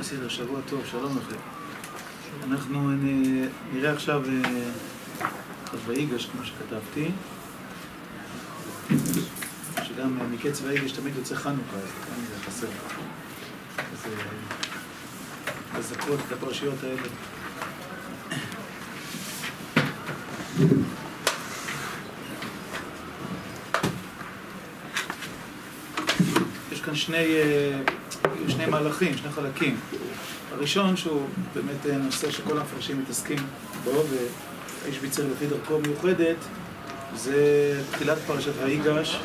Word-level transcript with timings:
בסדר, 0.00 0.28
שבוע 0.28 0.60
טוב, 0.68 0.82
שלום 0.90 1.18
לכם. 1.18 1.40
אנחנו 2.50 2.90
נראה 3.72 3.92
עכשיו 3.92 4.22
את 5.64 5.78
ויגש, 5.86 6.26
כמו 6.26 6.40
שכתבתי, 6.44 7.10
שגם 9.84 10.32
מקץ 10.32 10.60
ויגש 10.62 10.92
תמיד 10.92 11.16
יוצא 11.16 11.34
חנוכה, 11.34 11.76
אז 11.76 11.90
כאן 12.06 12.24
זה 12.28 12.44
חסר. 12.46 12.66
אז 13.78 14.06
לזכות 15.78 16.20
את 16.26 16.32
הפרשיות 16.32 16.78
האלה. 16.84 17.02
יש 26.72 26.80
כאן 26.80 26.94
שני... 26.94 27.26
שני 28.50 28.66
מהלכים, 28.66 29.16
שני 29.16 29.30
חלקים. 29.30 29.76
הראשון 30.52 30.96
שהוא 30.96 31.22
באמת 31.54 31.86
נושא 32.04 32.30
שכל 32.30 32.58
המפרשים 32.58 32.98
מתעסקים 32.98 33.38
בו, 33.84 33.90
והאיש 33.90 34.98
ביצר 34.98 35.22
לפי 35.32 35.46
דרכו 35.46 35.78
מיוחדת, 35.78 36.36
זה 37.16 37.34
תחילת 37.90 38.18
פרשת 38.26 38.52
ויגש, 38.64 39.20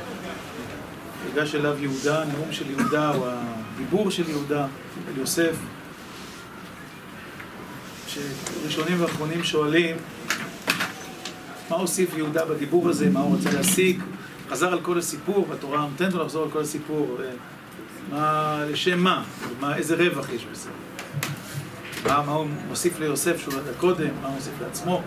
ויגש 1.25 1.55
אליו 1.55 1.75
יהודה, 1.79 2.21
הנאום 2.21 2.51
של 2.51 2.69
יהודה, 2.69 3.15
או 3.15 3.25
הדיבור 3.27 4.11
של 4.11 4.29
יהודה 4.29 4.67
אל 5.07 5.19
יוסף, 5.19 5.55
שראשונים 8.07 9.01
ואחרונים 9.01 9.43
שואלים 9.43 9.95
מה 11.69 11.75
הוסיף 11.75 12.17
יהודה 12.17 12.45
בדיבור 12.45 12.89
הזה, 12.89 13.09
מה 13.09 13.19
הוא 13.19 13.37
רצה 13.37 13.51
להשיג, 13.51 14.01
חזר 14.49 14.71
על 14.71 14.79
כל 14.81 14.97
הסיפור, 14.97 15.47
והתורה 15.49 15.79
נותנת 15.79 16.13
לו 16.13 16.23
לחזור 16.23 16.43
על 16.43 16.51
כל 16.51 16.61
הסיפור. 16.61 17.17
מה, 18.09 18.59
לשם 18.69 18.99
מה? 18.99 19.23
מה, 19.59 19.75
איזה 19.75 19.95
רווח 19.95 20.29
יש 20.29 20.45
בזה? 20.51 20.69
מה, 22.05 22.21
מה 22.21 22.31
הוא 22.31 22.47
מוסיף 22.67 22.99
ליוסף 22.99 23.41
שהוא 23.41 23.53
לא 23.53 23.59
ידע 23.59 23.71
קודם? 23.77 24.09
מה 24.21 24.27
הוא 24.27 24.35
מוסיף 24.35 24.53
לעצמו 24.61 25.01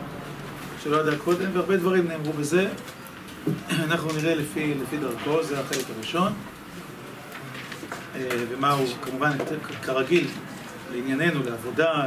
שהוא 0.83 0.93
לא 0.93 1.01
ידע 1.01 1.19
קודם? 1.19 1.51
והרבה 1.53 1.77
דברים 1.77 2.09
נאמרו 2.09 2.33
בזה. 2.33 2.69
אנחנו 3.85 4.13
נראה 4.13 4.35
לפי, 4.35 4.75
לפי 4.75 4.97
דרכו, 4.97 5.43
זה 5.43 5.61
החלק 5.61 5.85
הראשון. 5.97 6.33
ומה 8.51 8.71
הוא, 8.71 8.87
כמובן, 9.03 9.31
כרגיל, 9.83 10.27
לענייננו, 10.93 11.41
לעבודה, 11.45 12.07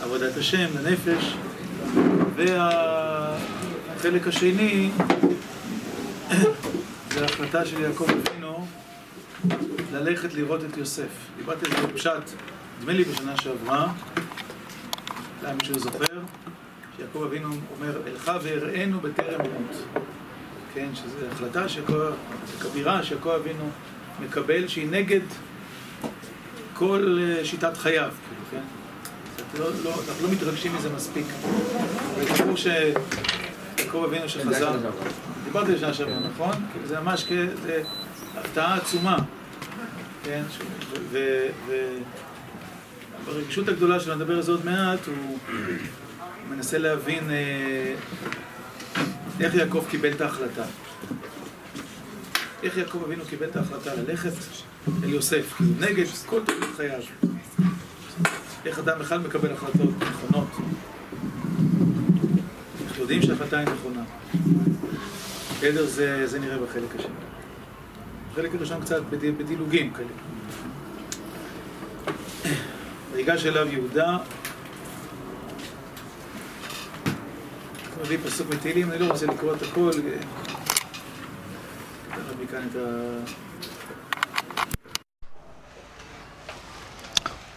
לעבודת 0.00 0.36
השם, 0.36 0.66
לנפש. 0.80 1.34
והחלק 2.36 4.26
השני 4.26 4.90
זה 7.14 7.22
ההחלטה 7.22 7.66
של 7.66 7.80
יעקב 7.80 8.06
אבינו 8.10 8.41
ללכת 9.92 10.34
לראות 10.34 10.60
את 10.64 10.76
יוסף. 10.76 11.08
דיברתי 11.36 11.66
על 11.66 11.80
זה 11.80 11.86
בפשט, 11.86 12.22
נדמה 12.80 12.92
לי 12.92 13.04
בשנה 13.04 13.36
שעברה, 13.36 13.92
אולי 15.42 15.54
מישהו 15.54 15.78
זוכר, 15.78 16.20
שיעקב 16.96 17.22
אבינו 17.22 17.48
אומר, 17.76 18.00
אלך 18.06 18.32
ואראנו 18.42 19.00
בטרם 19.00 19.40
אמות. 19.40 20.02
כן, 20.74 20.88
שזו 20.94 21.26
החלטה 21.32 21.64
כבירה 22.60 23.02
שיעקב 23.02 23.28
אבינו 23.28 23.70
מקבל, 24.20 24.68
שהיא 24.68 24.88
נגד 24.90 25.20
כל 26.74 27.18
שיטת 27.44 27.76
חייו, 27.76 28.10
כאילו, 28.28 28.42
כן? 28.50 28.62
לא, 29.58 29.66
לא, 29.84 29.94
אנחנו 30.08 30.26
לא 30.26 30.32
מתרגשים 30.32 30.74
מזה 30.76 30.90
מספיק. 30.96 31.26
זה 32.18 32.44
ברור 32.44 32.56
שיעקב 32.56 34.04
אבינו 34.04 34.28
שחזר, 34.28 34.76
דיברתי 35.44 35.72
בשנה 35.72 35.94
שעברה, 35.94 36.16
נכון? 36.34 36.52
זה 36.84 37.00
ממש 37.00 37.26
כהפתעה 38.34 38.76
עצומה. 38.76 39.18
כן, 40.24 40.42
וברגישות 43.24 43.68
הגדולה 43.68 44.00
שלו, 44.00 44.14
נדבר 44.14 44.36
על 44.36 44.42
זה 44.42 44.52
עוד 44.52 44.64
מעט, 44.64 45.06
הוא 45.06 45.38
מנסה 46.50 46.78
להבין 46.78 47.30
איך 49.40 49.54
יעקב 49.54 49.84
קיבל 49.90 50.12
את 50.12 50.20
ההחלטה. 50.20 50.64
איך 52.62 52.76
יעקב 52.76 53.02
אבינו 53.04 53.24
קיבל 53.24 53.46
את 53.46 53.56
ההחלטה 53.56 53.94
ללכת 53.94 54.32
אל 55.04 55.08
יוסף, 55.08 55.52
כאילו 55.56 55.70
נגד 55.80 56.04
כל 56.26 56.40
תוכנית 56.44 56.70
חייו. 56.76 57.00
איך 58.66 58.78
אדם 58.78 58.98
בכלל 58.98 59.18
מקבל 59.18 59.52
החלטות 59.52 59.90
נכונות. 60.00 60.48
איך 62.84 62.98
יודעים 62.98 63.22
שההחלטה 63.22 63.58
היא 63.58 63.68
נכונה. 63.68 64.02
בסדר, 65.58 65.86
זה, 65.86 66.26
זה 66.26 66.38
נראה 66.38 66.58
בחלק 66.58 66.96
השני. 66.98 67.14
בחלק 68.32 68.54
הראשון 68.54 68.80
קצת 68.80 69.02
בדילוגים 69.38 69.92
כאלה. 69.92 70.08
ויגש 73.12 73.46
אליו 73.46 73.68
יהודה, 73.68 74.16
מביא 78.02 78.18
פסוק 78.24 78.50
מתהילים, 78.54 78.90
אני 78.90 78.98
לא 78.98 79.06
רוצה 79.12 79.26
לקרוא 79.26 79.54
את 79.54 79.62
הכל. 79.62 79.90
ככה 82.10 82.20
מכאן 82.42 82.68
את 82.70 82.76
ה... 82.76 83.42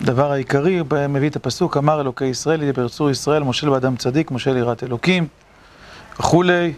הדבר 0.02 0.32
העיקרי, 0.32 0.82
מביא 1.10 1.30
את 1.30 1.36
הפסוק, 1.36 1.78
אמר 1.78 2.02
אלוקי 2.02 2.26
ישראל, 2.26 2.64
ידבר 2.64 2.88
צור 2.88 3.10
ישראל, 3.10 3.44
מושל 3.44 3.70
באדם 3.70 3.96
צדיק, 3.96 4.32
מושל 4.32 4.58
יראת 4.58 4.84
אלוקים, 4.84 5.28
וכולי, 6.20 6.74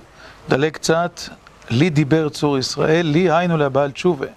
דלג 0.49 0.71
קצת, 0.71 1.21
לי 1.69 1.89
דיבר 1.89 2.29
צור 2.29 2.57
ישראל, 2.57 3.05
לי 3.05 3.31
היינו 3.31 3.57
לבעל 3.57 3.91
תשובה. 3.91 4.27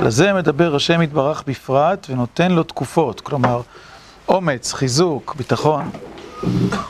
לזה 0.00 0.32
מדבר 0.32 0.76
השם 0.76 1.02
יתברך 1.02 1.42
בפרט 1.46 2.06
ונותן 2.10 2.52
לו 2.52 2.62
תקופות, 2.62 3.20
כלומר, 3.20 3.60
אומץ, 4.28 4.72
חיזוק, 4.72 5.34
ביטחון, 5.34 5.90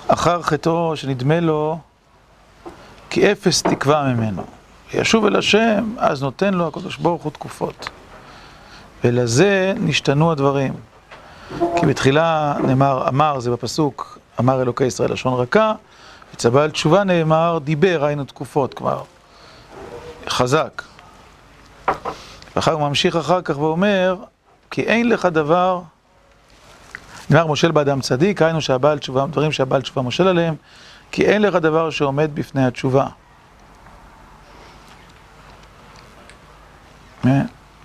אחר 0.09 0.43
חטאו 0.43 0.97
שנדמה 0.97 1.41
לו 1.41 1.79
כי 3.11 3.33
אפס 3.33 3.63
תקווה 3.63 4.15
ממנו. 4.15 4.43
ישוב 4.95 5.27
אל 5.27 5.37
השם, 5.37 5.95
אז 5.99 6.23
נותן 6.23 6.55
לו 6.55 6.67
הקדוש 6.67 6.97
ברוך 6.97 7.23
הוא 7.23 7.33
תקופות. 7.33 7.91
ולזה 9.05 9.73
נשתנו 9.77 10.33
הדברים. 10.33 10.73
כי 11.77 11.87
בתחילה 11.87 12.55
נאמר, 12.67 13.09
אמר, 13.09 13.41
זה 13.41 13.51
בפסוק, 13.51 14.19
אמר 14.41 14.63
אלוקי 14.63 14.85
ישראל 14.85 15.13
לשון 15.13 15.35
רכה, 15.35 15.75
וצבא 16.35 16.63
על 16.63 16.71
תשובה 16.71 17.05
נאמר, 17.05 17.59
דיבר, 17.65 18.05
היינו 18.05 18.25
תקופות, 18.25 18.75
כלומר, 18.75 19.03
חזק. 20.29 20.83
ואחר 22.57 22.73
הוא 22.73 22.89
ממשיך 22.89 23.17
אחר 23.17 23.43
כך 23.43 23.59
ואומר, 23.59 24.17
כי 24.71 24.83
אין 24.83 25.09
לך 25.09 25.27
דבר, 25.27 25.81
נאמר 27.31 27.47
מושל 27.47 27.71
באדם 27.71 28.01
צדיק, 28.01 28.43
היינו 28.43 28.61
שהבעל 28.61 28.99
תשובה, 28.99 29.27
דברים 29.27 29.53
שהבעל 29.53 29.83
תשובה 29.83 30.03
מושל 30.03 30.29
עליהם, 30.29 30.55
כי 31.13 31.27
אין 31.27 31.43
לך 31.43 31.55
דבר 31.55 31.91
שעומד 31.91 32.31
בפני 32.35 32.67
התשובה. 32.67 33.07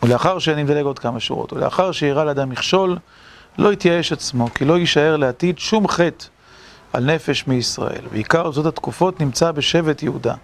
ולאחר 0.04 0.40
שאני 0.40 0.64
מדלג 0.64 0.86
עוד 0.86 1.00
כמה 1.00 1.20
שורות, 1.20 1.54
ולאחר 1.54 1.92
שיראה 1.92 2.24
לאדם 2.24 2.50
מכשול, 2.50 2.98
לא 3.58 3.74
יתייאש 3.74 4.12
עצמו, 4.12 4.54
כי 4.54 4.66
לא 4.66 4.78
יישאר 4.78 5.18
לעתיד 5.18 5.60
שום 5.60 5.88
חטא 5.88 6.26
על 6.94 7.04
נפש 7.04 7.48
מישראל. 7.48 8.06
ועיקר 8.12 8.52
זאת 8.52 8.66
התקופות 8.66 9.22
נמצא 9.22 9.52
בשבט 9.52 10.04
יהודה. 10.04 10.36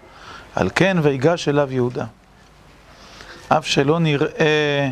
על 0.54 0.70
כן 0.74 0.96
ויגש 1.02 1.48
אליו 1.48 1.72
יהודה. 1.72 2.04
אף 3.48 3.66
שלא 3.66 3.98
נראה 3.98 4.90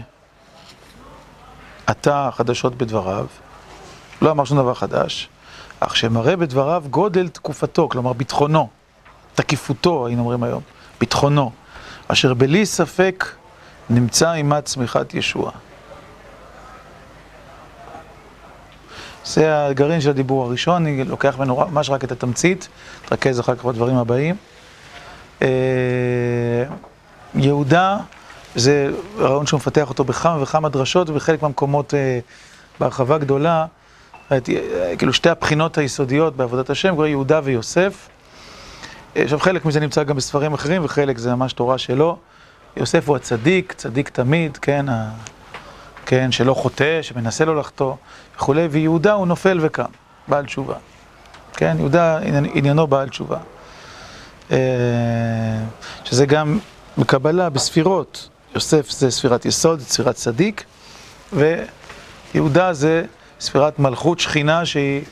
עתה 1.86 2.30
חדשות 2.32 2.74
בדבריו, 2.74 3.26
לא 4.22 4.30
אמר 4.30 4.44
שום 4.44 4.58
דבר 4.58 4.74
חדש, 4.74 5.28
אך 5.80 5.96
שמראה 5.96 6.36
בדבריו 6.36 6.84
גודל 6.90 7.28
תקופתו, 7.28 7.88
כלומר 7.88 8.12
ביטחונו, 8.12 8.68
תקיפותו, 9.34 10.06
היינו 10.06 10.22
אומרים 10.22 10.42
היום, 10.42 10.62
ביטחונו, 11.00 11.50
אשר 12.08 12.34
בלי 12.34 12.66
ספק 12.66 13.24
נמצא 13.90 14.30
עימה 14.30 14.60
צמיחת 14.60 15.14
ישוע. 15.14 15.50
זה 19.34 19.66
הגרעין 19.66 20.00
של 20.00 20.10
הדיבור 20.10 20.44
הראשון, 20.44 20.86
אני 20.86 21.04
לוקח 21.04 21.38
ממנו 21.38 21.66
ממש 21.70 21.90
רק 21.90 22.04
את 22.04 22.12
התמצית, 22.12 22.68
תרכז 23.04 23.40
אחר 23.40 23.54
כך 23.54 23.64
בדברים 23.64 23.96
הבאים. 23.96 24.36
יהודה, 27.34 27.96
זה 28.54 28.90
רעיון 29.18 29.46
שהוא 29.46 29.58
מפתח 29.58 29.88
אותו 29.88 30.04
בכמה 30.04 30.42
וכמה 30.42 30.68
דרשות, 30.68 31.10
ובחלק 31.10 31.42
מהמקומות 31.42 31.94
בהרחבה 32.80 33.18
גדולה, 33.18 33.66
כאילו 34.98 35.12
שתי 35.12 35.30
הבחינות 35.30 35.78
היסודיות 35.78 36.36
בעבודת 36.36 36.70
השם, 36.70 36.94
קוראים 36.94 37.12
יהודה 37.12 37.40
ויוסף. 37.44 38.08
עכשיו 39.14 39.38
חלק 39.38 39.64
מזה 39.64 39.80
נמצא 39.80 40.02
גם 40.02 40.16
בספרים 40.16 40.54
אחרים, 40.54 40.84
וחלק 40.84 41.18
זה 41.18 41.34
ממש 41.34 41.52
תורה 41.52 41.78
שלו. 41.78 42.16
יוסף 42.76 43.08
הוא 43.08 43.16
הצדיק, 43.16 43.72
צדיק 43.76 44.08
תמיד, 44.08 44.56
כן. 44.56 44.86
כן, 46.06 46.32
שלא 46.32 46.54
חוטא, 46.54 47.02
שמנסה 47.02 47.44
לא 47.44 47.56
לחטוא 47.56 47.94
וכולי, 48.36 48.66
ויהודה 48.70 49.12
הוא 49.12 49.26
נופל 49.26 49.58
וקם, 49.62 49.84
בעל 50.28 50.46
תשובה. 50.46 50.74
כן, 51.52 51.76
יהודה 51.78 52.18
עניינו 52.54 52.86
בעל 52.86 53.08
תשובה. 53.08 53.38
שזה 56.04 56.26
גם 56.26 56.58
בקבלה, 56.98 57.50
בספירות. 57.50 58.28
יוסף 58.54 58.90
זה 58.90 59.10
ספירת 59.10 59.44
יסוד, 59.44 59.80
ספירת 59.80 60.14
צדיק, 60.14 60.64
יהודה 62.34 62.72
זה 62.72 63.04
ספירת 63.40 63.78
מלכות 63.78 64.20
שכינה 64.20 64.66
שהיא 64.66 65.02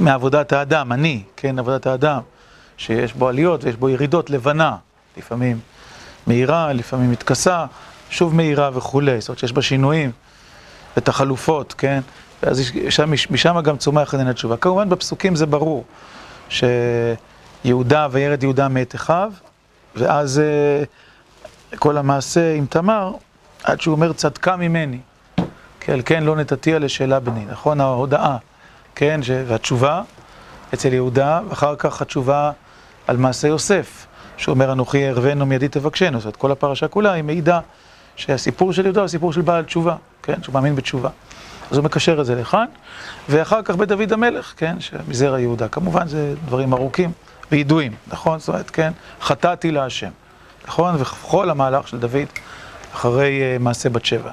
מעבודת 0.00 0.52
האדם, 0.52 0.92
אני, 0.92 1.22
כן, 1.36 1.58
עבודת 1.58 1.86
האדם, 1.86 2.20
שיש 2.76 3.12
בו 3.12 3.28
עליות 3.28 3.64
ויש 3.64 3.76
בו 3.76 3.88
ירידות, 3.88 4.30
לבנה, 4.30 4.76
לפעמים 5.16 5.58
מהירה, 6.26 6.72
לפעמים 6.72 7.10
מתכסה, 7.10 7.64
שוב 8.10 8.34
מהירה 8.34 8.70
וכולי, 8.74 9.20
זאת 9.20 9.28
אומרת 9.28 9.38
שיש 9.38 9.52
בה 9.52 9.62
שינויים 9.62 10.10
את 10.98 11.08
החלופות, 11.08 11.74
כן? 11.78 12.00
ואז 12.42 12.62
שם, 12.88 13.12
משם 13.30 13.60
גם 13.60 13.76
צומח 13.76 14.14
עניין 14.14 14.28
התשובה. 14.28 14.56
כמובן 14.56 14.88
בפסוקים 14.88 15.36
זה 15.36 15.46
ברור 15.46 15.84
שיהודה 16.48 18.08
וירד 18.10 18.42
יהודה 18.42 18.68
מאת 18.68 18.94
אחיו, 18.94 19.32
ואז 19.96 20.40
uh, 21.72 21.76
כל 21.76 21.96
המעשה 21.96 22.54
עם 22.54 22.66
תמר, 22.66 23.12
עד 23.64 23.80
שהוא 23.80 23.94
אומר 23.94 24.12
צדקה 24.12 24.56
ממני, 24.56 24.98
כי 25.80 25.92
על 25.92 26.02
כן 26.04 26.22
לא 26.22 26.36
נתתיה 26.36 26.78
לשאלה 26.78 27.20
בני, 27.20 27.44
נכון? 27.50 27.80
ההודעה, 27.80 28.36
כן? 28.94 29.22
ש... 29.22 29.30
והתשובה 29.46 30.02
אצל 30.74 30.92
יהודה, 30.92 31.40
ואחר 31.48 31.74
כך 31.78 32.02
התשובה 32.02 32.50
על 33.06 33.16
מעשה 33.16 33.48
יוסף, 33.48 34.06
שהוא 34.36 34.52
אומר 34.52 34.72
אנוכי 34.72 35.06
אערבנו 35.06 35.46
מידי 35.46 35.68
תבקשנו, 35.68 36.18
זאת 36.18 36.24
אומרת 36.24 36.36
כל 36.36 36.52
הפרשה 36.52 36.88
כולה 36.88 37.12
היא 37.12 37.24
מעידה 37.24 37.60
שהסיפור 38.16 38.72
של 38.72 38.84
יהודה 38.84 39.00
הוא 39.00 39.08
סיפור 39.08 39.32
של 39.32 39.40
בעל 39.40 39.64
תשובה, 39.64 39.96
כן? 40.22 40.42
שהוא 40.42 40.52
מאמין 40.54 40.76
בתשובה. 40.76 41.10
אז 41.70 41.76
הוא 41.76 41.84
מקשר 41.84 42.20
את 42.20 42.26
זה 42.26 42.34
לכאן, 42.34 42.66
ואחר 43.28 43.62
כך 43.62 43.74
בדוד 43.74 44.12
המלך, 44.12 44.54
כן? 44.56 44.80
שמזרע 44.80 45.40
יהודה. 45.40 45.68
כמובן 45.68 46.08
זה 46.08 46.34
דברים 46.46 46.72
ארוכים 46.72 47.12
וידועים, 47.52 47.92
נכון? 48.08 48.38
זאת 48.38 48.48
אומרת, 48.48 48.70
כן? 48.70 48.92
חטאתי 49.20 49.70
להשם, 49.70 50.10
נכון? 50.68 50.94
וכל 50.98 51.50
המהלך 51.50 51.88
של 51.88 51.98
דוד 51.98 52.26
אחרי 52.94 53.40
uh, 53.40 53.62
מעשה 53.62 53.88
בת 53.88 54.04
שבע. 54.04 54.30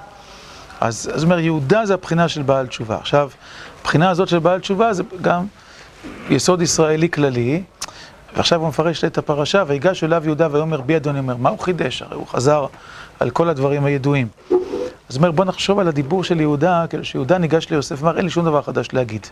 אז 0.81 1.12
זאת 1.15 1.24
אומרת, 1.24 1.44
יהודה 1.44 1.85
זה 1.85 1.94
הבחינה 1.94 2.27
של 2.27 2.41
בעל 2.41 2.68
תשובה. 2.68 2.97
עכשיו, 2.97 3.30
הבחינה 3.81 4.09
הזאת 4.09 4.27
של 4.27 4.39
בעל 4.39 4.59
תשובה 4.59 4.94
זה 4.94 5.03
גם 5.21 5.45
יסוד 6.30 6.62
ישראלי 6.62 7.09
כללי, 7.09 7.63
ועכשיו 8.35 8.59
הוא 8.62 8.69
מפרש 8.69 9.03
את 9.03 9.18
הפרשה, 9.18 9.63
ויגש 9.68 10.03
אליו 10.03 10.21
יהודה 10.25 10.47
ויאמר 10.51 10.81
בי 10.81 10.95
אדוני 10.95 11.19
אומר, 11.19 11.35
מה 11.35 11.50
הוא 11.50 11.59
חידש? 11.59 12.01
הרי 12.01 12.15
הוא 12.15 12.27
חזר 12.27 12.65
על 13.19 13.30
כל 13.30 13.50
הדברים 13.50 13.85
הידועים. 13.85 14.27
אז 15.09 15.18
אומר, 15.18 15.31
בוא 15.31 15.45
נחשוב 15.45 15.80
על 15.80 15.88
הדיבור 15.88 16.24
של 16.24 16.41
יהודה, 16.41 16.85
כאילו 16.89 17.06
שיהודה 17.06 17.38
ניגש 17.38 17.69
ליוסף 17.69 17.95
ואמר, 18.03 18.18
אין 18.18 18.25
לי 18.25 18.31
שום 18.31 18.45
דבר 18.45 18.62
חדש 18.62 18.88
להגיד. 18.94 19.27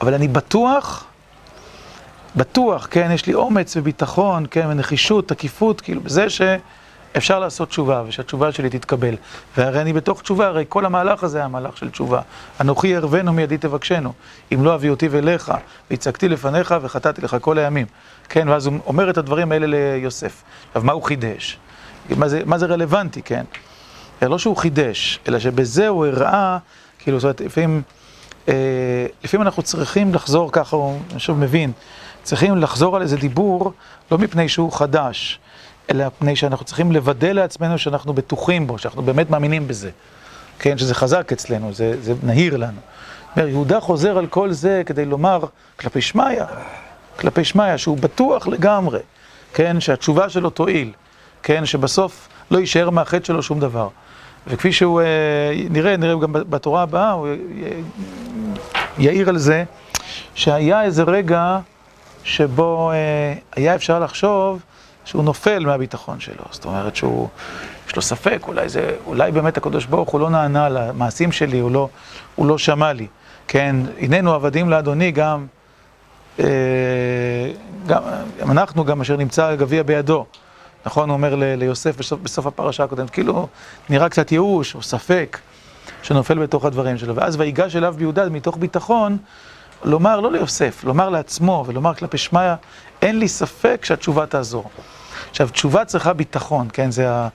אבל 0.00 0.14
אני 0.14 0.28
בטוח, 0.28 1.04
בטוח, 2.36 2.88
כן, 2.90 3.10
יש 3.14 3.26
לי 3.26 3.34
אומץ 3.34 3.76
וביטחון, 3.76 4.46
כן, 4.50 4.66
ונחישות, 4.70 5.28
תקיפות, 5.28 5.80
כאילו, 5.80 6.00
בזה 6.00 6.26
שאפשר 6.30 7.38
לעשות 7.38 7.68
תשובה, 7.68 8.02
ושהתשובה 8.06 8.52
שלי 8.52 8.70
תתקבל. 8.70 9.14
והרי 9.56 9.80
אני 9.80 9.92
בתוך 9.92 10.22
תשובה, 10.22 10.46
הרי 10.46 10.64
כל 10.68 10.84
המהלך 10.84 11.24
הזה 11.24 11.38
היה 11.38 11.48
מהלך 11.48 11.76
של 11.76 11.90
תשובה. 11.90 12.20
אנוכי 12.60 12.88
ירבנו 12.88 13.32
מידי 13.32 13.58
תבקשנו, 13.58 14.12
אם 14.54 14.64
לא 14.64 14.74
אביא 14.74 14.90
אותי 14.90 15.08
ואליך, 15.08 15.52
והצגתי 15.90 16.28
לפניך 16.28 16.74
וחטאתי 16.82 17.22
לך 17.22 17.36
כל 17.40 17.58
הימים. 17.58 17.86
כן, 18.28 18.48
ואז 18.48 18.66
הוא 18.66 18.78
אומר 18.86 19.10
את 19.10 19.18
הדברים 19.18 19.52
האלה 19.52 19.66
ליוסף. 19.66 20.42
עכשיו, 20.68 20.82
מה 20.82 20.92
הוא 20.92 21.02
חידש? 21.02 21.58
מה 22.16 22.28
זה, 22.28 22.42
מה 22.44 22.58
זה 22.58 22.66
רלוונטי, 22.66 23.22
כן? 23.22 23.44
לא 24.22 24.38
שהוא 24.38 24.56
חידש, 24.56 25.18
אלא 25.28 25.38
שבזה 25.38 25.88
הוא 25.88 26.06
הראה, 26.06 26.58
כאילו, 26.98 27.20
זאת 27.20 27.24
אומרת, 27.24 27.40
לפעמים, 27.40 27.82
אה, 28.48 28.54
לפעמים 29.24 29.46
אנחנו 29.46 29.62
צריכים 29.62 30.14
לחזור 30.14 30.52
ככה, 30.52 30.76
אני 31.10 31.20
שוב 31.20 31.38
מבין, 31.38 31.72
צריכים 32.22 32.56
לחזור 32.56 32.96
על 32.96 33.02
איזה 33.02 33.16
דיבור, 33.16 33.72
לא 34.10 34.18
מפני 34.18 34.48
שהוא 34.48 34.72
חדש, 34.72 35.38
אלא 35.90 36.06
מפני 36.06 36.36
שאנחנו 36.36 36.64
צריכים 36.64 36.92
לוודא 36.92 37.28
לעצמנו 37.28 37.78
שאנחנו 37.78 38.12
בטוחים 38.12 38.66
בו, 38.66 38.78
שאנחנו 38.78 39.02
באמת 39.02 39.30
מאמינים 39.30 39.68
בזה. 39.68 39.90
כן, 40.58 40.78
שזה 40.78 40.94
חזק 40.94 41.32
אצלנו, 41.32 41.72
זה, 41.72 42.02
זה 42.02 42.14
נהיר 42.22 42.56
לנו. 42.56 42.80
אומר, 43.36 43.48
יהודה 43.48 43.80
חוזר 43.80 44.18
על 44.18 44.26
כל 44.26 44.52
זה 44.52 44.82
כדי 44.86 45.04
לומר 45.04 45.40
כלפי 45.76 46.00
שמיא, 46.00 46.42
כלפי 47.18 47.44
שמיא, 47.44 47.76
שהוא 47.76 47.98
בטוח 47.98 48.48
לגמרי, 48.48 49.00
כן, 49.54 49.80
שהתשובה 49.80 50.28
שלו 50.28 50.50
תועיל, 50.50 50.92
כן, 51.42 51.66
שבסוף 51.66 52.28
לא 52.50 52.58
יישאר 52.58 52.90
מהחטא 52.90 53.24
שלו 53.24 53.42
שום 53.42 53.60
דבר. 53.60 53.88
וכפי 54.46 54.72
שהוא, 54.72 55.00
אה, 55.00 55.06
נראה, 55.70 55.96
נראה 55.96 56.20
גם 56.20 56.32
בתורה 56.32 56.82
הבאה, 56.82 57.10
הוא 57.10 57.28
יעיר 58.98 59.28
על 59.28 59.38
זה, 59.38 59.64
שהיה 60.34 60.82
איזה 60.82 61.02
רגע 61.02 61.58
שבו 62.24 62.90
אה, 62.90 63.34
היה 63.56 63.74
אפשר 63.74 63.98
לחשוב 63.98 64.62
שהוא 65.04 65.24
נופל 65.24 65.66
מהביטחון 65.66 66.20
שלו. 66.20 66.44
זאת 66.50 66.64
אומרת 66.64 66.96
שהוא, 66.96 67.28
יש 67.88 67.96
לו 67.96 68.02
ספק, 68.02 68.42
אולי 68.48 68.68
זה, 68.68 68.90
אולי 69.06 69.32
באמת 69.32 69.56
הקדוש 69.56 69.86
ברוך 69.86 70.10
הוא 70.10 70.20
לא 70.20 70.30
נענה 70.30 70.68
למעשים 70.68 71.32
שלי, 71.32 71.58
הוא 71.58 71.70
לא, 71.70 71.88
הוא 72.34 72.46
לא 72.46 72.58
שמע 72.58 72.92
לי. 72.92 73.06
כן, 73.48 73.76
הננו 74.00 74.34
עבדים 74.34 74.70
לאדוני 74.70 75.10
גם, 75.10 75.46
גם, 77.86 78.02
אנחנו 78.42 78.84
גם 78.84 79.00
אשר 79.00 79.16
נמצא 79.16 79.54
גביע 79.54 79.82
בידו. 79.82 80.26
נכון, 80.86 81.08
הוא 81.08 81.16
אומר 81.16 81.34
ליוסף 81.34 81.96
בסוף, 82.22 82.46
הפרשה 82.46 82.84
הקודמת, 82.84 83.10
כאילו 83.10 83.48
נראה 83.88 84.08
קצת 84.08 84.32
ייאוש 84.32 84.74
או 84.74 84.82
ספק 84.82 85.38
שנופל 86.02 86.38
בתוך 86.38 86.64
הדברים 86.64 86.98
שלו. 86.98 87.16
ואז 87.16 87.36
ויגש 87.40 87.76
אליו 87.76 87.94
ביהודה 87.98 88.28
מתוך 88.28 88.56
ביטחון, 88.56 89.18
לומר, 89.84 90.20
לא 90.20 90.32
ליוסף, 90.32 90.84
לומר 90.84 91.08
לעצמו 91.08 91.64
ולומר 91.66 91.94
כלפי 91.94 92.18
שמיא, 92.18 92.54
אין 93.02 93.18
לי 93.18 93.28
ספק 93.28 93.84
שהתשובה 93.84 94.26
תעזור. 94.26 94.70
עכשיו, 95.30 95.48
תשובה 95.48 95.84
צריכה 95.84 96.12
ביטחון, 96.12 96.68
כן? 96.72 96.90
זה 96.90 97.10
ה... 97.10 97.28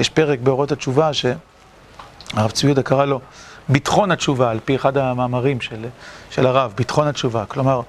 יש 0.00 0.08
פרק 0.08 0.38
באורות 0.38 0.72
התשובה 0.72 1.10
שהרב 1.12 2.50
צבי 2.52 2.66
יהודה 2.66 2.82
קרא 2.82 3.04
לו 3.04 3.20
ביטחון 3.68 4.10
התשובה, 4.10 4.50
על 4.50 4.58
פי 4.64 4.76
אחד 4.76 4.96
המאמרים 4.96 5.60
של, 5.60 5.86
של 6.30 6.46
הרב, 6.46 6.72
ביטחון 6.76 7.06
התשובה. 7.06 7.44
כלומר, 7.48 7.76
אה, 7.76 7.82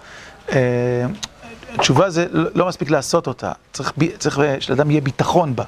תשובה 1.78 2.10
זה 2.10 2.26
לא 2.32 2.68
מספיק 2.68 2.90
לעשות 2.90 3.28
אותה, 3.28 3.52
צריך, 3.74 3.94
צריך 4.18 4.40
שלאדם 4.60 4.92
יהיה 4.92 5.02
ביטחון 5.02 5.56
בה. 5.56 5.64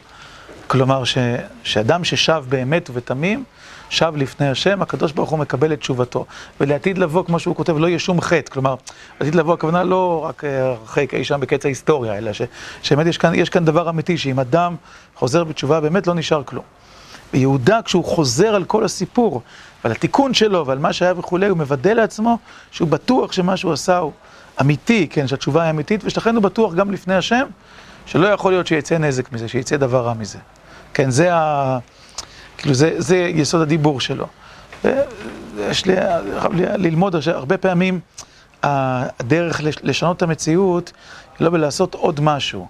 כלומר, 0.68 1.03
ש, 1.03 1.18
שאדם 1.63 2.03
ששב 2.03 2.44
באמת 2.50 2.89
ובתמים, 2.89 3.44
שב 3.89 4.13
לפני 4.15 4.50
השם, 4.50 4.81
הקדוש 4.81 5.12
ברוך 5.12 5.30
הוא 5.30 5.39
מקבל 5.39 5.74
את 5.74 5.80
תשובתו. 5.80 6.25
ולעתיד 6.59 6.97
לבוא, 6.97 7.24
כמו 7.24 7.39
שהוא 7.39 7.56
כותב, 7.56 7.77
לא 7.77 7.88
יהיה 7.88 8.00
שום 8.00 8.21
חטא. 8.21 8.51
כלומר, 8.51 8.75
לעתיד 9.19 9.35
לבוא, 9.35 9.53
הכוונה 9.53 9.83
לא 9.83 10.25
רק 10.30 10.44
הרחק 10.44 11.13
אי 11.13 11.24
שם 11.24 11.39
בקץ 11.39 11.65
ההיסטוריה, 11.65 12.18
אלא 12.18 12.31
שבאמת 12.83 13.07
יש 13.07 13.18
כאן, 13.18 13.36
יש 13.36 13.50
כאן 13.50 13.65
דבר 13.65 13.89
אמיתי, 13.89 14.18
שאם 14.18 14.39
אדם 14.39 14.75
חוזר 15.15 15.44
בתשובה, 15.44 15.81
באמת 15.81 16.07
לא 16.07 16.13
נשאר 16.13 16.44
כלום. 16.44 16.63
ויהודה, 17.33 17.79
כשהוא 17.86 18.06
חוזר 18.06 18.56
על 18.56 18.63
כל 18.63 18.83
הסיפור, 18.83 19.41
ועל 19.83 19.91
התיקון 19.91 20.33
שלו, 20.33 20.68
ועל 20.68 20.79
מה 20.79 20.94
שהיה 20.94 21.13
וכולי, 21.17 21.48
הוא 21.48 21.58
מוודא 21.58 21.93
לעצמו 21.93 22.38
שהוא 22.72 22.88
בטוח 22.88 23.31
שמה 23.31 23.58
שהוא 23.58 23.74
עשה 23.74 23.98
הוא... 23.98 24.12
אמיתי, 24.62 25.07
כן, 25.10 25.27
שהתשובה 25.27 25.63
היא 25.63 25.69
אמיתית, 25.69 26.01
ושלכן 26.03 26.36
הוא 26.36 26.43
בטוח 26.43 26.74
גם 26.74 26.91
לפני 26.91 27.15
השם, 27.15 27.45
שלא 28.05 28.27
יכול 28.27 28.51
להיות 28.51 28.67
שיצא 28.67 28.98
נזק 28.98 29.31
מזה, 29.31 29.48
שיצא 29.48 29.77
דבר 29.77 30.05
רע 30.05 30.13
מזה. 30.13 30.39
כן, 30.93 31.10
זה 31.10 31.36
ה... 31.36 31.77
כאילו, 32.57 32.75
זה, 32.75 32.95
זה 32.98 33.17
יסוד 33.17 33.62
הדיבור 33.62 34.01
שלו. 34.01 34.27
יש 35.60 35.86
לי, 35.86 35.95
ללמוד 36.77 37.15
הרבה 37.27 37.57
פעמים, 37.57 38.00
הדרך 38.63 39.62
לשנות 39.83 40.17
את 40.17 40.22
המציאות 40.22 40.91
היא 41.39 41.45
לא 41.45 41.51
בלעשות 41.51 41.93
עוד 41.95 42.19
משהו, 42.19 42.67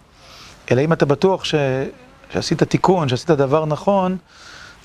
אלא 0.71 0.81
אם 0.81 0.93
אתה 0.93 1.05
בטוח 1.05 1.43
ש, 1.45 1.55
שעשית 2.33 2.63
תיקון, 2.63 3.09
שעשית 3.09 3.31
דבר 3.31 3.65
נכון, 3.65 4.17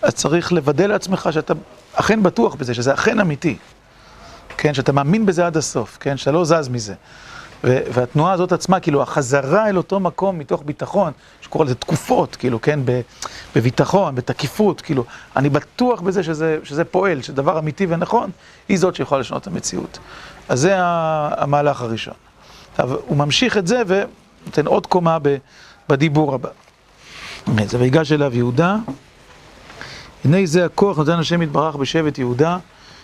אז 0.02 0.14
צריך 0.14 0.52
לוודא 0.52 0.86
לעצמך 0.86 1.28
שאתה 1.32 1.54
אכן 1.94 2.22
בטוח 2.22 2.54
בזה, 2.54 2.74
שזה 2.74 2.94
אכן 2.94 3.20
אמיתי. 3.20 3.56
כן, 4.58 4.74
שאתה 4.74 4.92
מאמין 4.92 5.26
בזה 5.26 5.46
עד 5.46 5.56
הסוף, 5.56 5.96
כן, 6.00 6.16
שאתה 6.16 6.32
לא 6.32 6.44
זז 6.44 6.68
מזה. 6.68 6.94
והתנועה 7.64 8.32
הזאת 8.32 8.52
עצמה, 8.52 8.80
כאילו, 8.80 9.02
החזרה 9.02 9.68
אל 9.68 9.76
אותו 9.76 10.00
מקום 10.00 10.38
מתוך 10.38 10.62
ביטחון, 10.66 11.12
שקורא 11.40 11.64
לזה 11.64 11.74
תקופות, 11.74 12.36
כאילו, 12.36 12.60
כן, 12.60 12.80
בביטחון, 13.56 14.14
בתקיפות, 14.14 14.80
כאילו, 14.80 15.04
אני 15.36 15.48
בטוח 15.48 16.00
בזה 16.00 16.22
שזה, 16.22 16.58
שזה 16.64 16.84
פועל, 16.84 17.22
שדבר 17.22 17.58
אמיתי 17.58 17.86
ונכון, 17.88 18.30
היא 18.68 18.78
זאת 18.78 18.94
שיכולה 18.94 19.20
לשנות 19.20 19.42
את 19.42 19.46
המציאות. 19.46 19.98
אז 20.48 20.60
זה 20.60 20.74
המהלך 20.76 21.82
הראשון. 21.82 22.14
עכשיו, 22.70 22.90
הוא 23.06 23.16
ממשיך 23.16 23.56
את 23.56 23.66
זה 23.66 23.82
ונותן 23.86 24.66
עוד 24.66 24.86
קומה 24.86 25.18
בדיבור 25.88 26.34
הבא. 26.34 26.48
זה 27.66 27.78
ויגש 27.78 28.12
אליו 28.12 28.36
יהודה, 28.36 28.76
הנה 30.24 30.38
זה 30.44 30.64
הכוח 30.64 30.98
נותן 30.98 31.18
השם 31.18 31.42
יתברך 31.42 31.76
בשבט 31.76 32.18
יהודה. 32.18 32.58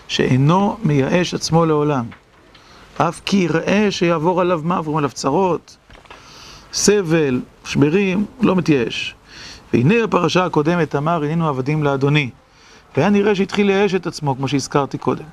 שאינו 0.08 0.76
מייאש 0.82 1.34
עצמו 1.34 1.66
לעולם. 1.66 2.04
אף 2.99 3.20
כי 3.25 3.37
יראה 3.37 3.90
שיעבור 3.90 4.40
עליו 4.40 4.61
מה 4.64 4.76
עברו 4.76 4.99
עליו 4.99 5.11
צרות, 5.11 5.76
סבל, 6.73 7.40
משברים, 7.64 8.26
לא 8.40 8.56
מתייאש. 8.56 9.14
והנה 9.73 10.04
הפרשה 10.04 10.44
הקודמת 10.44 10.94
אמר, 10.94 11.25
הננו 11.25 11.49
עבדים 11.49 11.82
לאדוני. 11.82 12.30
והיה 12.96 13.11
נראה 13.11 13.34
שהתחיל 13.34 13.66
לייאש 13.66 13.94
את 13.94 14.06
עצמו, 14.06 14.37
כמו 14.37 14.49
שהזכרתי 14.49 14.99
קודם. 14.99 15.25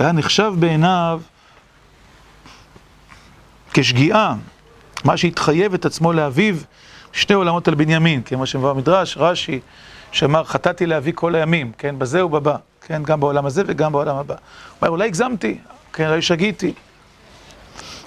והיה 0.00 0.12
נחשב 0.12 0.52
בעיניו 0.58 1.20
כשגיאה, 3.72 4.34
מה 5.04 5.16
שהתחייב 5.16 5.74
את 5.74 5.84
עצמו 5.84 6.12
לאביו, 6.12 6.54
שני 7.12 7.34
עולמות 7.34 7.68
על 7.68 7.74
בנימין, 7.74 8.22
כמו 8.22 8.46
שמבוא 8.46 8.70
המדרש, 8.70 9.16
רש"י, 9.16 9.60
שאמר, 10.12 10.44
חטאתי 10.44 10.86
לאבי 10.86 11.12
כל 11.14 11.34
הימים, 11.34 11.72
כן, 11.78 11.98
בזה 11.98 12.24
ובבא. 12.24 12.56
כן, 12.88 13.02
גם 13.02 13.20
בעולם 13.20 13.46
הזה 13.46 13.62
וגם 13.66 13.92
בעולם 13.92 14.16
הבא. 14.16 14.34
הוא 14.34 14.40
אומר, 14.80 14.90
אולי 14.90 15.06
הגזמתי, 15.06 15.58
כן, 15.92 16.08
אולי 16.08 16.22
שגיתי. 16.22 16.74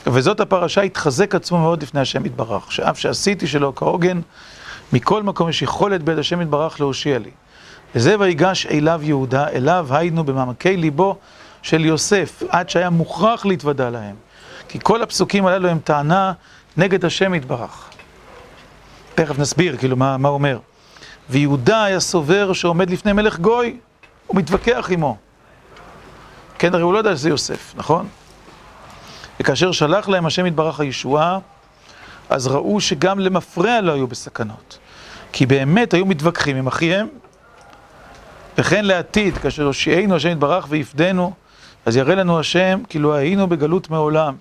וזאת 0.08 0.40
הפרשה 0.40 0.82
התחזק 0.82 1.36
עצמו 1.36 1.58
מאוד 1.58 1.84
לפני 1.84 2.00
השם 2.00 2.26
יתברך, 2.26 2.72
שאף 2.72 3.00
שעשיתי 3.00 3.48
שלא 3.48 3.74
כהוגן, 3.76 4.22
מכל 4.94 5.24
מקום 5.24 5.50
יש 5.50 5.62
יכולת 5.62 6.04
ביד 6.04 6.20
השם 6.20 6.42
יתברך 6.42 6.80
להושיע 6.80 7.20
לי. 7.20 7.30
וזה 7.96 8.16
ויגש 8.20 8.66
אליו 8.66 9.00
יהודה, 9.04 9.48
אליו 9.48 9.88
היינו 9.90 10.24
במעמקי 10.24 10.78
ליבו 10.78 11.18
של 11.62 11.86
יוסף, 11.86 12.44
עד 12.50 12.70
שהיה 12.70 12.90
מוכרח 12.90 13.46
להתוודע 13.46 13.90
להם. 13.90 14.16
כי 14.68 14.80
כל 14.84 15.02
הפסוקים 15.02 15.46
הללו 15.46 15.70
הם 15.70 15.80
טענה 15.80 16.34
נגד 16.78 17.06
השם 17.06 17.34
יתברך. 17.34 17.90
תכף 19.16 19.40
נסביר, 19.40 19.78
כאילו, 19.78 19.98
מה, 19.98 20.18
מה 20.18 20.30
אומר. 20.30 20.60
ויהודה 21.30 21.84
היה 21.84 22.00
סובר 22.00 22.54
שעומד 22.54 22.90
לפני 22.90 23.14
מלך 23.14 23.40
גוי, 23.40 23.78
הוא 24.32 24.40
מתווכח 24.40 24.90
עמו. 24.92 25.18
כן, 26.60 26.74
הרי 26.74 26.84
הוא 26.84 26.94
לא 26.94 26.98
יודע 26.98 27.16
שזה 27.16 27.30
יוסף, 27.30 27.74
נכון? 27.76 28.08
וכאשר 29.40 29.72
שלח 29.72 30.10
להם 30.10 30.26
השם 30.26 30.46
יתברך 30.46 30.80
הישועה, 30.80 31.40
אז 32.30 32.48
ראו 32.48 32.82
שגם 32.82 33.20
למפרע 33.20 33.82
לא 33.82 33.92
היו 33.92 34.08
בסכנות. 34.08 34.78
כי 35.32 35.46
באמת 35.46 35.94
היו 35.94 36.06
מתווכחים 36.06 36.58
עם 36.58 36.68
אחיהם, 36.68 37.08
וכן 38.58 38.86
לעתיד, 38.86 39.38
כאשר 39.38 39.64
הושיענו 39.64 40.16
השם 40.16 40.30
יתברך 40.30 40.66
ויפדנו, 40.70 41.34
אז 41.86 41.98
יראה 41.98 42.16
לנו 42.16 42.40
השם, 42.40 42.82
כאילו 42.90 43.16
היינו 43.16 43.48
בגלות 43.48 43.90
מעולם, 43.90 44.36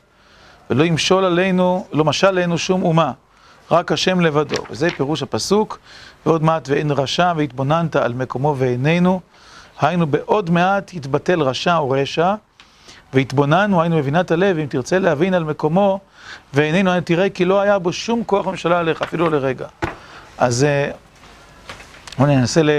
ולא 0.70 0.84
ימשול 0.84 1.24
עלינו, 1.24 1.86
לא 1.92 2.04
משל 2.04 2.26
עלינו 2.26 2.58
שום 2.58 2.82
אומה, 2.82 3.12
רק 3.70 3.92
השם 3.92 4.20
לבדו. 4.20 4.62
וזה 4.70 4.88
פירוש 4.96 5.22
הפסוק, 5.22 5.78
ועוד 6.26 6.42
מעט 6.42 6.68
ואין 6.68 6.90
רשע 6.90 7.32
והתבוננת 7.36 7.96
על 7.96 8.12
מקומו 8.12 8.54
ועינינו, 8.58 9.20
היינו 9.80 10.06
בעוד 10.06 10.50
מעט 10.50 10.94
יתבטל 10.94 11.40
רשע 11.42 11.76
או 11.76 11.90
רשע, 11.90 12.34
והתבוננו, 13.12 13.80
היינו 13.80 13.96
מבינת 13.96 14.30
הלב, 14.30 14.58
אם 14.58 14.66
תרצה 14.66 14.98
להבין 14.98 15.34
על 15.34 15.44
מקומו, 15.44 16.00
ועינינו 16.54 16.90
תראה 17.04 17.30
כי 17.30 17.44
לא 17.44 17.60
היה 17.60 17.78
בו 17.78 17.92
שום 17.92 18.24
כוח 18.24 18.46
ממשלה 18.46 18.78
עליך, 18.78 19.02
אפילו 19.02 19.30
לרגע. 19.30 19.66
אז 20.38 20.66
בואו 22.18 22.28
ננסה 22.28 22.62
ל... 22.62 22.70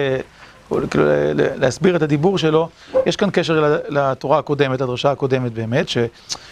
כאילו 0.90 1.04
להסביר 1.36 1.96
את 1.96 2.02
הדיבור 2.02 2.38
שלו, 2.38 2.70
יש 3.06 3.16
כאן 3.16 3.30
קשר 3.34 3.78
לתורה 3.90 4.40
הקודמת, 4.40 4.82
לדרשה 4.82 5.12
הקודמת 5.12 5.52
באמת, 5.52 5.90
ש, 5.90 5.98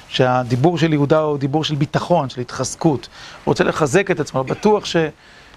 שהדיבור 0.07 0.77
של 0.77 0.93
יהודה 0.93 1.19
הוא 1.19 1.37
דיבור 1.37 1.63
של 1.63 1.75
ביטחון, 1.75 2.29
של 2.29 2.41
התחזקות. 2.41 3.07
הוא 3.43 3.51
רוצה 3.51 3.63
לחזק 3.63 4.11
את 4.11 4.19
עצמו, 4.19 4.43
בטוח 4.43 4.85
ש, 4.85 4.95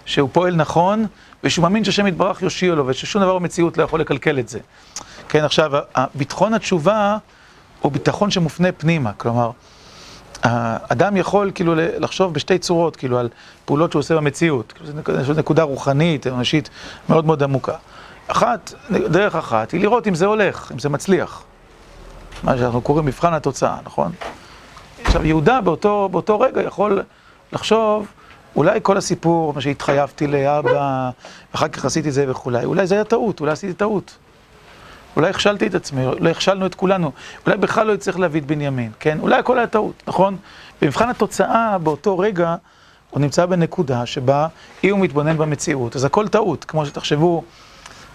שהוא 0.04 0.28
פועל 0.32 0.54
נכון, 0.54 1.06
ושהוא 1.44 1.62
מאמין 1.62 1.84
שהשם 1.84 2.06
יתברך 2.06 2.42
יושיע 2.42 2.74
לו, 2.74 2.86
וששום 2.86 3.22
דבר 3.22 3.38
במציאות 3.38 3.78
לא 3.78 3.82
יכול 3.82 4.00
לקלקל 4.00 4.38
את 4.38 4.48
זה. 4.48 4.58
כן, 5.28 5.44
עכשיו, 5.44 5.72
ביטחון 6.14 6.54
התשובה 6.54 7.16
הוא 7.80 7.92
ביטחון 7.92 8.30
שמופנה 8.30 8.72
פנימה, 8.72 9.12
כלומר, 9.12 9.50
האדם 10.42 11.16
יכול 11.16 11.50
כאילו 11.54 11.74
לחשוב 11.76 12.34
בשתי 12.34 12.58
צורות, 12.58 12.96
כאילו, 12.96 13.18
על 13.18 13.28
פעולות 13.64 13.92
שהוא 13.92 14.00
עושה 14.00 14.16
במציאות. 14.16 14.72
כאילו, 14.72 15.22
זו 15.24 15.32
נקודה 15.32 15.62
רוחנית, 15.62 16.26
אנושית, 16.26 16.70
מאוד 17.08 17.26
מאוד 17.26 17.42
עמוקה. 17.42 17.76
אחת, 18.28 18.72
דרך 18.90 19.34
אחת, 19.34 19.70
היא 19.70 19.80
לראות 19.80 20.08
אם 20.08 20.14
זה 20.14 20.26
הולך, 20.26 20.72
אם 20.72 20.78
זה 20.78 20.88
מצליח. 20.88 21.42
מה 22.42 22.58
שאנחנו 22.58 22.80
קוראים 22.80 23.06
מבחן 23.06 23.34
התוצאה, 23.34 23.76
נכון? 23.84 24.12
עכשיו, 25.04 25.26
יהודה 25.26 25.60
באותו, 25.60 26.08
באותו 26.12 26.40
רגע 26.40 26.62
יכול 26.62 27.02
לחשוב, 27.52 28.06
אולי 28.56 28.78
כל 28.82 28.96
הסיפור, 28.96 29.54
מה 29.54 29.60
שהתחייבתי 29.60 30.26
לאבא, 30.26 31.10
ואחר 31.52 31.68
כך 31.68 31.84
עשיתי 31.84 32.10
זה 32.10 32.30
וכולי, 32.30 32.64
אולי 32.64 32.86
זה 32.86 32.94
היה 32.94 33.04
טעות, 33.04 33.40
אולי 33.40 33.52
עשיתי 33.52 33.72
טעות. 33.72 34.16
אולי 35.16 35.30
הכשלתי 35.30 35.66
את 35.66 35.74
עצמי, 35.74 36.06
אולי 36.06 36.30
הכשלנו 36.30 36.66
את 36.66 36.74
כולנו, 36.74 37.12
אולי 37.46 37.56
בכלל 37.56 37.86
לא 37.86 37.92
יצטרך 37.92 38.18
להביא 38.18 38.40
את 38.40 38.46
בנימין, 38.46 38.90
כן? 39.00 39.18
אולי 39.20 39.36
הכל 39.36 39.58
היה 39.58 39.66
טעות, 39.66 40.02
נכון? 40.06 40.36
במבחן 40.82 41.08
התוצאה, 41.08 41.78
באותו 41.78 42.18
רגע, 42.18 42.56
הוא 43.10 43.20
נמצא 43.20 43.46
בנקודה 43.46 44.06
שבה 44.06 44.46
אם 44.84 44.90
הוא 44.90 45.00
מתבונן 45.00 45.38
במציאות, 45.38 45.96
אז 45.96 46.04
הכל 46.04 46.28
טעות, 46.28 46.64
כמו 46.64 46.86
שתחשבו, 46.86 47.42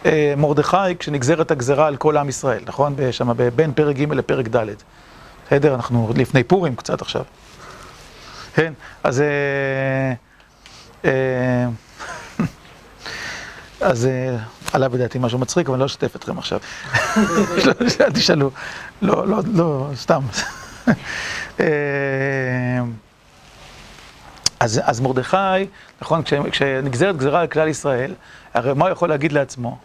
אה, 0.05 0.33
מרדכי, 0.37 0.77
כשנגזרת 0.99 1.51
הגזרה 1.51 1.87
על 1.87 1.95
כל 1.95 2.17
עם 2.17 2.29
ישראל, 2.29 2.63
נכון? 2.65 2.95
שם 3.11 3.29
בין 3.55 3.73
פרק 3.73 3.95
ג' 3.95 4.13
לפרק 4.13 4.47
ד'. 4.47 4.65
בסדר? 5.47 5.75
אנחנו 5.75 6.11
לפני 6.15 6.43
פורים 6.43 6.75
קצת 6.75 7.01
עכשיו. 7.01 7.23
כן? 8.53 8.73
אז... 9.03 9.21
אה, 9.21 10.26
אז 13.81 14.07
עלה 14.73 14.89
בדעתי 14.89 15.19
משהו 15.19 15.39
מצחיק, 15.39 15.69
אבל 15.69 15.79
לא 15.79 15.85
אשתף 15.85 16.15
אתכם 16.15 16.37
עכשיו. 16.37 16.59
אל 18.01 18.11
תשאלו. 18.13 18.51
לא, 19.01 19.27
לא, 19.27 19.37
לא, 19.53 19.89
סתם. 19.95 20.21
אז, 24.59 24.81
אז 24.83 24.99
מרדכי, 24.99 25.37
נכון, 26.01 26.21
כשנגזרת 26.51 27.17
גזרה 27.17 27.41
על 27.41 27.47
כלל 27.47 27.67
ישראל, 27.67 28.13
הרי 28.53 28.73
מה 28.73 28.85
הוא 28.85 28.91
יכול 28.91 29.09
להגיד 29.09 29.31
לעצמו? 29.31 29.77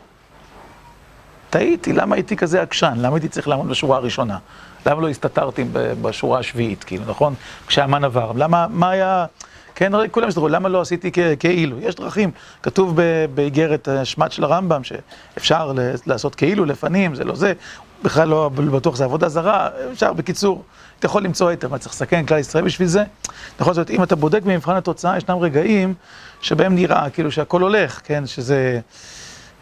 טעיתי, 1.50 1.92
למה 1.92 2.14
הייתי 2.14 2.36
כזה 2.36 2.62
עקשן? 2.62 2.94
למה 2.96 3.16
הייתי 3.16 3.28
צריך 3.28 3.48
לעמוד 3.48 3.68
בשורה 3.68 3.96
הראשונה? 3.96 4.38
למה 4.86 5.00
לא 5.00 5.08
הסתתרתי 5.08 5.64
בשורה 6.02 6.38
השביעית, 6.38 6.84
כאילו, 6.84 7.04
נכון? 7.06 7.34
כשהמן 7.66 8.04
עבר. 8.04 8.32
למה, 8.34 8.66
מה 8.70 8.90
היה... 8.90 9.26
כן, 9.82 9.92
כולם 10.10 10.28
הסתדרו, 10.28 10.48
למה 10.48 10.68
לא 10.68 10.80
עשיתי 10.80 11.10
כאילו? 11.38 11.80
יש 11.80 11.94
דרכים, 11.94 12.30
כתוב 12.62 12.98
באיגרת 13.34 13.88
השמט 13.88 14.32
של 14.32 14.44
הרמב"ם, 14.44 14.80
שאפשר 14.84 15.72
לעשות 16.06 16.34
כאילו 16.34 16.64
לפנים, 16.64 17.14
זה 17.14 17.24
לא 17.24 17.34
זה, 17.34 17.52
בכלל 18.02 18.28
לא 18.28 18.48
בטוח 18.48 18.96
זה 18.96 19.04
עבודה 19.04 19.28
זרה, 19.28 19.68
אפשר, 19.92 20.12
בקיצור, 20.12 20.64
אתה 20.98 21.06
יכול 21.06 21.24
למצוא 21.24 21.48
היתר, 21.48 21.68
מה 21.68 21.78
צריך 21.78 21.94
לסכן 21.94 22.26
כלל 22.26 22.38
ישראל 22.38 22.64
בשביל 22.64 22.88
זה? 22.88 23.04
נכון, 23.60 23.74
זאת 23.74 23.90
אם 23.90 24.02
אתה 24.02 24.16
בודק 24.16 24.42
במבחן 24.42 24.76
התוצאה, 24.76 25.16
ישנם 25.16 25.38
רגעים 25.38 25.94
שבהם 26.40 26.74
נראה 26.74 27.10
כאילו 27.10 27.32
שהכל 27.32 27.62
הולך, 27.62 28.00
כן, 28.04 28.26
שזה... 28.26 28.80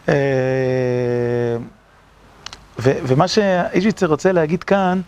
אה, 0.08 0.14
ומה 2.78 3.28
שאישוויצר 3.28 4.06
רוצה 4.06 4.32
להגיד 4.32 4.62
כאן, 4.64 5.00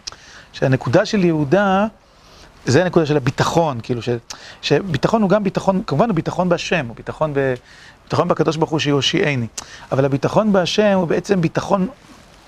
שהנקודה 0.52 1.06
של 1.06 1.24
יהודה, 1.24 1.86
זה 2.66 2.82
הנקודה 2.82 3.06
של 3.06 3.16
הביטחון, 3.16 3.80
כאילו, 3.82 4.02
ש, 4.02 4.08
שביטחון 4.62 5.22
הוא 5.22 5.30
גם 5.30 5.44
ביטחון, 5.44 5.82
כמובן 5.86 6.08
הוא 6.08 6.14
ביטחון 6.14 6.48
בהשם, 6.48 6.86
הוא 6.88 6.96
ביטחון, 6.96 7.34
ב, 7.34 7.54
ביטחון 8.04 8.28
בקדוש 8.28 8.56
ברוך 8.56 8.70
הוא 8.70 8.78
שיושיעני, 8.78 9.46
אבל 9.92 10.04
הביטחון 10.04 10.52
בהשם 10.52 10.92
הוא 10.94 11.08
בעצם 11.08 11.40
ביטחון 11.40 11.88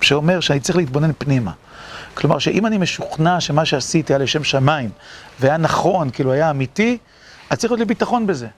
שאומר 0.00 0.40
שאני 0.40 0.60
צריך 0.60 0.76
להתבונן 0.76 1.10
פנימה. 1.18 1.52
כלומר, 2.14 2.38
שאם 2.38 2.66
אני 2.66 2.78
משוכנע 2.78 3.40
שמה 3.40 3.64
שעשיתי 3.64 4.12
היה 4.12 4.18
לשם 4.18 4.44
שמיים, 4.44 4.90
והיה 5.40 5.56
נכון, 5.56 6.10
כאילו 6.10 6.32
היה 6.32 6.50
אמיתי, 6.50 6.98
אז 7.50 7.58
צריך 7.58 7.70
להיות 7.70 7.78
לי 7.78 7.84
ביטחון 7.84 8.26
בזה. 8.26 8.48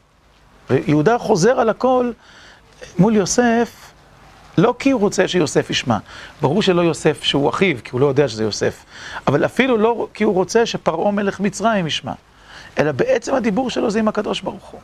ויהודה 0.70 1.18
חוזר 1.18 1.60
על 1.60 1.68
הכל 1.68 2.12
מול 2.98 3.16
יוסף, 3.16 3.85
לא 4.58 4.74
כי 4.78 4.90
הוא 4.90 5.00
רוצה 5.00 5.28
שיוסף 5.28 5.70
ישמע, 5.70 5.98
ברור 6.40 6.62
שלא 6.62 6.82
יוסף 6.82 7.22
שהוא 7.22 7.50
אחיו, 7.50 7.76
כי 7.84 7.90
הוא 7.92 8.00
לא 8.00 8.06
יודע 8.06 8.28
שזה 8.28 8.42
יוסף, 8.42 8.84
אבל 9.26 9.44
אפילו 9.44 9.76
לא 9.78 10.08
כי 10.14 10.24
הוא 10.24 10.34
רוצה 10.34 10.66
שפרעה 10.66 11.10
מלך 11.10 11.40
מצרים 11.40 11.86
ישמע, 11.86 12.12
אלא 12.78 12.92
בעצם 12.92 13.34
הדיבור 13.34 13.70
שלו 13.70 13.90
זה 13.90 13.98
עם 13.98 14.08
הקדוש 14.08 14.40
ברוך 14.40 14.64
הוא. 14.64 14.80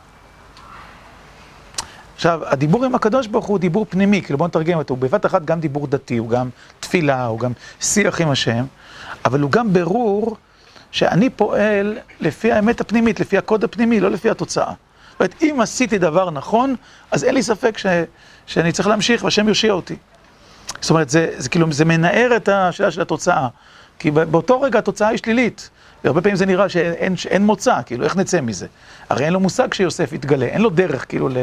עכשיו, 2.15 2.41
הדיבור 2.45 2.85
עם 2.85 2.95
הקדוש 2.95 3.27
ברוך 3.27 3.45
הוא 3.45 3.59
דיבור 3.59 3.85
פנימי, 3.89 4.21
כאילו 4.21 4.37
בואו 4.37 4.47
נתרגם 4.47 4.77
אותו, 4.77 4.93
הוא 4.93 5.01
בבת 5.01 5.25
אחת 5.25 5.45
גם 5.45 5.59
דיבור 5.59 5.87
דתי, 5.87 6.17
הוא 6.17 6.29
גם 6.29 6.49
תפילה, 6.79 7.25
הוא 7.25 7.39
גם 7.39 7.51
שיח 7.79 8.21
עם 8.21 8.29
השם, 8.29 8.65
אבל 9.25 9.39
הוא 9.41 9.51
גם 9.51 9.73
ברור 9.73 10.37
שאני 10.91 11.29
פועל 11.29 11.97
לפי 12.19 12.51
האמת 12.51 12.81
הפנימית, 12.81 13.19
לפי 13.19 13.37
הקוד 13.37 13.63
הפנימי, 13.63 13.99
לא 13.99 14.11
לפי 14.11 14.29
התוצאה. 14.29 14.73
אומרת, 15.23 15.43
אם 15.43 15.61
עשיתי 15.61 15.97
דבר 15.97 16.29
נכון, 16.29 16.75
אז 17.11 17.23
אין 17.23 17.35
לי 17.35 17.43
ספק 17.43 17.77
ש... 17.77 17.85
שאני 18.45 18.71
צריך 18.71 18.87
להמשיך 18.87 19.23
והשם 19.23 19.47
יושיע 19.47 19.73
אותי. 19.73 19.95
זאת 20.81 20.89
אומרת, 20.89 21.09
זה, 21.09 21.33
זה 21.37 21.49
כאילו, 21.49 21.71
זה 21.71 21.85
מנער 21.85 22.33
את 22.35 22.49
השאלה 22.49 22.91
של 22.91 23.01
התוצאה. 23.01 23.47
כי 23.99 24.11
באותו 24.11 24.61
רגע 24.61 24.79
התוצאה 24.79 25.07
היא 25.07 25.17
שלילית. 25.17 25.69
והרבה 26.03 26.21
פעמים 26.21 26.35
זה 26.35 26.45
נראה 26.45 26.69
שאין, 26.69 27.17
שאין 27.17 27.45
מוצא, 27.45 27.79
כאילו, 27.85 28.03
איך 28.03 28.15
נצא 28.15 28.41
מזה? 28.41 28.67
הרי 29.09 29.25
אין 29.25 29.33
לו 29.33 29.39
מושג 29.39 29.73
שיוסף 29.73 30.13
יתגלה, 30.13 30.45
אין 30.45 30.61
לו 30.61 30.69
דרך, 30.69 31.05
כאילו, 31.09 31.29
ל, 31.29 31.37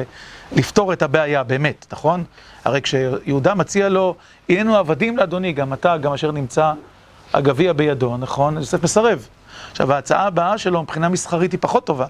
לפתור 0.53 0.93
את 0.93 1.03
הבעיה, 1.03 1.43
באמת, 1.43 1.87
נכון? 1.93 2.25
הרי 2.65 2.83
כשיהודה 2.83 3.55
מציע 3.55 3.89
לו, 3.89 4.15
הננו 4.49 4.77
עבדים 4.77 5.17
לאדוני, 5.17 5.53
גם 5.53 5.73
אתה, 5.73 5.97
גם 5.97 6.13
אשר 6.13 6.31
נמצא 6.31 6.73
הגביע 7.33 7.73
בידו, 7.73 8.17
נכון? 8.17 8.57
יוסף 8.57 8.83
מסרב. 8.83 9.29
עכשיו, 9.71 9.93
ההצעה 9.93 10.27
הבאה 10.27 10.59
שלו 10.59 10.83
מבחינה 10.83 11.09
מסחרית 11.09 11.53
היא 11.53 11.61
פחות 11.63 11.87
טובה. 11.87 12.07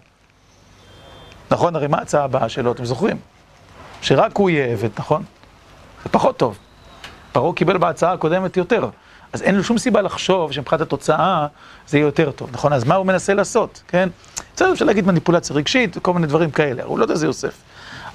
נכון? 1.50 1.76
הרי 1.76 1.86
מה 1.86 1.98
ההצעה 1.98 2.24
הבאה 2.24 2.48
שלו, 2.48 2.72
אתם 2.72 2.84
זוכרים? 2.84 3.16
שרק 4.02 4.36
הוא 4.36 4.50
יהיה 4.50 4.66
עבד, 4.66 4.88
נכון? 4.98 5.22
זה 6.04 6.08
פחות 6.10 6.36
טוב. 6.36 6.58
פרעה 7.32 7.52
קיבל 7.52 7.78
בהצעה 7.78 8.12
הקודמת 8.12 8.56
יותר. 8.56 8.88
אז 9.32 9.42
אין 9.42 9.54
לו 9.54 9.64
שום 9.64 9.78
סיבה 9.78 10.00
לחשוב 10.00 10.52
שמבחינת 10.52 10.80
התוצאה 10.80 11.46
זה 11.88 11.98
יהיה 11.98 12.06
יותר 12.06 12.30
טוב, 12.30 12.50
נכון? 12.52 12.72
אז 12.72 12.84
מה 12.84 12.94
הוא 12.94 13.06
מנסה 13.06 13.34
לעשות, 13.34 13.82
כן? 13.88 14.08
בסדר, 14.56 14.72
אפשר 14.72 14.84
להגיד 14.84 15.06
מניפולציה 15.06 15.56
רגשית 15.56 15.96
וכל 15.96 16.12
מיני 16.14 16.26
דברים 16.26 16.50
כאלה, 16.50 16.82
הוא 16.84 16.98
לא 16.98 17.04
יודע 17.04 17.14
זה 17.14 17.26
יוסף. 17.26 17.54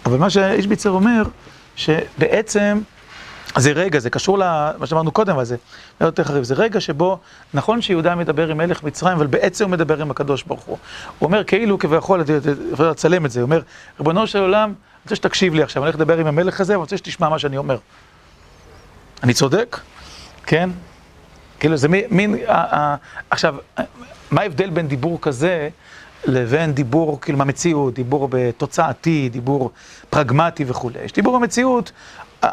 אבל 0.06 0.18
מה 0.18 0.30
שהאיש 0.30 0.68
ביצר 0.68 0.90
אומר, 0.90 1.24
שבעצם 1.76 2.82
זה 3.58 3.72
רגע, 3.72 4.00
זה 4.00 4.10
קשור 4.10 4.38
למה 4.38 4.86
שאמרנו 4.86 5.12
קודם, 5.12 5.36
אבל 5.36 5.46
זה 5.46 5.56
יותר 6.02 6.24
חריף. 6.24 6.44
זה 6.44 6.56
רגע 6.56 6.80
שבו, 6.80 7.20
נכון 7.54 7.82
שיהודה 7.82 8.16
מדבר 8.16 8.50
עם 8.50 8.58
מלך 8.58 8.84
מצרים, 8.84 9.18
אבל 9.18 9.28
בעצם 9.28 9.64
הוא 9.64 9.72
מדבר 9.72 10.02
עם 10.02 10.12
הקדוש 10.12 10.44
ברוך 10.44 10.64
הוא. 10.64 10.78
הוא 11.20 11.28
אומר 11.28 11.44
כאילו 11.44 11.80
כביכול, 11.80 12.22
אתה 12.22 12.34
יכול 12.72 12.88
לצלם 12.88 13.26
את 13.26 13.32
זה, 13.32 13.40
הוא 13.40 13.46
אומר, 13.46 13.62
ריבונו 14.00 14.28
של 14.28 14.40
עולם, 14.40 14.70
אני 14.70 14.76
רוצה 15.04 15.16
שתקשיב 15.16 15.54
לי 15.54 15.64
עכשיו, 15.64 15.84
אני 15.84 15.88
הולך 15.88 15.96
לדבר 15.96 16.18
עם 16.18 16.28
המלך 16.28 16.62
הזה, 16.62 16.74
ואני 16.74 16.82
רוצה 16.82 16.98
שתשמע 16.98 17.30
מה 17.30 17.40
שאני 17.40 17.58
אומר. 17.58 17.78
אני 19.24 19.34
צודק? 19.34 19.80
כן? 20.46 20.70
כאילו 21.60 21.78
זה 21.78 21.88
מין, 22.12 22.36
עכשיו, 23.30 23.56
מה 24.32 24.42
ההבדל 24.42 24.70
בין 24.70 24.88
דיבור 24.88 25.22
כזה 25.22 25.70
לבין 26.26 26.74
דיבור 26.74 27.22
כאילו 27.22 27.38
מהמציאות, 27.38 27.94
דיבור 27.94 28.28
בתוצאתי, 28.32 29.30
דיבור 29.30 29.72
פרגמטי 30.10 30.66
וכולי. 30.68 31.00
יש 31.04 31.14
דיבור 31.14 31.40
במציאות, 31.40 31.92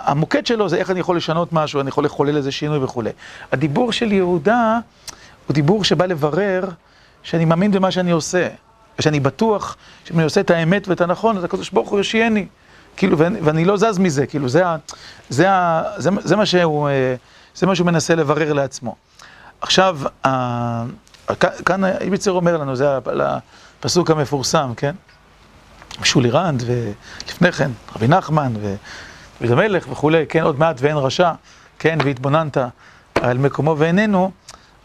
המוקד 0.04 0.46
שלו 0.46 0.68
זה 0.68 0.76
איך 0.76 0.90
אני 0.90 1.00
יכול 1.00 1.16
לשנות 1.16 1.52
משהו, 1.52 1.80
אני 1.80 1.88
יכול 1.88 2.04
לחולל 2.04 2.36
איזה 2.36 2.52
שינוי 2.52 2.78
וכולי. 2.78 3.10
הדיבור 3.52 3.92
של 3.92 4.12
יהודה 4.12 4.78
הוא 5.46 5.54
דיבור 5.54 5.84
שבא 5.84 6.06
לברר 6.06 6.68
שאני 7.22 7.44
מאמין 7.44 7.70
במה 7.70 7.90
שאני 7.90 8.10
עושה, 8.10 8.48
ושאני 8.98 9.20
בטוח 9.20 9.76
שאם 10.04 10.16
אני 10.16 10.24
עושה 10.24 10.40
את 10.40 10.50
האמת 10.50 10.88
ואת 10.88 11.00
הנכון, 11.00 11.36
אז 11.36 11.44
הקדוש 11.44 11.70
ברוך 11.70 11.88
הוא 11.88 11.98
יושייני. 11.98 12.46
כאילו, 12.96 13.18
ואני 13.18 13.64
לא 13.64 13.76
זז 13.76 13.98
מזה, 13.98 14.26
כאילו, 14.26 14.48
זה, 14.48 14.62
זה, 15.28 15.46
זה, 15.96 16.10
זה, 16.20 16.36
מה 16.36 16.46
שהוא, 16.46 16.88
אה, 16.88 17.14
זה 17.54 17.66
מה 17.66 17.74
שהוא 17.74 17.86
מנסה 17.86 18.14
לברר 18.14 18.52
לעצמו. 18.52 18.96
עכשיו, 19.60 19.98
כאן 21.64 21.84
איביצר 21.84 22.30
אומר 22.30 22.56
לנו, 22.56 22.76
זה 22.76 22.98
הפסוק 23.80 24.10
המפורסם, 24.10 24.72
כן? 24.76 24.94
שולי 26.04 26.30
רנד, 26.30 26.62
ולפני 26.66 27.52
כן, 27.52 27.70
רבי 27.96 28.08
נחמן, 28.08 28.52
ודוד 29.42 29.58
המלך 29.58 29.86
וכולי, 29.90 30.24
כן, 30.28 30.42
עוד 30.42 30.58
מעט 30.58 30.76
ואין 30.80 30.96
רשע, 30.96 31.32
כן, 31.78 31.98
והתבוננת 32.04 32.56
על 33.14 33.38
מקומו 33.38 33.74
ואיננו, 33.78 34.30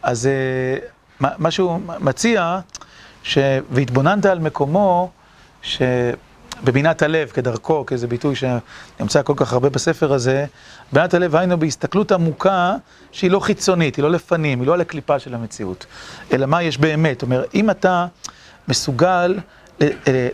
אז 0.03 0.27
אה, 0.27 1.31
מה 1.37 1.51
שהוא 1.51 1.79
מציע, 1.99 2.59
ש... 3.23 3.37
והתבוננת 3.71 4.25
על 4.25 4.39
מקומו, 4.39 5.11
שבבינת 5.61 7.01
הלב, 7.01 7.27
כדרכו, 7.27 7.85
כאיזה 7.85 8.07
ביטוי 8.07 8.35
שנמצא 8.35 9.21
כל 9.21 9.33
כך 9.35 9.53
הרבה 9.53 9.69
בספר 9.69 10.13
הזה, 10.13 10.45
בינת 10.93 11.13
הלב 11.13 11.35
היינו 11.35 11.59
בהסתכלות 11.59 12.11
עמוקה 12.11 12.75
שהיא 13.11 13.31
לא 13.31 13.39
חיצונית, 13.39 13.95
היא 13.95 14.03
לא 14.03 14.11
לפנים, 14.11 14.59
היא 14.59 14.67
לא 14.67 14.73
על 14.73 14.81
הקליפה 14.81 15.19
של 15.19 15.33
המציאות, 15.33 15.85
אלא 16.33 16.45
מה 16.45 16.63
יש 16.63 16.77
באמת. 16.77 17.15
זאת 17.15 17.23
אומרת, 17.23 17.55
אם 17.55 17.69
אתה 17.69 18.05
מסוגל 18.67 19.37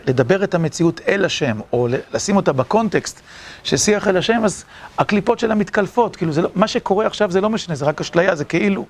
לדבר 0.06 0.44
את 0.44 0.54
המציאות 0.54 1.00
אל 1.08 1.24
השם, 1.24 1.60
או 1.72 1.88
לשים 2.12 2.36
אותה 2.36 2.52
בקונטקסט 2.52 3.20
של 3.62 3.76
שיח 3.76 4.08
אל 4.08 4.16
השם, 4.16 4.44
אז 4.44 4.64
הקליפות 4.98 5.38
שלה 5.38 5.54
מתקלפות, 5.54 6.16
כאילו, 6.16 6.32
לא, 6.42 6.48
מה 6.54 6.68
שקורה 6.68 7.06
עכשיו 7.06 7.30
זה 7.30 7.40
לא 7.40 7.50
משנה, 7.50 7.74
זה 7.74 7.84
רק 7.84 8.00
אשליה, 8.00 8.34
זה 8.34 8.44
כאילו. 8.44 8.86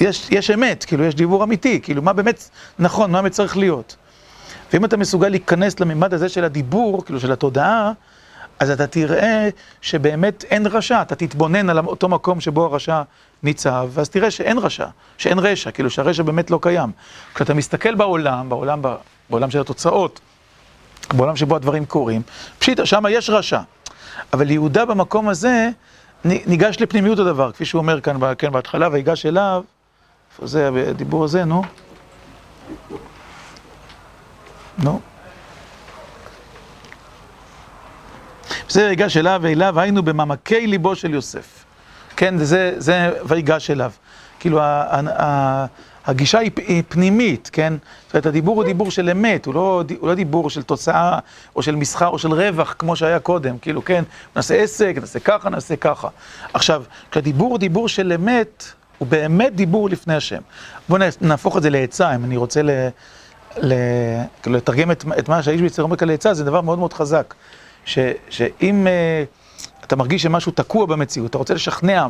יש, 0.00 0.28
יש 0.30 0.50
אמת, 0.50 0.84
כאילו, 0.84 1.04
יש 1.04 1.14
דיבור 1.14 1.44
אמיתי, 1.44 1.80
כאילו, 1.80 2.02
מה 2.02 2.12
באמת 2.12 2.48
נכון, 2.78 3.10
מה 3.10 3.22
באמת 3.22 3.32
צריך 3.32 3.56
להיות. 3.56 3.96
ואם 4.72 4.84
אתה 4.84 4.96
מסוגל 4.96 5.28
להיכנס 5.28 5.80
לממד 5.80 6.14
הזה 6.14 6.28
של 6.28 6.44
הדיבור, 6.44 7.04
כאילו, 7.04 7.20
של 7.20 7.32
התודעה, 7.32 7.92
אז 8.60 8.70
אתה 8.70 8.86
תראה 8.86 9.48
שבאמת 9.80 10.44
אין 10.50 10.66
רשע, 10.66 11.02
אתה 11.02 11.14
תתבונן 11.14 11.70
על 11.70 11.78
אותו 11.78 12.08
מקום 12.08 12.40
שבו 12.40 12.64
הרשע 12.64 13.02
ניצב, 13.44 13.88
ואז 13.92 14.08
תראה 14.08 14.30
שאין 14.30 14.58
רשע, 14.58 14.86
שאין 15.18 15.38
רשע, 15.38 15.70
כאילו 15.70 15.90
שהרשע 15.90 16.22
באמת 16.22 16.50
לא 16.50 16.58
קיים. 16.62 16.90
כשאתה 17.34 17.54
מסתכל 17.54 17.94
בעולם, 17.94 18.48
בעולם, 18.48 18.82
בעולם 19.30 19.50
של 19.50 19.60
התוצאות, 19.60 20.20
בעולם 21.12 21.36
שבו 21.36 21.56
הדברים 21.56 21.84
קורים, 21.84 22.22
פשיטא, 22.58 22.84
שם 22.84 23.02
יש 23.10 23.30
רשע. 23.30 23.60
אבל 24.32 24.50
יהודה 24.50 24.84
במקום 24.84 25.28
הזה 25.28 25.68
ניגש 26.24 26.76
לפנימיות 26.80 27.18
הדבר, 27.18 27.52
כפי 27.52 27.64
שהוא 27.64 27.78
אומר 27.78 28.00
כאן, 28.00 28.16
כן, 28.38 28.52
בהתחלה, 28.52 28.88
ויגש 28.92 29.26
אליו, 29.26 29.64
איפה 30.32 30.46
זה 30.46 30.70
הדיבור 30.88 31.24
הזה, 31.24 31.44
נו? 31.44 31.62
נו. 34.78 35.00
זה 38.68 38.86
ויגש 38.86 39.16
אליו 39.16 39.40
ואליו, 39.42 39.80
היינו 39.80 40.02
במעמקי 40.02 40.66
ליבו 40.66 40.96
של 40.96 41.14
יוסף. 41.14 41.63
כן, 42.16 42.34
זה, 42.38 43.10
ויגש 43.24 43.70
אליו. 43.70 43.90
כאילו, 44.40 44.60
הגישה 46.06 46.38
היא, 46.38 46.50
היא 46.66 46.82
פנימית, 46.88 47.50
כן? 47.52 47.72
זאת 48.06 48.14
אומרת, 48.14 48.26
הדיבור 48.26 48.56
הוא 48.56 48.64
דיבור 48.64 48.90
של 48.90 49.10
אמת, 49.10 49.46
הוא 49.46 49.54
לא, 49.54 49.84
הוא 49.98 50.08
לא 50.08 50.14
דיבור 50.14 50.50
של 50.50 50.62
תוצאה, 50.62 51.18
או 51.56 51.62
של 51.62 51.76
מסחר, 51.76 52.06
או 52.06 52.18
של 52.18 52.32
רווח, 52.32 52.74
כמו 52.78 52.96
שהיה 52.96 53.18
קודם. 53.18 53.58
כאילו, 53.58 53.84
כן, 53.84 54.04
נעשה 54.36 54.54
עסק, 54.54 54.94
נעשה 55.00 55.20
ככה, 55.20 55.50
נעשה 55.50 55.76
ככה. 55.76 56.08
עכשיו, 56.54 56.84
כשהדיבור 57.10 57.50
הוא 57.50 57.58
דיבור 57.58 57.88
של 57.88 58.12
אמת, 58.12 58.64
הוא 58.98 59.08
באמת 59.08 59.54
דיבור 59.54 59.88
לפני 59.88 60.14
השם. 60.14 60.40
בואו 60.88 61.02
נהפוך 61.20 61.56
את 61.56 61.62
זה 61.62 61.70
לעצה, 61.70 62.14
אם 62.14 62.24
אני 62.24 62.36
רוצה 62.36 62.62
ל... 62.62 62.70
ל... 63.56 63.74
כאילו, 64.42 64.56
לתרגם 64.56 64.90
את, 64.90 65.04
את 65.18 65.28
מה 65.28 65.42
שהאיש 65.42 65.60
ביצר 65.60 65.82
אומר 65.82 65.96
כאן 65.96 66.08
לעצה, 66.08 66.34
זה 66.34 66.44
דבר 66.44 66.60
מאוד 66.60 66.78
מאוד 66.78 66.92
חזק. 66.92 67.34
ש, 67.84 67.98
שאם 68.30 68.86
uh, 68.86 69.43
אתה 69.86 69.96
מרגיש 69.96 70.22
שמשהו 70.22 70.52
תקוע 70.52 70.86
במציאות, 70.86 71.30
אתה 71.30 71.38
רוצה 71.38 71.54
לשכנע 71.54 72.06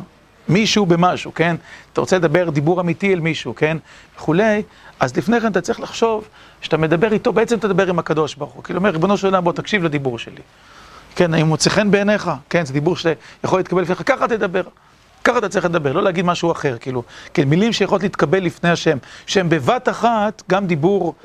מישהו 0.49 0.85
במשהו, 0.85 1.33
כן? 1.33 1.55
אתה 1.93 2.01
רוצה 2.01 2.17
לדבר 2.17 2.49
דיבור 2.49 2.81
אמיתי 2.81 3.13
אל 3.13 3.19
מישהו, 3.19 3.55
כן? 3.55 3.77
וכולי, 4.17 4.63
אז 4.99 5.17
לפני 5.17 5.41
כן 5.41 5.51
אתה 5.51 5.61
צריך 5.61 5.79
לחשוב 5.79 6.27
שאתה 6.61 6.77
מדבר 6.77 7.13
איתו, 7.13 7.33
בעצם 7.33 7.59
תדבר 7.59 7.89
עם 7.89 7.99
הקדוש 7.99 8.35
ברוך 8.35 8.53
הוא. 8.53 8.63
כאילו 8.63 8.79
אומר, 8.79 8.89
ריבונו 8.89 9.17
של 9.17 9.27
עולם, 9.27 9.43
בוא 9.43 9.53
תקשיב 9.53 9.83
לדיבור 9.83 10.19
שלי. 10.19 10.41
כן, 11.15 11.33
האם 11.33 11.47
מוצא 11.47 11.69
חן 11.69 11.91
בעיניך? 11.91 12.31
כן, 12.49 12.65
זה 12.65 12.73
דיבור 12.73 12.95
שיכול 12.97 13.59
להתקבל 13.59 13.81
לפניך, 13.81 14.01
ככה 14.05 14.27
תדבר. 14.27 14.63
ככה 15.23 15.37
אתה 15.37 15.49
צריך 15.49 15.65
לדבר, 15.65 15.93
לא 15.93 16.03
להגיד 16.03 16.25
משהו 16.25 16.51
אחר, 16.51 16.77
כאילו. 16.77 17.03
כן, 17.33 17.47
מילים 17.49 17.73
שיכולות 17.73 18.03
להתקבל 18.03 18.43
לפני 18.43 18.69
השם, 18.69 18.97
שהם 19.25 19.49
בבת 19.49 19.89
אחת 19.89 20.43
גם 20.49 20.67
דיבור 20.67 21.15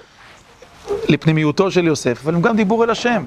לפנימיותו 1.08 1.70
של 1.70 1.86
יוסף, 1.86 2.20
אבל 2.24 2.34
הם 2.34 2.42
גם 2.42 2.56
דיבור 2.56 2.84
אל 2.84 2.90
השם. 2.90 3.24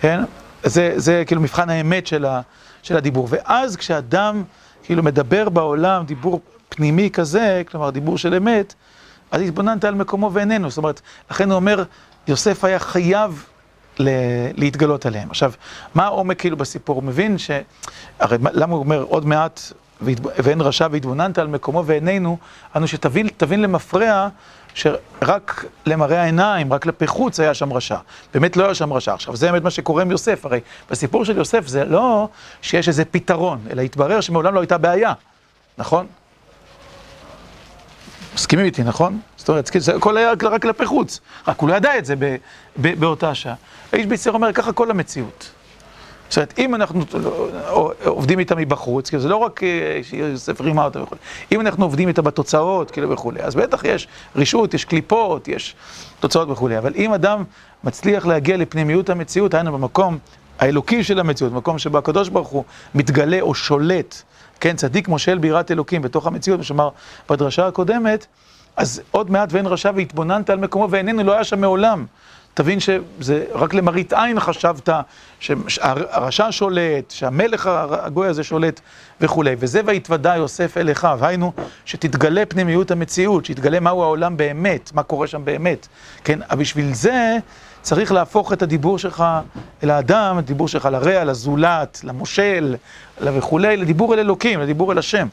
כן? 0.00 0.20
זה, 0.66 0.92
זה 0.96 1.22
כאילו 1.26 1.40
מבחן 1.40 1.70
האמת 1.70 2.06
של, 2.06 2.24
ה, 2.24 2.40
של 2.82 2.96
הדיבור. 2.96 3.28
ואז 3.30 3.76
כשאדם 3.76 4.42
כאילו 4.82 5.02
מדבר 5.02 5.48
בעולם 5.48 6.04
דיבור 6.04 6.40
פנימי 6.68 7.10
כזה, 7.10 7.62
כלומר 7.70 7.90
דיבור 7.90 8.18
של 8.18 8.34
אמת, 8.34 8.74
אז 9.30 9.42
התבוננת 9.42 9.84
על 9.84 9.94
מקומו 9.94 10.30
ואיננו. 10.32 10.70
זאת 10.70 10.78
אומרת, 10.78 11.00
לכן 11.30 11.50
הוא 11.50 11.56
אומר, 11.56 11.84
יוסף 12.28 12.64
היה 12.64 12.78
חייב 12.78 13.44
ל, 13.98 14.08
להתגלות 14.54 15.06
עליהם. 15.06 15.30
עכשיו, 15.30 15.52
מה 15.94 16.04
העומק 16.04 16.38
כאילו 16.38 16.56
בסיפור? 16.56 16.96
הוא 16.96 17.04
מבין 17.04 17.38
ש... 17.38 17.50
הרי 18.18 18.38
למה 18.52 18.72
הוא 18.72 18.80
אומר 18.80 19.02
עוד 19.02 19.26
מעט 19.26 19.60
ואין 20.00 20.60
רשע 20.60 20.86
והתבוננת 20.90 21.38
על 21.38 21.46
מקומו 21.46 21.82
ואיננו, 21.86 22.38
אנו 22.76 22.88
שתבין 22.88 23.62
למפרע 23.62 24.28
שרק 24.76 25.64
למראה 25.86 26.22
העיניים, 26.22 26.72
רק 26.72 26.82
כלפי 26.82 27.06
חוץ 27.06 27.40
היה 27.40 27.54
שם 27.54 27.72
רשע. 27.72 27.96
באמת 28.34 28.56
לא 28.56 28.64
היה 28.64 28.74
שם 28.74 28.92
רשע. 28.92 29.14
עכשיו, 29.14 29.36
זה 29.36 29.50
באמת 29.50 29.62
מה 29.62 29.70
שקורה 29.70 30.02
עם 30.02 30.10
יוסף. 30.10 30.44
הרי 30.44 30.60
בסיפור 30.90 31.24
של 31.24 31.36
יוסף 31.36 31.66
זה 31.66 31.84
לא 31.84 32.28
שיש 32.62 32.88
איזה 32.88 33.04
פתרון, 33.04 33.58
אלא 33.70 33.82
התברר 33.82 34.20
שמעולם 34.20 34.54
לא 34.54 34.60
הייתה 34.60 34.78
בעיה, 34.78 35.12
נכון? 35.78 36.06
מסכימים 38.34 38.64
איתי, 38.64 38.82
נכון? 38.82 39.20
זאת 39.36 39.48
אומרת, 39.48 39.70
זה 39.78 39.96
הכל 39.96 40.16
היה 40.16 40.32
רק 40.42 40.62
כלפי 40.62 40.86
חוץ, 40.86 41.20
רק 41.48 41.60
הוא 41.60 41.68
לא 41.68 41.74
ידע 41.74 41.98
את 41.98 42.04
זה 42.04 42.14
באותה 42.76 43.34
שעה. 43.34 43.54
האיש 43.92 44.06
ביצר 44.06 44.32
אומר, 44.32 44.52
ככה 44.52 44.72
כל 44.72 44.90
המציאות. 44.90 45.50
זאת 46.28 46.36
אומרת, 46.36 46.54
אם 46.58 46.74
אנחנו 46.74 47.04
עובדים 48.04 48.38
איתה 48.38 48.54
מבחוץ, 48.54 49.08
כאילו 49.08 49.22
זה 49.22 49.28
לא 49.28 49.36
רק 49.36 49.62
אה, 49.62 50.00
שיוסף 50.02 50.60
רימה 50.60 50.84
אותה 50.84 51.02
וכו', 51.02 51.16
אם 51.52 51.60
אנחנו 51.60 51.84
עובדים 51.84 52.08
איתה 52.08 52.22
בתוצאות, 52.22 52.90
כאילו 52.90 53.10
וכולי, 53.10 53.42
אז 53.42 53.54
בטח 53.54 53.84
יש 53.84 54.08
רישות, 54.36 54.74
יש 54.74 54.84
קליפות, 54.84 55.48
יש 55.48 55.74
תוצאות 56.20 56.50
וכולי, 56.50 56.78
אבל 56.78 56.92
אם 56.96 57.12
אדם 57.12 57.44
מצליח 57.84 58.26
להגיע 58.26 58.56
לפנימיות 58.56 59.10
המציאות, 59.10 59.54
היינו 59.54 59.72
במקום 59.72 60.18
האלוקי 60.58 61.04
של 61.04 61.20
המציאות, 61.20 61.52
במקום 61.52 61.78
שבו 61.78 61.98
הקדוש 61.98 62.28
ברוך 62.28 62.48
הוא 62.48 62.64
מתגלה 62.94 63.40
או 63.40 63.54
שולט, 63.54 64.22
כן, 64.60 64.76
צדיק 64.76 65.08
מושל 65.08 65.38
ביראת 65.38 65.70
אלוקים 65.70 66.02
בתוך 66.02 66.26
המציאות, 66.26 66.58
מה 66.58 66.64
שאמר 66.64 66.88
בדרשה 67.30 67.66
הקודמת, 67.66 68.26
אז 68.76 69.02
עוד 69.10 69.30
מעט 69.30 69.52
ואין 69.52 69.66
רשע 69.66 69.90
והתבוננת 69.94 70.50
על 70.50 70.58
מקומו 70.58 70.90
ואיננו 70.90 71.22
לא 71.22 71.32
היה 71.32 71.44
שם 71.44 71.60
מעולם. 71.60 72.06
תבין 72.56 72.80
שזה 72.80 73.44
רק 73.52 73.74
למראית 73.74 74.12
עין 74.12 74.40
חשבת 74.40 74.88
שהרשע 75.40 76.46
שולט, 76.50 77.10
שהמלך 77.10 77.70
הגוי 77.90 78.28
הזה 78.28 78.44
שולט 78.44 78.80
וכולי. 79.20 79.56
וזה 79.58 79.80
ויתוודע 79.86 80.36
יוסף 80.36 80.76
אל 80.76 80.92
אחיו, 80.92 81.18
היינו 81.22 81.52
שתתגלה 81.84 82.46
פנימיות 82.46 82.90
המציאות, 82.90 83.44
שיתגלה 83.44 83.80
מהו 83.80 84.02
העולם 84.02 84.36
באמת, 84.36 84.90
מה 84.94 85.02
קורה 85.02 85.26
שם 85.26 85.44
באמת. 85.44 85.86
כן, 86.24 86.38
אבל 86.50 86.60
בשביל 86.60 86.94
זה 86.94 87.36
צריך 87.82 88.12
להפוך 88.12 88.52
את 88.52 88.62
הדיבור 88.62 88.98
שלך 88.98 89.24
אל 89.82 89.90
האדם, 89.90 90.38
הדיבור 90.38 90.68
שלך 90.68 90.88
לרע, 90.92 91.24
לזולת, 91.24 92.00
למושל 92.04 92.76
וכולי, 93.20 93.76
לדיבור 93.76 94.14
אל 94.14 94.18
אלוקים, 94.18 94.60
לדיבור 94.60 94.92
אל 94.92 94.98
השם. 94.98 95.28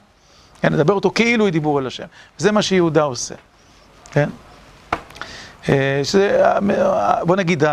כן, 0.61 0.73
לדבר 0.73 0.93
אותו 0.93 1.11
כאילו 1.15 1.45
היא 1.45 1.53
דיבור 1.53 1.79
אל 1.79 1.87
השם. 1.87 2.05
וזה 2.39 2.51
מה 2.51 2.61
שיהודה 2.61 3.01
עושה, 3.01 3.35
כן? 4.11 4.29
שזה, 6.03 6.43
בוא 7.23 7.35
נגיד, 7.35 7.63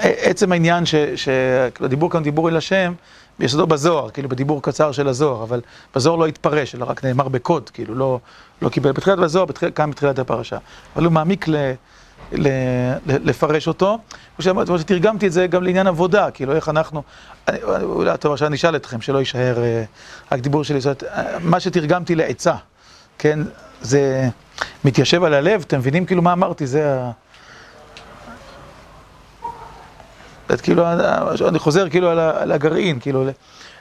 עצם 0.00 0.52
העניין 0.52 0.84
שהדיבור 1.16 2.10
כאן 2.10 2.22
דיבור 2.22 2.48
אל 2.48 2.56
השם, 2.56 2.92
ביסודו 3.38 3.66
בזוהר, 3.66 4.10
כאילו 4.10 4.28
בדיבור 4.28 4.62
קצר 4.62 4.92
של 4.92 5.08
הזוהר, 5.08 5.42
אבל 5.42 5.60
בזוהר 5.94 6.16
לא 6.16 6.26
התפרש, 6.26 6.74
אלא 6.74 6.84
רק 6.84 7.04
נאמר 7.04 7.28
בקוד, 7.28 7.70
כאילו 7.70 7.94
לא, 7.94 8.20
לא 8.62 8.68
קיבל 8.68 8.92
בתחילת 8.92 9.18
הזוהר, 9.18 9.44
בתחיל, 9.44 9.70
כאן 9.74 9.90
בתחילת 9.90 10.18
הפרשה. 10.18 10.58
אבל 10.96 11.04
הוא 11.04 11.12
מעמיק 11.12 11.48
ל, 11.48 11.56
ל, 12.32 12.48
ל, 13.06 13.28
לפרש 13.30 13.68
אותו. 13.68 13.98
כמו 14.36 14.78
שתרגמתי 14.78 15.26
את 15.26 15.32
זה 15.32 15.46
גם 15.46 15.62
לעניין 15.62 15.86
עבודה, 15.86 16.30
כאילו 16.30 16.56
איך 16.56 16.68
אנחנו, 16.68 17.02
אולי 17.82 18.18
טוב 18.18 18.32
עכשיו 18.32 18.48
אני 18.48 18.56
אשאל 18.56 18.76
אתכם, 18.76 19.00
שלא 19.00 19.18
יישאר 19.18 19.62
אה, 19.62 19.84
רק 20.32 20.40
דיבור 20.40 20.64
שלי, 20.64 20.80
זאת 20.80 21.02
אומרת, 21.02 21.42
מה 21.42 21.60
שתרגמתי 21.60 22.14
לעצה, 22.14 22.54
כן, 23.18 23.38
זה 23.80 24.28
מתיישב 24.84 25.24
על 25.24 25.34
הלב, 25.34 25.64
אתם 25.66 25.78
מבינים 25.78 26.06
כאילו 26.06 26.22
מה 26.22 26.32
אמרתי, 26.32 26.66
זה 26.66 26.94
ה... 26.94 27.10
כאילו, 30.62 30.84
אני 31.48 31.58
חוזר 31.58 31.88
כאילו 31.88 32.10
על 32.10 32.52
הגרעין, 32.52 33.00
כאילו, 33.00 33.24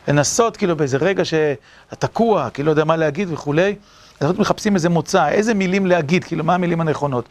לנסות 0.08 0.58
כאילו 0.58 0.76
באיזה 0.76 0.98
רגע 0.98 1.26
שאתה 1.26 1.96
תקוע, 1.96 2.50
כאילו 2.50 2.66
לא 2.66 2.72
יודע 2.72 2.84
מה 2.84 2.96
להגיד 2.96 3.28
וכולי, 3.32 3.76
אנחנו 4.22 4.42
מחפשים 4.42 4.76
איזה 4.76 4.90
מוצא, 4.90 5.30
איזה 5.30 5.54
מילים 5.54 5.86
להגיד, 5.86 6.24
כאילו, 6.24 6.44
מה 6.44 6.56
המילים 6.56 6.82
הנכונות. 6.82 7.26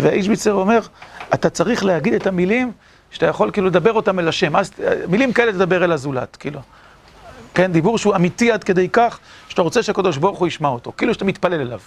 והאיש 0.00 0.28
ביצר 0.28 0.52
אומר, 0.52 0.80
אתה 1.34 1.50
צריך 1.50 1.84
להגיד 1.84 2.14
את 2.14 2.26
המילים 2.26 2.72
שאתה 3.10 3.26
יכול 3.26 3.50
כאילו 3.50 3.66
לדבר 3.66 3.92
אותם 3.92 4.18
אל 4.18 4.28
השם, 4.28 4.56
אז 4.56 4.72
מילים 5.08 5.32
כאלה 5.32 5.52
תדבר 5.52 5.84
אל 5.84 5.92
הזולת, 5.92 6.36
כאילו. 6.36 6.60
כן, 7.54 7.72
דיבור 7.72 7.98
שהוא 7.98 8.16
אמיתי 8.16 8.52
עד 8.52 8.64
כדי 8.64 8.88
כך, 8.88 9.18
שאתה 9.48 9.62
רוצה 9.62 9.82
שהקדוש 9.82 10.16
ברוך 10.16 10.38
הוא 10.38 10.48
ישמע 10.48 10.68
אותו, 10.68 10.92
כאילו 10.96 11.14
שאתה 11.14 11.24
מתפלל 11.24 11.60
אליו. 11.60 11.80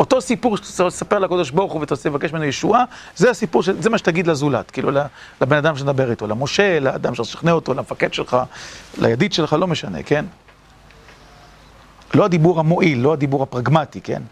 אותו 0.00 0.20
סיפור 0.20 0.56
שאתה 0.56 0.90
תספר 0.90 1.18
לקדוש 1.18 1.50
ברוך 1.50 1.72
הוא 1.72 1.82
ותעשה 1.82 2.08
לבקש 2.08 2.32
ממנו 2.32 2.44
ישועה, 2.44 2.84
זה 3.16 3.30
הסיפור, 3.30 3.62
זה 3.62 3.90
מה 3.90 3.98
שתגיד 3.98 4.26
לזולת, 4.26 4.70
כאילו 4.70 4.90
לבן 5.40 5.56
אדם 5.56 5.76
שנדבר 5.76 6.10
איתו, 6.10 6.26
למשה, 6.26 6.80
לאדם 6.80 7.14
שתשכנע 7.14 7.52
אותו, 7.52 7.74
למפקד 7.74 8.14
שלך, 8.14 8.36
לידיד 8.98 9.32
שלך, 9.32 9.52
לא 9.52 9.66
משנה, 9.66 10.02
כן? 10.02 10.24
לא 12.14 12.24
הדיבור 12.24 12.60
המועיל, 12.60 12.98
לא 12.98 13.12
הדיבור 13.12 13.42
הפרגמטי, 13.42 14.00
כן? 14.00 14.22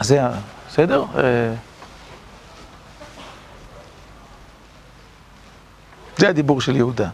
זה, 0.00 0.20
בסדר? 0.68 1.04
אה, 1.16 1.54
זה 6.16 6.28
הדיבור 6.28 6.60
של 6.60 6.76
יהודה. 6.76 7.08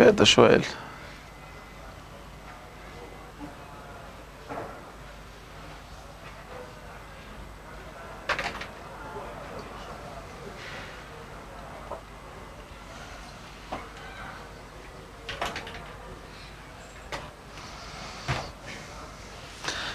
יפה, 0.00 0.08
אתה 0.08 0.26
שואל. 0.26 0.60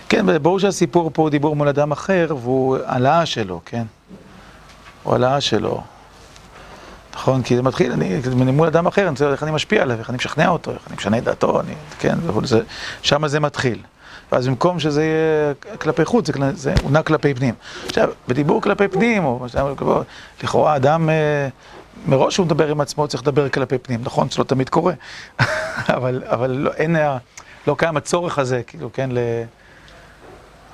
כן, 0.10 0.44
ברור 0.44 0.60
שהסיפור 0.60 1.10
פה 1.13 1.22
הוא 1.22 1.30
דיבור 1.30 1.56
מול 1.56 1.68
אדם 1.68 1.91
אחר, 1.91 2.28
והוא 2.41 2.78
העלאה 2.86 3.26
שלו, 3.26 3.62
כן? 3.65 3.84
הוא 5.04 5.13
העלאה 5.13 5.41
שלו. 5.41 5.94
נכון? 7.15 7.43
כי 7.43 7.56
זה 7.56 7.62
מתחיל, 7.62 7.91
אני 7.91 8.51
מול 8.51 8.67
אדם 8.67 8.88
אחר, 8.88 9.01
אני 9.01 9.10
רוצה 9.10 9.32
איך 9.32 9.43
אני 9.43 9.51
משפיע 9.51 9.82
עליו, 9.82 9.99
איך 9.99 10.10
אני 10.10 10.15
משכנע 10.15 10.47
אותו, 10.47 10.71
איך 10.71 10.88
אני 10.88 10.95
משנה 10.95 11.17
את 11.17 11.23
דעתו, 11.23 11.62
אני, 11.62 11.73
כן, 11.99 12.17
זה, 12.43 12.62
שם 13.01 13.28
זה 13.28 13.39
מתחיל. 13.39 13.82
ואז 14.32 14.47
במקום 14.47 14.80
שזה 14.80 15.04
יהיה 15.04 15.54
כלפי 15.78 16.06
חוץ, 16.06 16.30
זה, 16.54 16.73
הונע 16.84 17.04
כלפי 17.04 17.34
פנים. 17.34 17.54
עכשיו, 17.86 18.10
בדיבור 18.28 18.62
כלפי 18.62 18.88
פנים, 18.88 19.25
או 19.25 19.45
לכאורה 20.43 20.75
אדם, 20.75 21.10
אה, 21.10 21.47
מראש 22.08 22.38
הוא 22.38 22.45
מדבר 22.45 22.71
עם 22.71 22.82
עצמו, 22.82 23.08
צריך 23.08 23.23
לדבר 23.23 23.49
כלפי 23.49 23.78
פנים, 23.78 23.99
נכון? 24.04 24.28
זה 24.30 24.36
לא 24.39 24.43
תמיד 24.43 24.69
קורה. 24.69 24.93
אבל, 25.95 26.23
אבל 26.25 26.51
לא, 26.51 26.71
אין, 26.73 26.95
לא 27.67 27.75
קיים 27.78 27.97
הצורך 27.97 28.39
הזה, 28.39 28.62
כאילו, 28.67 28.89
כן, 28.93 29.10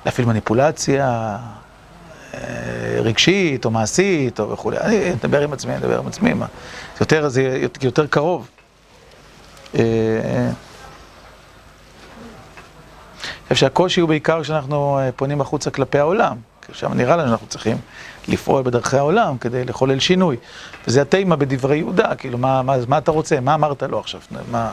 להפעיל 0.04 0.26
מניפולציה. 0.26 1.38
רגשית 3.02 3.64
או 3.64 3.70
מעשית 3.70 4.40
או 4.40 4.50
וכולי. 4.50 4.78
אני 4.78 5.10
מדבר 5.10 5.42
עם 5.42 5.52
עצמי, 5.52 5.72
אני 5.72 5.80
מדבר 5.80 5.98
עם 5.98 6.06
עצמי, 6.06 6.32
מה? 6.32 6.46
זה 6.98 6.98
יותר, 7.00 7.28
זה 7.28 7.66
יותר 7.82 8.06
קרוב. 8.06 8.48
אה, 9.74 10.50
חושב 13.54 13.66
שהקושי 13.66 14.00
הוא 14.00 14.08
בעיקר 14.08 14.42
כשאנחנו 14.42 14.98
אה, 14.98 15.12
פונים 15.12 15.40
החוצה 15.40 15.70
כלפי 15.70 15.98
העולם. 15.98 16.36
שם 16.72 16.92
נראה 16.94 17.16
לנו 17.16 17.28
שאנחנו 17.28 17.46
צריכים 17.46 17.76
לפעול 18.28 18.62
בדרכי 18.62 18.96
העולם 18.96 19.38
כדי 19.38 19.64
לחולל 19.64 19.98
שינוי. 19.98 20.36
וזה 20.86 21.02
התימה 21.02 21.36
בדברי 21.36 21.76
יהודה, 21.76 22.14
כאילו, 22.14 22.38
מה, 22.38 22.62
מה, 22.62 22.76
מה 22.88 22.98
אתה 22.98 23.10
רוצה? 23.10 23.40
מה 23.40 23.54
אמרת 23.54 23.82
לו 23.82 23.98
עכשיו? 23.98 24.20
מה, 24.50 24.72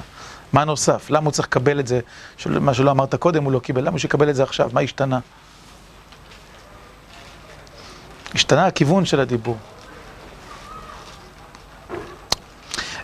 מה 0.54 0.64
נוסף? 0.64 1.10
למה 1.10 1.26
הוא 1.26 1.32
צריך 1.32 1.48
לקבל 1.48 1.80
את 1.80 1.88
זה? 1.88 2.00
מה 2.46 2.74
שלא 2.74 2.92
אמרת 2.92 3.16
קודם 3.16 3.44
הוא 3.44 3.52
לא 3.52 3.60
קיבל, 3.60 3.82
למה 3.82 3.92
הוא 3.92 4.00
שיקבל 4.00 4.30
את 4.30 4.36
זה 4.36 4.44
עכשיו? 4.44 4.70
מה 4.74 4.82
השתנה? 4.82 5.20
השתנה 8.36 8.66
הכיוון 8.66 9.06
של 9.06 9.20
הדיבור. 9.20 9.58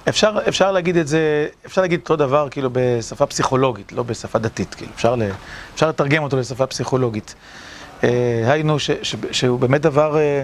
אפשר, 0.09 0.37
אפשר 0.47 0.71
להגיד 0.71 0.97
את 0.97 1.07
זה, 1.07 1.47
אפשר 1.65 1.81
להגיד 1.81 1.99
אותו 1.99 2.15
דבר 2.15 2.47
כאילו 2.51 2.69
בשפה 2.73 3.25
פסיכולוגית, 3.25 3.91
לא 3.91 4.03
בשפה 4.03 4.39
דתית, 4.39 4.75
כאילו, 4.75 4.91
אפשר, 4.95 5.15
ל, 5.15 5.23
אפשר 5.73 5.89
לתרגם 5.89 6.23
אותו 6.23 6.37
לשפה 6.37 6.65
פסיכולוגית. 6.65 7.35
אה, 8.03 8.43
היינו 8.47 8.79
ש, 8.79 8.91
ש, 9.01 9.15
שהוא 9.31 9.59
באמת 9.59 9.81
דבר, 9.81 10.17
אה, 10.17 10.43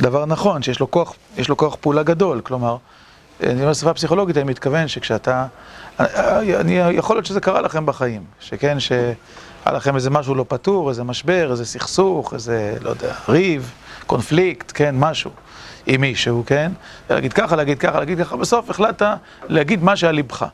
דבר 0.00 0.26
נכון, 0.26 0.62
שיש 0.62 0.80
לו 0.80 0.90
כוח, 0.90 1.14
יש 1.36 1.48
לו 1.48 1.56
כוח 1.56 1.76
פעולה 1.80 2.02
גדול, 2.02 2.40
כלומר, 2.40 2.76
אני 3.42 3.60
אומר 3.60 3.70
בשפה 3.70 3.94
פסיכולוגית, 3.94 4.36
אני 4.36 4.44
מתכוון 4.44 4.88
שכשאתה, 4.88 5.46
אני, 6.00 6.56
אני, 6.56 6.72
יכול 6.72 7.16
להיות 7.16 7.26
שזה 7.26 7.40
קרה 7.40 7.60
לכם 7.60 7.86
בחיים, 7.86 8.24
שכן, 8.40 8.80
ש... 8.80 8.92
היה 9.64 9.76
לכם 9.76 9.96
איזה 9.96 10.10
משהו 10.10 10.34
לא 10.34 10.44
פתור, 10.48 10.88
איזה 10.88 11.04
משבר, 11.04 11.50
איזה 11.50 11.64
סכסוך, 11.64 12.34
איזה, 12.34 12.76
לא 12.80 12.90
יודע, 12.90 13.14
ריב, 13.28 13.70
קונפליקט, 14.06 14.72
כן, 14.74 14.94
משהו, 14.98 15.30
עם 15.86 16.00
מישהו, 16.00 16.42
כן? 16.46 16.72
להגיד 17.10 17.32
ככה, 17.32 17.56
להגיד 17.56 17.78
ככה, 17.78 17.98
להגיד 17.98 18.18
ככה, 18.18 18.36
בסוף 18.36 18.70
החלטת 18.70 19.06
להגיד 19.48 19.82
מה 19.82 19.96
שעל 19.96 20.14
ליבך. 20.14 20.46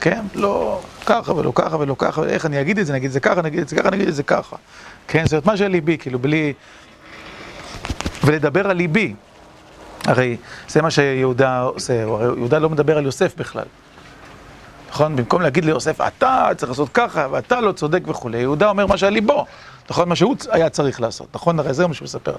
כן? 0.00 0.20
לא 0.34 0.80
ככה 1.06 1.32
ולא 1.32 1.52
ככה 1.54 1.76
ולא 1.76 1.96
ככה, 1.98 2.24
איך 2.24 2.46
אני 2.46 2.60
אגיד 2.60 2.78
את 2.78 2.86
זה, 2.86 2.92
נגיד 2.92 3.06
את 3.06 3.12
זה 3.12 3.20
ככה, 3.20 3.42
נגיד 3.42 3.60
את 3.60 3.68
זה 3.68 3.76
ככה, 3.76 3.90
נגיד 3.90 4.08
את 4.08 4.14
זה 4.14 4.22
ככה. 4.22 4.56
כן? 5.08 5.24
זאת 5.24 5.32
אומרת, 5.32 5.46
מה 5.46 5.56
שעל 5.56 5.70
ליבי, 5.70 5.98
כאילו, 5.98 6.18
בלי... 6.18 6.52
ולדבר 8.24 8.70
על 8.70 8.76
ליבי. 8.76 9.14
הרי 10.04 10.36
זה 10.68 10.82
מה 10.82 10.90
שיהודה 10.90 11.60
עושה, 11.60 12.02
הרי 12.02 12.24
יהודה 12.24 12.58
לא 12.58 12.70
מדבר 12.70 12.98
על 12.98 13.04
יוסף 13.04 13.36
בכלל. 13.36 13.64
נכון? 14.96 15.16
במקום 15.16 15.42
להגיד 15.42 15.64
ליוסף, 15.64 16.00
אתה 16.00 16.48
צריך 16.56 16.70
לעשות 16.70 16.88
ככה, 16.94 17.26
ואתה 17.30 17.60
לא 17.60 17.72
צודק 17.72 18.02
וכולי, 18.06 18.38
יהודה 18.38 18.68
אומר 18.68 18.86
מה 18.86 18.96
שעל 18.96 19.12
ליבו, 19.12 19.46
נכון? 19.90 20.08
מה 20.08 20.16
שהוא 20.16 20.36
היה 20.50 20.68
צריך 20.68 21.00
לעשות, 21.00 21.26
נכון? 21.34 21.58
הרי 21.58 21.74
זה 21.74 21.86
מה 21.86 21.94
שהוא 21.94 22.06
מספר 22.06 22.32
לו. 22.32 22.38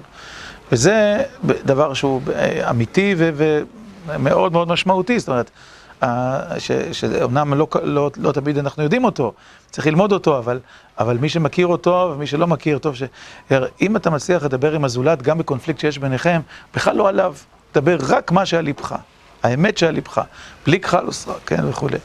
וזה 0.72 1.22
דבר 1.44 1.94
שהוא 1.94 2.20
אמיתי 2.70 3.14
ומאוד 3.18 4.52
מאוד 4.52 4.68
משמעותי, 4.68 5.18
זאת 5.18 5.28
אומרת, 5.28 5.50
שאומנם 6.92 7.54
לא, 7.54 7.66
לא, 7.82 8.10
לא 8.16 8.32
תמיד 8.32 8.58
אנחנו 8.58 8.82
יודעים 8.82 9.04
אותו, 9.04 9.32
צריך 9.70 9.86
ללמוד 9.86 10.12
אותו, 10.12 10.38
אבל, 10.38 10.60
אבל 10.98 11.18
מי 11.18 11.28
שמכיר 11.28 11.66
אותו 11.66 12.12
ומי 12.14 12.26
שלא 12.26 12.46
מכיר, 12.46 12.78
טוב 12.78 12.94
ש... 12.94 13.02
אם 13.80 13.96
אתה 13.96 14.10
מצליח 14.10 14.42
לדבר 14.42 14.72
עם 14.72 14.84
הזולת, 14.84 15.22
גם 15.22 15.38
בקונפליקט 15.38 15.80
שיש 15.80 15.98
ביניכם, 15.98 16.40
בכלל 16.74 16.96
לא 16.96 17.08
עליו, 17.08 17.34
דבר 17.74 17.96
רק 18.08 18.32
מה 18.32 18.46
שעל 18.46 18.64
ליבך, 18.64 18.94
האמת 19.42 19.78
שעל 19.78 19.94
ליבך, 19.94 20.20
בלי 20.66 20.80
כחל 20.80 21.06
וסרק, 21.08 21.40
כן, 21.46 21.64
וכולי. 21.68 21.98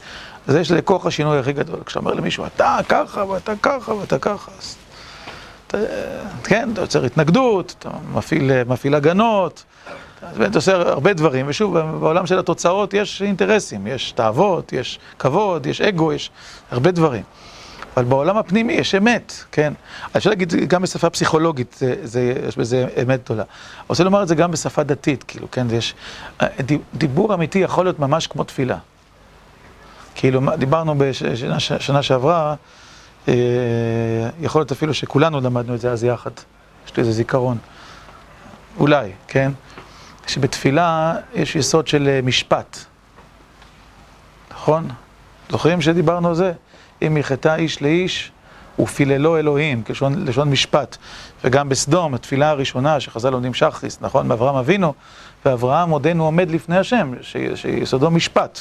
אז 0.47 0.55
יש 0.55 0.71
לכוח 0.71 1.05
השינוי 1.05 1.39
הכי 1.39 1.53
גדול. 1.53 1.79
כשאתה 1.85 1.99
אומר 1.99 2.13
למישהו, 2.13 2.45
אתה 2.45 2.77
ככה, 2.89 3.25
ואתה 3.25 3.53
ככה, 3.61 3.93
ואתה 3.93 4.19
ככה, 4.19 4.51
אז... 4.59 4.75
אתה, 5.67 5.77
כן, 6.43 6.69
אתה 6.73 6.81
יוצר 6.81 7.05
התנגדות, 7.05 7.75
אתה 7.79 7.89
מפעיל, 8.13 8.63
מפעיל 8.63 8.95
הגנות, 8.95 9.63
אתה 10.21 10.57
עושה 10.57 10.75
הרבה 10.75 11.13
דברים, 11.13 11.45
ושוב, 11.49 11.79
בעולם 11.79 12.25
של 12.25 12.39
התוצאות 12.39 12.93
יש 12.93 13.21
אינטרסים, 13.21 13.87
יש 13.87 14.11
תאוות, 14.11 14.73
יש 14.73 14.99
כבוד, 15.19 15.65
יש 15.65 15.81
אגו, 15.81 16.13
יש 16.13 16.31
הרבה 16.71 16.91
דברים. 16.91 17.23
אבל 17.97 18.05
בעולם 18.05 18.37
הפנימי 18.37 18.73
יש 18.73 18.95
אמת, 18.95 19.33
כן? 19.51 19.73
אני 20.03 20.17
אפשר 20.17 20.29
להגיד 20.29 20.53
גם 20.67 20.81
בשפה 20.81 21.09
פסיכולוגית, 21.09 21.75
זה, 21.79 21.95
זה, 22.03 22.33
יש 22.47 22.57
בזה 22.57 22.87
אמת 23.03 23.23
גדולה. 23.25 23.43
אני 23.43 23.85
רוצה 23.89 24.03
לומר 24.03 24.23
את 24.23 24.27
זה 24.27 24.35
גם 24.35 24.51
בשפה 24.51 24.83
דתית, 24.83 25.23
כאילו, 25.23 25.51
כן? 25.51 25.67
יש, 25.71 25.95
דיבור 26.93 27.33
אמיתי 27.33 27.59
יכול 27.59 27.85
להיות 27.85 27.99
ממש 27.99 28.27
כמו 28.27 28.43
תפילה. 28.43 28.77
כאילו, 30.15 30.41
דיברנו 30.57 30.95
בשנה 30.97 32.03
שעברה, 32.03 32.55
אה, 33.27 33.33
יכול 34.41 34.61
להיות 34.61 34.71
אפילו 34.71 34.93
שכולנו 34.93 35.41
למדנו 35.41 35.75
את 35.75 35.79
זה 35.81 35.91
אז 35.91 36.03
יחד. 36.03 36.31
יש 36.85 36.97
לי 36.97 37.01
איזה 37.01 37.11
זיכרון. 37.11 37.57
אולי, 38.79 39.11
כן? 39.27 39.51
שבתפילה 40.27 41.15
יש 41.33 41.55
יסוד 41.55 41.87
של 41.87 42.07
אה, 42.07 42.19
משפט. 42.21 42.77
נכון? 44.51 44.87
זוכרים 45.49 45.81
שדיברנו 45.81 46.29
על 46.29 46.35
זה? 46.35 46.51
אם 47.07 47.17
יחטא 47.17 47.55
איש 47.55 47.81
לאיש 47.81 48.31
ופיללו 48.79 49.37
אלוהים, 49.37 49.83
כלשון 49.83 50.25
לשון 50.25 50.49
משפט. 50.49 50.97
וגם 51.43 51.69
בסדום, 51.69 52.13
התפילה 52.13 52.49
הראשונה 52.49 52.99
שחז"ל 52.99 53.29
לומדים 53.29 53.53
שחריס, 53.53 53.97
נכון? 54.01 54.27
מאברהם 54.27 54.55
אבינו, 54.55 54.93
ואברהם 55.45 55.89
עודנו 55.89 56.25
עומד 56.25 56.51
לפני 56.51 56.77
השם, 56.77 57.13
שיסודו 57.55 58.11
משפט. 58.11 58.59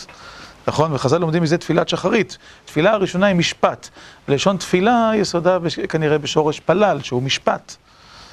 נכון? 0.66 0.94
וחז"ל 0.94 1.18
לומדים 1.18 1.42
מזה 1.42 1.58
תפילת 1.58 1.88
שחרית. 1.88 2.38
תפילה 2.64 2.90
הראשונה 2.92 3.26
היא 3.26 3.36
משפט. 3.36 3.88
לשון 4.28 4.56
תפילה 4.56 5.12
יסודה 5.14 5.58
בש... 5.58 5.80
כנראה 5.80 6.18
בשורש 6.18 6.60
פלל, 6.60 7.00
שהוא 7.02 7.22
משפט. 7.22 7.76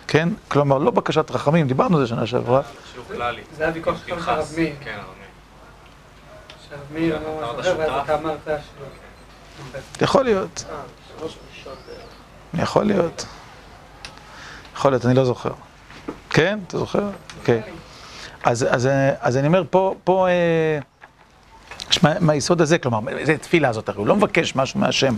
כן? 0.07 0.29
כלומר, 0.47 0.77
לא 0.77 0.91
בקשת 0.91 1.31
רחמים, 1.31 1.67
דיברנו 1.67 1.97
על 1.97 2.03
זה 2.03 2.09
שנה 2.09 2.25
שעברה. 2.27 2.61
זה 3.57 3.67
הוויכוח 3.67 3.97
שלך 4.07 4.29
עם 4.29 4.35
הרב 4.35 4.47
מאיר. 4.55 4.75
כן, 4.83 4.97
הרב 6.71 6.79
מאיר. 6.93 7.17
הרב 8.07 8.21
מאיר. 8.23 8.37
יכול 10.01 10.23
להיות. 10.23 10.65
יכול 12.53 12.85
להיות. 12.85 13.25
יכול 14.75 14.91
להיות, 14.91 15.05
אני 15.05 15.13
לא 15.13 15.25
זוכר. 15.25 15.51
כן? 16.29 16.59
אתה 16.67 16.77
זוכר? 16.77 17.09
כן. 17.43 17.61
אז 18.43 19.37
אני 19.37 19.47
אומר, 19.47 19.63
פה... 19.69 20.27
מהיסוד 22.19 22.61
הזה, 22.61 22.77
כלומר, 22.77 22.99
זה 23.23 23.37
תפילה 23.37 23.69
הזאת, 23.69 23.89
הרי 23.89 23.97
הוא 23.97 24.07
לא 24.07 24.15
מבקש 24.15 24.55
משהו 24.55 24.79
מהשם, 24.79 25.15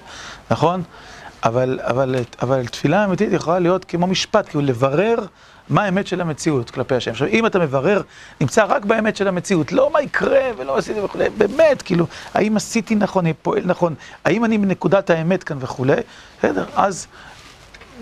נכון? 0.51 0.83
אבל, 1.43 1.79
אבל, 1.81 2.15
אבל 2.41 2.67
תפילה 2.67 3.05
אמיתית 3.05 3.29
יכולה 3.31 3.59
להיות 3.59 3.85
כמו 3.85 4.07
משפט, 4.07 4.49
כאילו 4.49 4.61
לברר 4.61 5.15
מה 5.69 5.83
האמת 5.83 6.07
של 6.07 6.21
המציאות 6.21 6.69
כלפי 6.69 6.95
השם. 6.95 7.11
עכשיו, 7.11 7.27
אם 7.27 7.45
אתה 7.45 7.59
מברר, 7.59 8.01
נמצא 8.41 8.65
רק 8.67 8.85
באמת 8.85 9.15
של 9.15 9.27
המציאות, 9.27 9.71
לא 9.71 9.89
מה 9.93 10.01
יקרה 10.01 10.49
ולא 10.57 10.77
עשיתי 10.77 10.99
וכולי, 10.99 11.29
באמת, 11.29 11.81
כאילו, 11.81 12.05
האם 12.33 12.57
עשיתי 12.57 12.95
נכון, 12.95 13.25
אני 13.25 13.33
פועל 13.33 13.61
נכון, 13.65 13.95
האם 14.25 14.45
אני 14.45 14.57
בנקודת 14.57 15.09
האמת 15.09 15.43
כאן 15.43 15.57
וכולי, 15.59 15.95
בסדר, 16.39 16.65
אז 16.75 17.07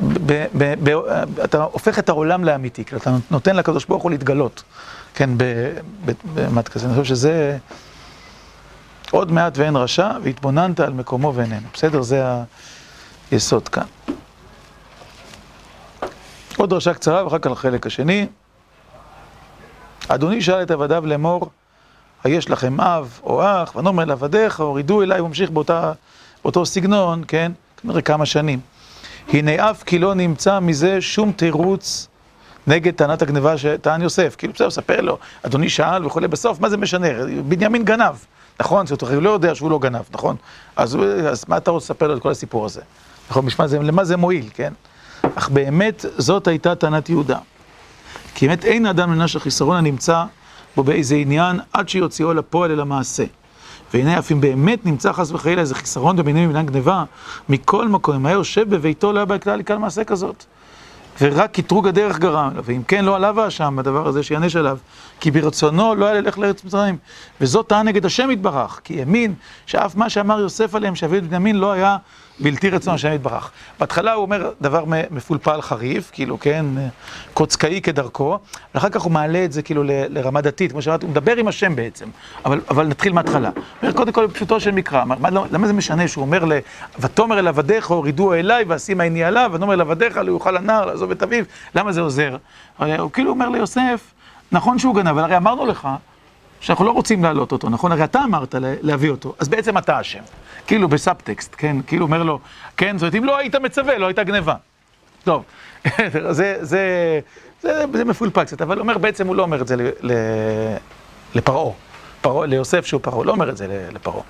ב, 0.02 0.46
ב, 0.58 0.74
ב, 0.84 0.90
אתה 1.44 1.64
הופך 1.64 2.00
את 2.00 2.10
העולם 2.10 2.44
לאמיתי, 2.44 2.86
כאילו, 2.86 3.02
אתה 3.02 3.16
נותן 3.32 3.56
לקדוש 3.56 3.86
ברוך 3.86 4.04
הוא 4.04 4.12
להתגלות, 4.12 4.64
כן, 5.14 5.30
במט 6.36 6.68
כזה, 6.68 6.86
אני 6.86 6.94
חושב 6.94 7.16
שזה... 7.16 7.58
עוד 9.12 9.32
מעט 9.32 9.58
ואין 9.58 9.76
רשע, 9.76 10.12
והתבוננת 10.24 10.80
על 10.80 10.94
מקומו 10.94 11.34
ואיננו. 11.36 11.68
בסדר? 11.74 12.02
זה 12.02 12.24
היסוד 13.32 13.68
כאן. 13.70 13.84
עוד 16.58 16.70
דרשה 16.70 16.94
קצרה 16.94 17.24
ואחר 17.24 17.40
כך 17.40 17.52
לחלק 17.52 17.86
השני. 17.86 18.28
אדוני 20.08 20.42
שאל 20.42 20.64
את 20.64 20.72
עבדיו 20.72 21.06
לאמור, 21.06 21.50
היש 22.24 22.50
לכם 22.50 22.82
אב 22.82 23.20
או 23.24 23.42
אח, 23.44 23.76
ונאמר 23.76 24.04
אל 24.04 24.12
עבדיך, 24.12 24.60
הורידו 24.60 25.02
אליי, 25.02 25.20
הוא 25.20 25.28
ממשיך 25.28 25.50
באותה, 25.50 25.94
באותו 26.44 26.66
סגנון, 26.66 27.24
כן? 27.28 27.52
כנראה 27.82 28.02
כמה 28.02 28.26
שנים. 28.26 28.60
הנה 29.28 29.72
אף 29.72 29.84
כי 29.84 30.00
לא 30.00 30.14
נמצא 30.14 30.60
מזה 30.60 31.02
שום 31.02 31.32
תירוץ 31.32 32.08
נגד 32.68 32.94
טענת 32.94 33.22
הגניבה 33.22 33.58
שטען 33.58 34.02
יוסף. 34.02 34.36
כאילו, 34.38 34.54
בסדר, 34.54 34.70
ספר 34.70 35.02
לו, 35.02 35.18
אדוני 35.44 35.70
שאל 35.70 36.06
וכולי, 36.06 36.28
בסוף, 36.28 36.60
מה 36.60 36.70
זה 36.70 36.78
משנה? 36.78 37.08
בנימין 37.48 37.86
גנב. 37.86 38.16
נכון? 38.60 38.88
זאת 38.88 39.02
אומרת, 39.02 39.16
הוא 39.16 39.24
לא 39.24 39.30
יודע 39.30 39.56
שהוא 39.56 39.72
לא 39.72 39.80
גנב, 39.80 40.02
נכון? 40.12 40.36
אז, 40.76 40.98
אז 41.32 41.46
מה 41.48 41.58
אתה 41.58 41.72
רוצה 41.72 41.84
לספר 41.84 42.08
לו 42.08 42.18
את 42.18 42.22
כל 42.22 42.32
הסיפור 42.32 42.66
הזה? 42.66 42.82
נכון, 43.30 43.46
משמע, 43.46 43.68
זה, 43.68 43.80
למה 43.80 44.04
זה 44.04 44.18
מועיל, 44.18 44.50
כן? 44.54 44.74
אך 45.36 45.50
באמת 45.50 46.06
זאת 46.18 46.48
הייתה 46.48 46.76
טענת 46.76 47.10
יהודה. 47.10 47.38
כי 48.36 48.48
באמת 48.48 48.66
אין 48.66 48.86
אדם 48.86 49.14
לנש 49.14 49.36
החיסרון 49.36 49.78
הנמצא 49.78 50.24
בו 50.76 50.84
באיזה 50.84 51.16
עניין 51.16 51.60
עד 51.74 51.90
שיוציאו 51.90 52.34
לפועל 52.34 52.72
אל 52.72 52.80
המעשה. 52.80 53.24
והנה 53.94 54.20
אף 54.20 54.32
אם 54.32 54.42
באמת 54.42 54.86
נמצא 54.86 55.12
חס 55.12 55.32
וחלילה 55.32 55.62
איזה 55.62 55.76
חיסרון 55.76 56.16
במינים 56.16 56.50
מבניין 56.50 56.66
גניבה, 56.66 57.04
מכל 57.50 57.88
מקום, 57.88 58.16
אם 58.16 58.26
היה 58.26 58.34
יושב 58.34 58.70
בביתו 58.70 59.14
לא 59.14 59.18
היה 59.18 59.26
בכלל 59.26 59.60
לקראת 59.60 59.80
מעשה 59.80 60.04
כזאת. 60.04 60.46
ורק 61.22 61.52
קטרוג 61.52 61.88
הדרך 61.88 62.20
גרם 62.20 62.52
לו, 62.56 62.64
ואם 62.64 62.84
כן 62.84 63.06
לא 63.06 63.16
עליו 63.16 63.42
האשם 63.42 63.80
הדבר 63.80 64.08
הזה 64.08 64.24
שיענש 64.24 64.56
עליו, 64.56 64.78
כי 65.20 65.32
ברצונו 65.32 65.96
לא 65.96 66.06
היה 66.06 66.22
ללך 66.22 66.40
לארץ 66.40 66.64
מצרים. 66.64 66.98
וזאת 67.42 67.68
טען 67.68 67.88
נגד 67.88 68.06
השם 68.06 68.32
יתברך, 68.32 68.82
כי 68.84 69.00
האמין 69.00 69.34
שאף 69.66 69.96
מה 69.96 70.10
שאמר 70.10 70.40
יוסף 70.40 70.76
עליהם 70.76 70.94
את 71.18 71.24
בנימין 71.24 71.56
לא 71.56 71.72
היה 71.72 71.98
בלתי 72.40 72.70
רצון 72.70 72.94
השם 72.94 73.14
יתברך. 73.14 73.52
בהתחלה 73.80 74.14
הוא 74.14 74.22
אומר 74.22 74.52
דבר 74.62 74.84
מפולפל 75.12 75.62
חריף, 75.62 76.10
כאילו, 76.14 76.40
כן, 76.40 76.66
קוצקאי 77.34 77.82
כדרכו, 77.82 78.40
ואחר 78.76 78.90
כך 78.90 79.02
הוא 79.02 79.12
מעלה 79.12 79.46
את 79.46 79.52
זה 79.52 79.62
כאילו 79.62 79.84
לרמה 79.86 80.42
דתית, 80.42 80.72
כמו 80.72 80.82
שאמרתי, 80.82 81.06
הוא 81.06 81.12
מדבר 81.12 81.36
עם 81.36 81.48
השם 81.48 81.76
בעצם, 81.76 82.06
אבל, 82.46 82.62
אבל 82.70 82.88
נתחיל 82.88 83.14
מההתחלה. 83.14 83.50
הוא 83.50 83.64
אומר, 83.82 83.94
קודם 83.94 84.12
כל, 84.12 84.28
פשוטו 84.34 84.60
של 84.60 84.72
מקרא, 84.72 85.06
מה, 85.06 85.30
למה 85.52 85.68
זה 85.68 85.74
משנה 85.74 86.08
שהוא 86.08 86.22
אומר, 86.22 86.44
ותאמר 87.00 87.40
אל 87.40 87.48
עבדיך, 87.48 87.88
הורידו 87.88 88.34
אליי, 88.34 88.66
ואשים 88.68 89.02
עיני 89.02 89.24
עליו, 89.24 89.52
ונאמר 89.54 89.74
אל 89.74 89.82
עבדיך, 89.82 90.18
לא 90.18 90.32
יוכל 90.32 90.58
הנער 90.58 90.86
לעזוב 90.86 91.12
את 91.12 91.24
אביו, 91.24 91.46
למה 91.76 91.92
זה 91.92 92.02
עוזר? 92.02 92.36
הוא 92.78 93.12
כאילו 93.12 93.30
אומר 93.30 93.50
ליוסף, 93.50 94.14
נכון 94.52 94.80
שהוא 94.80 94.96
גנב, 94.96 95.08
אבל 95.08 95.24
הרי 95.24 95.38
אמרנו 95.38 95.66
לך, 95.66 95.88
שאנחנו 96.62 96.86
לא 96.86 96.92
רוצים 96.92 97.24
להעלות 97.24 97.52
אותו, 97.52 97.70
נכון? 97.70 97.92
הרי 97.92 98.04
אתה 98.04 98.24
אמרת 98.24 98.56
להביא 98.82 99.10
אותו, 99.10 99.36
אז 99.40 99.50
בעצם 99.50 99.78
אתה 99.78 100.02
אשם. 100.02 100.24
כאילו 100.70 100.88
בסאבטקסט, 100.88 101.56
כן? 101.58 101.78
כאילו 101.88 102.06
אומר 102.06 102.24
לו, 102.24 102.40
כן, 102.78 102.98
זאת 102.98 103.02
אומרת, 103.02 103.16
אם 103.16 103.26
לא 103.26 103.38
היית 103.38 103.56
מצווה, 103.56 103.98
לא 103.98 104.06
הייתה 104.06 104.24
גניבה. 104.24 104.56
טוב, 105.24 105.44
זה, 105.98 106.34
זה, 106.34 106.58
זה, 106.62 107.20
זה, 107.62 107.86
זה 107.94 108.06
מפולפל 108.06 108.44
קצת, 108.44 108.62
אבל 108.62 108.80
אומר, 108.80 108.98
בעצם 108.98 109.28
הוא 109.28 109.36
לא 109.36 109.44
אומר 109.44 109.62
את 109.62 109.68
זה 109.68 109.76
לפרעה, 111.36 111.74
פרעה, 112.22 112.48
ליוסף 112.48 112.86
שהוא 112.86 113.02
פרעה, 113.02 113.26
לא 113.26 113.32
אומר 113.32 113.50
את 113.50 113.58
זה 113.58 113.88
לפרעה. 113.92 114.16
הוא 114.16 114.24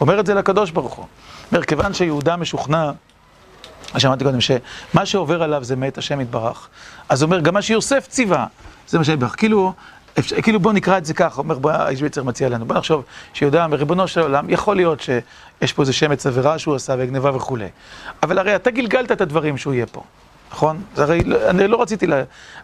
אומר 0.00 0.20
את 0.20 0.26
זה 0.26 0.34
לקדוש 0.34 0.70
ברוך 0.70 0.94
הוא. 0.94 1.06
אומר, 1.52 1.64
כיוון 1.64 1.94
שיהודה 1.94 2.36
משוכנע, 2.36 2.90
מה 3.94 4.00
שאמרתי 4.00 4.24
קודם, 4.24 4.40
שמה 4.40 5.06
שעובר 5.06 5.42
עליו 5.42 5.64
זה 5.64 5.76
מת 5.76 5.98
השם 5.98 6.20
יתברך, 6.20 6.68
אז 7.08 7.22
הוא 7.22 7.26
אומר, 7.26 7.40
גם 7.40 7.54
מה 7.54 7.62
שיוסף 7.62 8.06
ציווה, 8.08 8.46
זה 8.88 8.98
מה 8.98 9.04
שיתברך. 9.04 9.34
כאילו, 9.38 9.72
כאילו 10.42 10.60
בוא 10.60 10.72
נקרא 10.72 10.98
את 10.98 11.04
זה 11.04 11.14
ככה, 11.14 11.40
אומר 11.40 11.58
בוא, 11.58 11.70
האיש 11.70 12.02
ביצר 12.02 12.22
מציע 12.22 12.48
לנו, 12.48 12.64
בוא 12.64 12.76
נחשוב 12.76 13.04
שיהודה 13.32 13.68
בריבונו 13.68 14.08
של 14.08 14.20
עולם, 14.20 14.50
יכול 14.50 14.76
להיות 14.76 15.00
שיש 15.00 15.72
פה 15.72 15.82
איזה 15.82 15.92
שמץ 15.92 16.26
עבירה 16.26 16.58
שהוא 16.58 16.74
עשה 16.74 16.94
וגניבה 16.98 17.36
וכולי, 17.36 17.68
אבל 18.22 18.38
הרי 18.38 18.56
אתה 18.56 18.70
גלגלת 18.70 19.12
את 19.12 19.20
הדברים 19.20 19.56
שהוא 19.56 19.74
יהיה 19.74 19.86
פה, 19.86 20.02
נכון? 20.52 20.82
זה 20.94 21.02
הרי, 21.02 21.20
אני 21.48 21.68
לא 21.68 21.82
רציתי, 21.82 22.06
לה, 22.06 22.22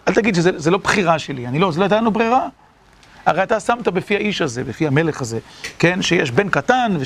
אל 0.09 0.15
תגיד 0.15 0.35
שזה 0.35 0.71
לא 0.71 0.79
בחירה 0.79 1.19
שלי, 1.19 1.47
אני 1.47 1.59
לא, 1.59 1.73
זה 1.73 1.79
לא 1.79 1.85
הייתה 1.85 1.97
לנו 1.97 2.11
ברירה. 2.11 2.47
הרי 3.27 3.43
אתה 3.43 3.61
שמת 3.61 3.89
בפי 3.89 4.17
האיש 4.17 4.43
הזה, 4.43 4.65
בפי 4.65 4.87
המלך 4.87 5.21
הזה, 5.21 5.39
כן, 5.79 6.03
שיש 6.03 6.31
בן 6.31 6.49
קטן, 6.49 6.97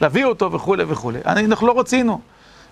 ולהביא 0.00 0.24
אותו 0.24 0.52
וכולי 0.52 0.84
וכולי. 0.88 1.18
אנחנו 1.26 1.66
לא 1.66 1.80
רצינו. 1.80 2.20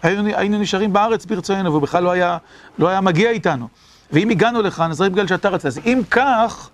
היינו, 0.02 0.28
היינו 0.36 0.58
נשארים 0.58 0.92
בארץ 0.92 1.24
ברצוננו, 1.24 1.70
והוא 1.70 1.82
בכלל 1.82 2.02
לא 2.02 2.10
היה, 2.10 2.38
לא 2.78 2.88
היה 2.88 3.00
מגיע 3.00 3.30
איתנו. 3.30 3.68
ואם 4.12 4.30
הגענו 4.30 4.62
לכאן, 4.62 4.90
אז 4.90 5.00
רק 5.00 5.10
בגלל 5.10 5.26
שאתה 5.26 5.48
רצית. 5.48 5.66
אז 5.66 5.80
אם 5.86 6.00
כך, 6.10 6.70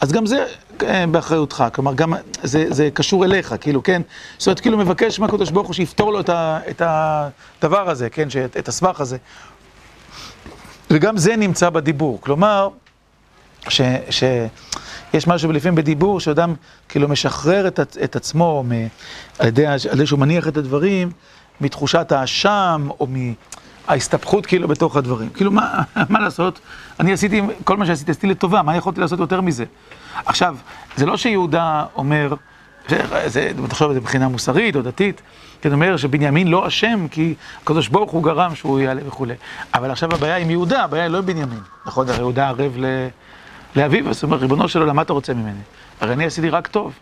אז 0.00 0.12
גם 0.12 0.26
זה 0.26 0.44
אה, 0.82 1.06
באחריותך, 1.06 1.64
כלומר, 1.74 1.94
גם 1.94 2.14
זה, 2.42 2.66
זה 2.70 2.88
קשור 2.94 3.24
אליך, 3.24 3.54
כאילו, 3.60 3.82
כן? 3.82 4.02
זאת 4.38 4.46
אומרת, 4.46 4.60
כאילו 4.60 4.78
מבקש 4.78 5.18
מהקדוש 5.18 5.50
ברוך 5.50 5.66
הוא 5.66 5.74
שיפתור 5.74 6.12
לו 6.12 6.20
את, 6.20 6.28
ה, 6.28 6.58
את 6.70 6.82
הדבר 6.84 7.90
הזה, 7.90 8.10
כן? 8.10 8.30
שאת, 8.30 8.56
את 8.56 8.68
הסבך 8.68 9.00
הזה. 9.00 9.16
וגם 10.90 11.16
זה 11.16 11.36
נמצא 11.36 11.70
בדיבור, 11.70 12.20
כלומר, 12.20 12.68
ש, 13.68 13.80
שיש 14.10 15.26
משהו 15.26 15.52
לפעמים 15.52 15.74
בדיבור, 15.74 16.20
שאדם 16.20 16.54
כאילו 16.88 17.08
משחרר 17.08 17.68
את, 17.68 17.80
את 18.04 18.16
עצמו 18.16 18.64
מ, 18.68 18.72
על 19.38 19.46
ידי, 19.46 19.66
על 19.66 19.78
ידי 19.92 20.06
שהוא 20.06 20.18
מניח 20.18 20.48
את 20.48 20.56
הדברים, 20.56 21.10
מתחושת 21.60 22.12
האשם, 22.12 22.88
או 23.00 23.06
מ... 23.06 23.32
ההסתבכות 23.88 24.46
כאילו 24.46 24.68
בתוך 24.68 24.96
הדברים. 24.96 25.28
כאילו, 25.28 25.50
מה, 25.50 25.82
מה 26.08 26.20
לעשות? 26.20 26.60
אני 27.00 27.12
עשיתי, 27.12 27.42
כל 27.64 27.76
מה 27.76 27.86
שעשיתי, 27.86 28.10
עשיתי 28.10 28.26
לטובה, 28.26 28.62
מה 28.62 28.76
יכולתי 28.76 29.00
לעשות 29.00 29.18
יותר 29.18 29.40
מזה? 29.40 29.64
עכשיו, 30.26 30.56
זה 30.96 31.06
לא 31.06 31.16
שיהודה 31.16 31.84
אומר, 31.96 32.34
זה, 33.26 33.52
תחשוב 33.68 33.88
על 33.88 33.94
זה 33.94 34.00
מבחינה 34.00 34.28
מוסרית 34.28 34.76
או 34.76 34.82
דתית, 34.82 35.22
כן, 35.60 35.72
אומר 35.72 35.96
שבנימין 35.96 36.48
לא 36.48 36.66
אשם, 36.66 37.06
כי 37.10 37.34
הקדוש 37.62 37.88
ברוך 37.88 38.10
הוא 38.10 38.22
גרם 38.22 38.54
שהוא 38.54 38.80
יעלה 38.80 39.00
וכולי. 39.06 39.34
אבל 39.74 39.90
עכשיו 39.90 40.14
הבעיה 40.14 40.36
עם 40.36 40.50
יהודה, 40.50 40.84
הבעיה 40.84 41.02
היא 41.02 41.10
לא 41.10 41.18
עם 41.18 41.26
בנימין. 41.26 41.60
נכון, 41.86 42.08
הרי 42.08 42.18
יהודה 42.18 42.48
ערב 42.48 42.72
ל... 42.76 43.08
לאביו, 43.76 44.10
אז 44.10 44.22
הוא 44.22 44.28
אומר, 44.28 44.36
ריבונו 44.36 44.68
של 44.68 44.80
עולם, 44.80 44.96
מה 44.96 45.02
אתה 45.02 45.12
רוצה 45.12 45.34
ממני? 45.34 45.60
הרי 46.00 46.12
אני 46.12 46.24
עשיתי 46.24 46.48
רק 46.48 46.66
טוב. 46.66 46.92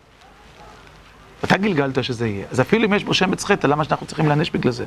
אתה 1.44 1.56
גלגלת 1.56 2.04
שזה 2.04 2.26
יהיה. 2.26 2.46
אז 2.50 2.60
אפילו 2.60 2.84
אם 2.84 2.94
יש 2.94 3.04
בו 3.04 3.14
שמץ 3.14 3.44
חטא, 3.44 3.66
למה 3.66 3.84
שאנחנו 3.84 4.06
צריכים 4.06 4.26
להענש 4.26 4.50
בגלל 4.50 4.72
זה? 4.72 4.84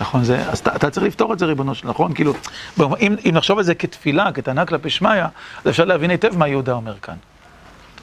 נכון, 0.00 0.24
זה, 0.24 0.50
אז 0.50 0.58
אתה, 0.58 0.76
אתה 0.76 0.90
צריך 0.90 1.06
לפתור 1.06 1.32
את 1.32 1.38
זה, 1.38 1.46
ריבונו 1.46 1.74
של 1.74 1.88
נכון? 1.88 2.14
כאילו, 2.14 2.34
אם, 2.80 3.16
אם 3.24 3.30
נחשוב 3.34 3.58
על 3.58 3.64
זה 3.64 3.74
כתפילה, 3.74 4.32
כטענה 4.32 4.66
כלפי 4.66 4.90
שמיא, 4.90 5.10
אז 5.64 5.68
אפשר 5.68 5.84
להבין 5.84 6.10
היטב 6.10 6.38
מה 6.38 6.48
יהודה 6.48 6.72
אומר 6.72 6.98
כאן. 6.98 7.14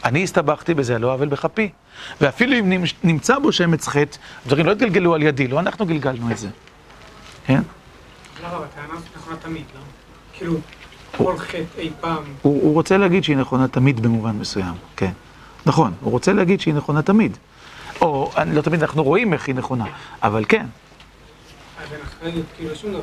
אני 0.06 0.24
הסתבכתי 0.24 0.74
בזה, 0.74 1.00
לא 1.00 1.14
עוול 1.14 1.28
בכפי. 1.28 1.70
ואפילו 2.22 2.60
אם 2.60 2.84
נמצא 3.04 3.40
בו 3.40 3.52
שמץ 3.52 3.88
חטא, 3.88 4.18
דברים 4.48 4.66
לא 4.66 4.72
התגלגלו 4.72 5.16
על 5.16 5.24
ידי, 5.24 5.48
לא 5.48 5.60
אנחנו 5.60 5.86
גלגלנו 5.86 6.32
את 6.32 6.38
זה. 6.38 6.48
כן? 7.46 7.62
לא, 8.44 8.48
אבל 8.48 8.66
הטענה 8.66 8.94
הזאת 8.94 9.08
נכונה 9.18 9.36
תמיד, 9.36 9.64
לא? 9.76 9.82
כאילו, 10.34 10.56
כל 11.18 11.38
חטא 11.38 11.58
אי 11.78 11.90
פעם... 12.02 12.24
הוא 12.42 12.74
רוצה 12.74 12.98
להגיד 12.98 13.24
שהיא 13.24 13.38
נכונה 13.38 13.68
תמיד 13.68 14.00
במובן 14.00 14.36
מסוים, 14.36 14.74
כן. 14.96 15.12
נכון, 15.66 15.94
הוא 16.02 16.12
רוצה 16.12 16.34
להגיד 16.34 16.62
שהיא 16.62 16.74
נכונה 16.74 17.02
תמיד. 17.02 17.38
או, 18.02 18.32
לא 18.54 18.62
תמיד 18.62 18.82
אנחנו 18.82 19.04
רואים 19.04 19.34
איך 19.34 19.48
היא 19.48 19.56
נכונה, 19.56 19.86
אבל 20.24 20.46
כן. 20.50 20.66
אז 21.84 21.94
אין 21.94 22.02
אחריות, 22.02 22.46
כאילו, 22.58 22.76
שום 22.76 22.92
דבר. 22.92 23.02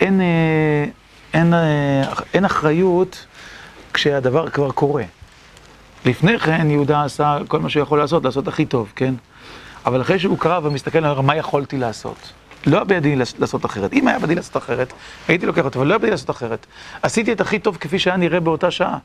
אין, 0.00 0.20
אה, 0.20 0.84
אין, 1.32 1.54
אה, 1.54 2.02
אין 2.34 2.44
אחריות 2.44 3.26
כשהדבר 3.94 4.50
כבר 4.50 4.70
קורה. 4.70 5.04
לפני 6.04 6.38
כן 6.38 6.70
יהודה 6.70 7.04
עשה 7.04 7.38
כל 7.48 7.58
מה 7.58 7.70
שהוא 7.70 7.82
יכול 7.82 7.98
לעשות, 7.98 8.24
לעשות 8.24 8.48
הכי 8.48 8.66
טוב, 8.66 8.92
כן? 8.96 9.14
אבל 9.86 10.00
אחרי 10.00 10.18
שהוא 10.18 10.38
קרא 10.38 10.60
ומסתכל, 10.62 10.98
הוא 10.98 11.08
אומר, 11.10 11.20
מה 11.20 11.36
יכולתי 11.36 11.78
לעשות? 11.78 12.32
לא 12.66 12.76
היה 12.76 12.84
בידי 12.84 13.16
לעשות 13.38 13.66
אחרת. 13.66 13.92
אם 13.92 14.08
היה 14.08 14.18
בידי 14.18 14.34
לעשות 14.34 14.56
אחרת, 14.56 14.92
הייתי 15.28 15.46
לוקח 15.46 15.64
אותו, 15.64 15.78
אבל 15.78 15.86
לא 15.86 15.92
היה 15.92 15.98
בידי 15.98 16.10
לעשות 16.10 16.30
אחרת. 16.30 16.66
עשיתי 17.02 17.32
את 17.32 17.40
הכי 17.40 17.58
טוב 17.58 17.76
כפי 17.76 17.98
שהיה 17.98 18.16
נראה 18.16 18.40
באותה 18.40 18.70
שעה. 18.70 18.98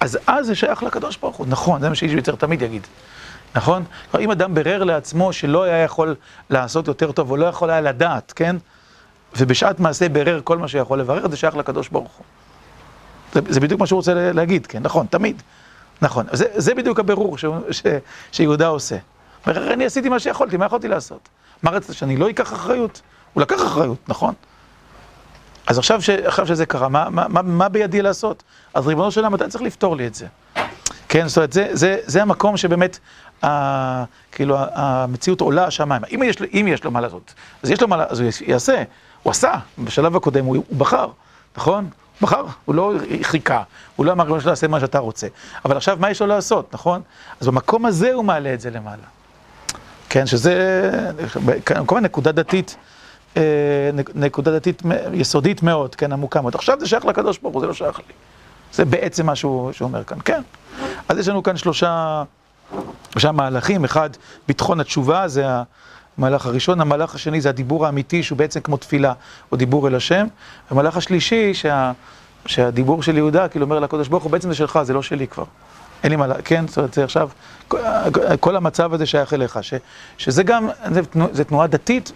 אז 0.00 0.18
אז 0.26 0.46
זה 0.46 0.54
שייך 0.54 0.82
לקדוש 0.82 1.16
ברוך 1.16 1.36
הוא. 1.36 1.46
נכון, 1.46 1.80
זה 1.80 1.88
מה 1.88 1.94
שאיש 1.94 2.12
יוצר 2.12 2.34
תמיד 2.34 2.62
יגיד. 2.62 2.86
נכון? 3.54 3.84
אם 4.18 4.30
אדם 4.30 4.54
בירר 4.54 4.84
לעצמו 4.84 5.32
שלא 5.32 5.62
היה 5.62 5.84
יכול 5.84 6.14
לעשות 6.50 6.88
יותר 6.88 7.12
טוב, 7.12 7.30
או 7.30 7.36
לא 7.36 7.46
יכול 7.46 7.70
היה 7.70 7.80
לדעת, 7.80 8.32
כן? 8.36 8.56
ובשעת 9.36 9.80
מעשה 9.80 10.08
בירר 10.08 10.40
כל 10.44 10.58
מה 10.58 10.68
שיכול 10.68 11.00
לברר, 11.00 11.28
זה 11.28 11.36
שייך 11.36 11.56
לקדוש 11.56 11.88
ברוך 11.88 12.12
הוא. 12.12 12.24
זה, 13.34 13.40
זה 13.52 13.60
בדיוק 13.60 13.80
מה 13.80 13.86
שהוא 13.86 13.96
רוצה 13.96 14.32
להגיד, 14.32 14.66
כן? 14.66 14.82
נכון, 14.82 15.06
תמיד. 15.10 15.42
נכון. 16.02 16.26
זה, 16.32 16.44
זה 16.54 16.74
בדיוק 16.74 17.00
הבירור 17.00 17.38
ש, 17.38 17.44
ש, 17.70 17.82
שיהודה 18.32 18.66
עושה. 18.66 18.96
אומר, 19.46 19.72
אני 19.72 19.84
עשיתי 19.84 20.08
מה 20.08 20.18
שיכולתי, 20.18 20.56
מה 20.56 20.66
יכולתי 20.66 20.88
לעשות? 20.88 21.28
מה 21.62 21.70
רצית, 21.70 21.96
שאני 21.96 22.16
לא 22.16 22.30
אקח 22.30 22.52
אחריות? 22.52 23.00
הוא 23.34 23.42
לקח 23.42 23.62
אחריות, 23.62 24.08
נכון? 24.08 24.34
אז 25.66 25.78
עכשיו, 25.78 26.02
ש, 26.02 26.10
עכשיו 26.10 26.46
שזה 26.46 26.66
קרה, 26.66 26.88
מה, 26.88 27.10
מה, 27.10 27.28
מה, 27.28 27.42
מה 27.42 27.68
בידי 27.68 28.02
לעשות? 28.02 28.42
אז 28.74 28.86
ריבונו 28.86 29.10
של 29.10 29.20
עולם, 29.20 29.34
אתה 29.34 29.48
צריך 29.48 29.64
לפתור 29.64 29.96
לי 29.96 30.06
את 30.06 30.14
זה. 30.14 30.26
כן, 31.08 31.28
זאת 31.28 31.36
אומרת, 31.36 31.52
זה, 31.52 31.68
זה, 31.72 31.96
זה 32.04 32.22
המקום 32.22 32.56
שבאמת, 32.56 32.98
כאילו, 34.32 34.56
המציאות 34.58 35.40
עולה 35.40 35.64
השמיים. 35.64 36.02
אם 36.14 36.22
יש, 36.24 36.36
אם 36.52 36.66
יש 36.68 36.84
לו 36.84 36.90
מה 36.90 37.00
לעשות, 37.00 37.34
אז 37.62 37.70
יש 37.70 37.82
לו 37.82 37.88
מה 37.88 37.96
לעשות, 37.96 38.12
אז 38.12 38.20
הוא 38.20 38.30
יעשה. 38.46 38.82
הוא 39.22 39.30
עשה, 39.30 39.54
בשלב 39.78 40.16
הקודם 40.16 40.44
הוא, 40.44 40.56
הוא 40.56 40.78
בחר, 40.78 41.08
נכון? 41.56 41.84
הוא 41.84 42.26
בחר, 42.26 42.44
הוא 42.64 42.74
לא 42.74 42.92
חיכה, 43.22 43.62
הוא 43.96 44.06
לא 44.06 44.12
אמר, 44.12 44.40
של 44.40 44.48
עולם, 44.48 44.70
מה 44.70 44.80
שאתה 44.80 44.98
רוצה. 44.98 45.26
אבל 45.64 45.76
עכשיו, 45.76 45.96
מה 46.00 46.10
יש 46.10 46.20
לו 46.20 46.26
לעשות, 46.26 46.74
נכון? 46.74 47.02
אז 47.40 47.46
במקום 47.46 47.86
הזה 47.86 48.12
הוא 48.12 48.24
מעלה 48.24 48.54
את 48.54 48.60
זה 48.60 48.70
למעלה. 48.70 49.02
כן, 50.08 50.26
שזה, 50.26 50.90
כמובן 51.66 52.04
נקודה 52.04 52.32
דתית. 52.32 52.76
אה, 53.36 53.42
נקודה 54.14 54.58
דתית 54.58 54.82
יסודית 55.12 55.62
מאוד, 55.62 55.94
כן, 55.94 56.12
עמוקה 56.12 56.40
מאוד. 56.40 56.54
עכשיו 56.54 56.80
זה 56.80 56.88
שייך 56.88 57.04
לקדוש 57.04 57.38
ברוך 57.38 57.54
הוא, 57.54 57.60
זה 57.60 57.66
לא 57.66 57.74
שייך 57.74 57.98
לי. 57.98 58.14
זה 58.72 58.84
בעצם 58.84 59.26
מה 59.26 59.36
שהוא 59.36 59.72
אומר 59.80 60.04
כאן, 60.04 60.18
כן. 60.24 60.42
אז 61.08 61.18
יש 61.18 61.28
לנו 61.28 61.42
כאן 61.42 61.56
שלושה, 61.56 62.22
שלושה 63.12 63.32
מהלכים, 63.32 63.84
אחד, 63.84 64.10
ביטחון 64.48 64.80
התשובה, 64.80 65.28
זה 65.28 65.44
המהלך 66.18 66.46
הראשון, 66.46 66.80
המהלך 66.80 67.14
השני 67.14 67.40
זה 67.40 67.48
הדיבור 67.48 67.86
האמיתי, 67.86 68.22
שהוא 68.22 68.38
בעצם 68.38 68.60
כמו 68.60 68.76
תפילה, 68.76 69.12
או 69.52 69.56
דיבור 69.56 69.88
אל 69.88 69.94
השם. 69.94 70.26
המהלך 70.70 70.96
השלישי, 70.96 71.54
שה, 71.54 71.92
שהדיבור 72.46 73.02
של 73.02 73.16
יהודה, 73.16 73.48
כאילו 73.48 73.64
אומר 73.64 73.78
לקדוש 73.78 74.08
ברוך 74.08 74.22
הוא, 74.22 74.32
בעצם 74.32 74.48
זה 74.48 74.54
שלך, 74.54 74.78
זה 74.82 74.92
לא 74.92 75.02
שלי 75.02 75.26
כבר. 75.26 75.44
אין 76.02 76.10
לי 76.10 76.16
מה, 76.16 76.26
כן, 76.44 76.66
זאת 76.68 76.76
אומרת, 76.76 76.94
זה 76.94 77.04
עכשיו, 77.04 77.28
כל 78.40 78.56
המצב 78.56 78.94
הזה 78.94 79.06
שייך 79.06 79.34
אליך, 79.34 79.58
ש, 79.62 79.74
שזה 80.18 80.42
גם, 80.42 80.68
זה, 80.92 81.00
זה 81.32 81.44
תנועה 81.44 81.66
דתית, 81.66 82.12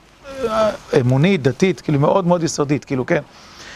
אמונית, 1.00 1.42
דתית, 1.42 1.80
כאילו 1.80 1.98
מאוד 1.98 2.26
מאוד 2.26 2.42
יסודית, 2.42 2.84
כאילו, 2.84 3.06
כן. 3.06 3.22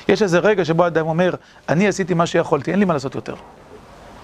יש 0.08 0.22
איזה 0.22 0.38
רגע 0.38 0.64
שבו 0.64 0.86
אדם 0.86 1.06
אומר, 1.06 1.34
אני 1.68 1.88
עשיתי 1.88 2.14
מה 2.14 2.26
שיכולתי, 2.26 2.70
אין 2.70 2.78
לי 2.78 2.84
מה 2.84 2.94
לעשות 2.94 3.14
יותר. 3.14 3.34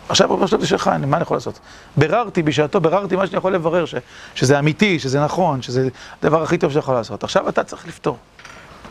עכשיו 0.09 0.45
עכשיו 0.45 0.61
זה 0.61 0.67
שלך, 0.67 0.89
מה 1.07 1.17
אני 1.17 1.23
יכול 1.23 1.37
לעשות? 1.37 1.59
ביררתי 1.97 2.43
בשעתו, 2.43 2.81
ביררתי 2.81 3.17
מה 3.17 3.27
שאני 3.27 3.39
יכול 3.39 3.55
לברר, 3.55 3.85
ש, 3.85 3.95
שזה 4.35 4.59
אמיתי, 4.59 4.99
שזה 4.99 5.25
נכון, 5.25 5.63
שזה 5.63 5.89
הדבר 6.23 6.43
הכי 6.43 6.59
טוב 6.59 6.73
שיכול 6.73 6.95
לעשות. 6.95 7.25
עכשיו 7.25 7.49
אתה 7.49 7.65
צריך 7.65 7.87
לפתור. 7.87 8.19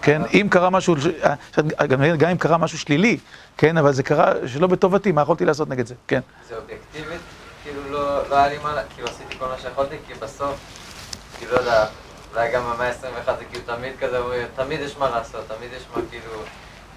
כן, 0.02 0.22
אם 0.34 0.48
קרה 0.52 0.70
משהו, 0.70 0.96
גם 2.18 2.30
אם 2.30 2.38
קרה 2.38 2.58
משהו 2.58 2.78
שלילי, 2.78 3.18
כן, 3.58 3.78
אבל 3.78 3.92
זה 3.92 4.04
קרה 4.04 4.32
שלא 4.48 4.68
בטובתי, 4.68 5.12
מה 5.12 5.22
יכולתי 5.22 5.46
לעשות 5.46 5.70
נגד 5.70 5.88
זה? 5.88 5.96
כן. 6.08 6.20
זה 6.50 6.56
אובייקטיבית? 6.58 7.22
כאילו 7.64 7.82
לא, 7.90 8.30
לא 8.30 8.36
היה 8.36 8.48
לי 8.48 8.58
מה, 8.64 8.76
כאילו 8.96 9.08
עשיתי 9.08 9.40
כל 9.40 9.46
מה 9.46 9.56
שיכולתי, 9.62 9.96
כי 10.08 10.14
בסוף, 10.14 10.56
כאילו 11.38 11.54
לא 11.54 11.60
יודע, 11.60 11.86
אולי 12.34 12.52
גם 12.52 12.64
במאה 12.64 12.88
ה-21 12.88 13.32
זה 13.40 13.46
כאילו 13.52 13.66
תמיד 13.66 13.92
כזה, 14.00 14.20
תמיד 14.56 14.80
יש 14.80 14.98
מה 14.98 15.10
לעשות, 15.10 15.42
תמיד 15.48 15.70
יש 15.78 15.84
מה 15.96 16.02
כאילו, 16.10 16.32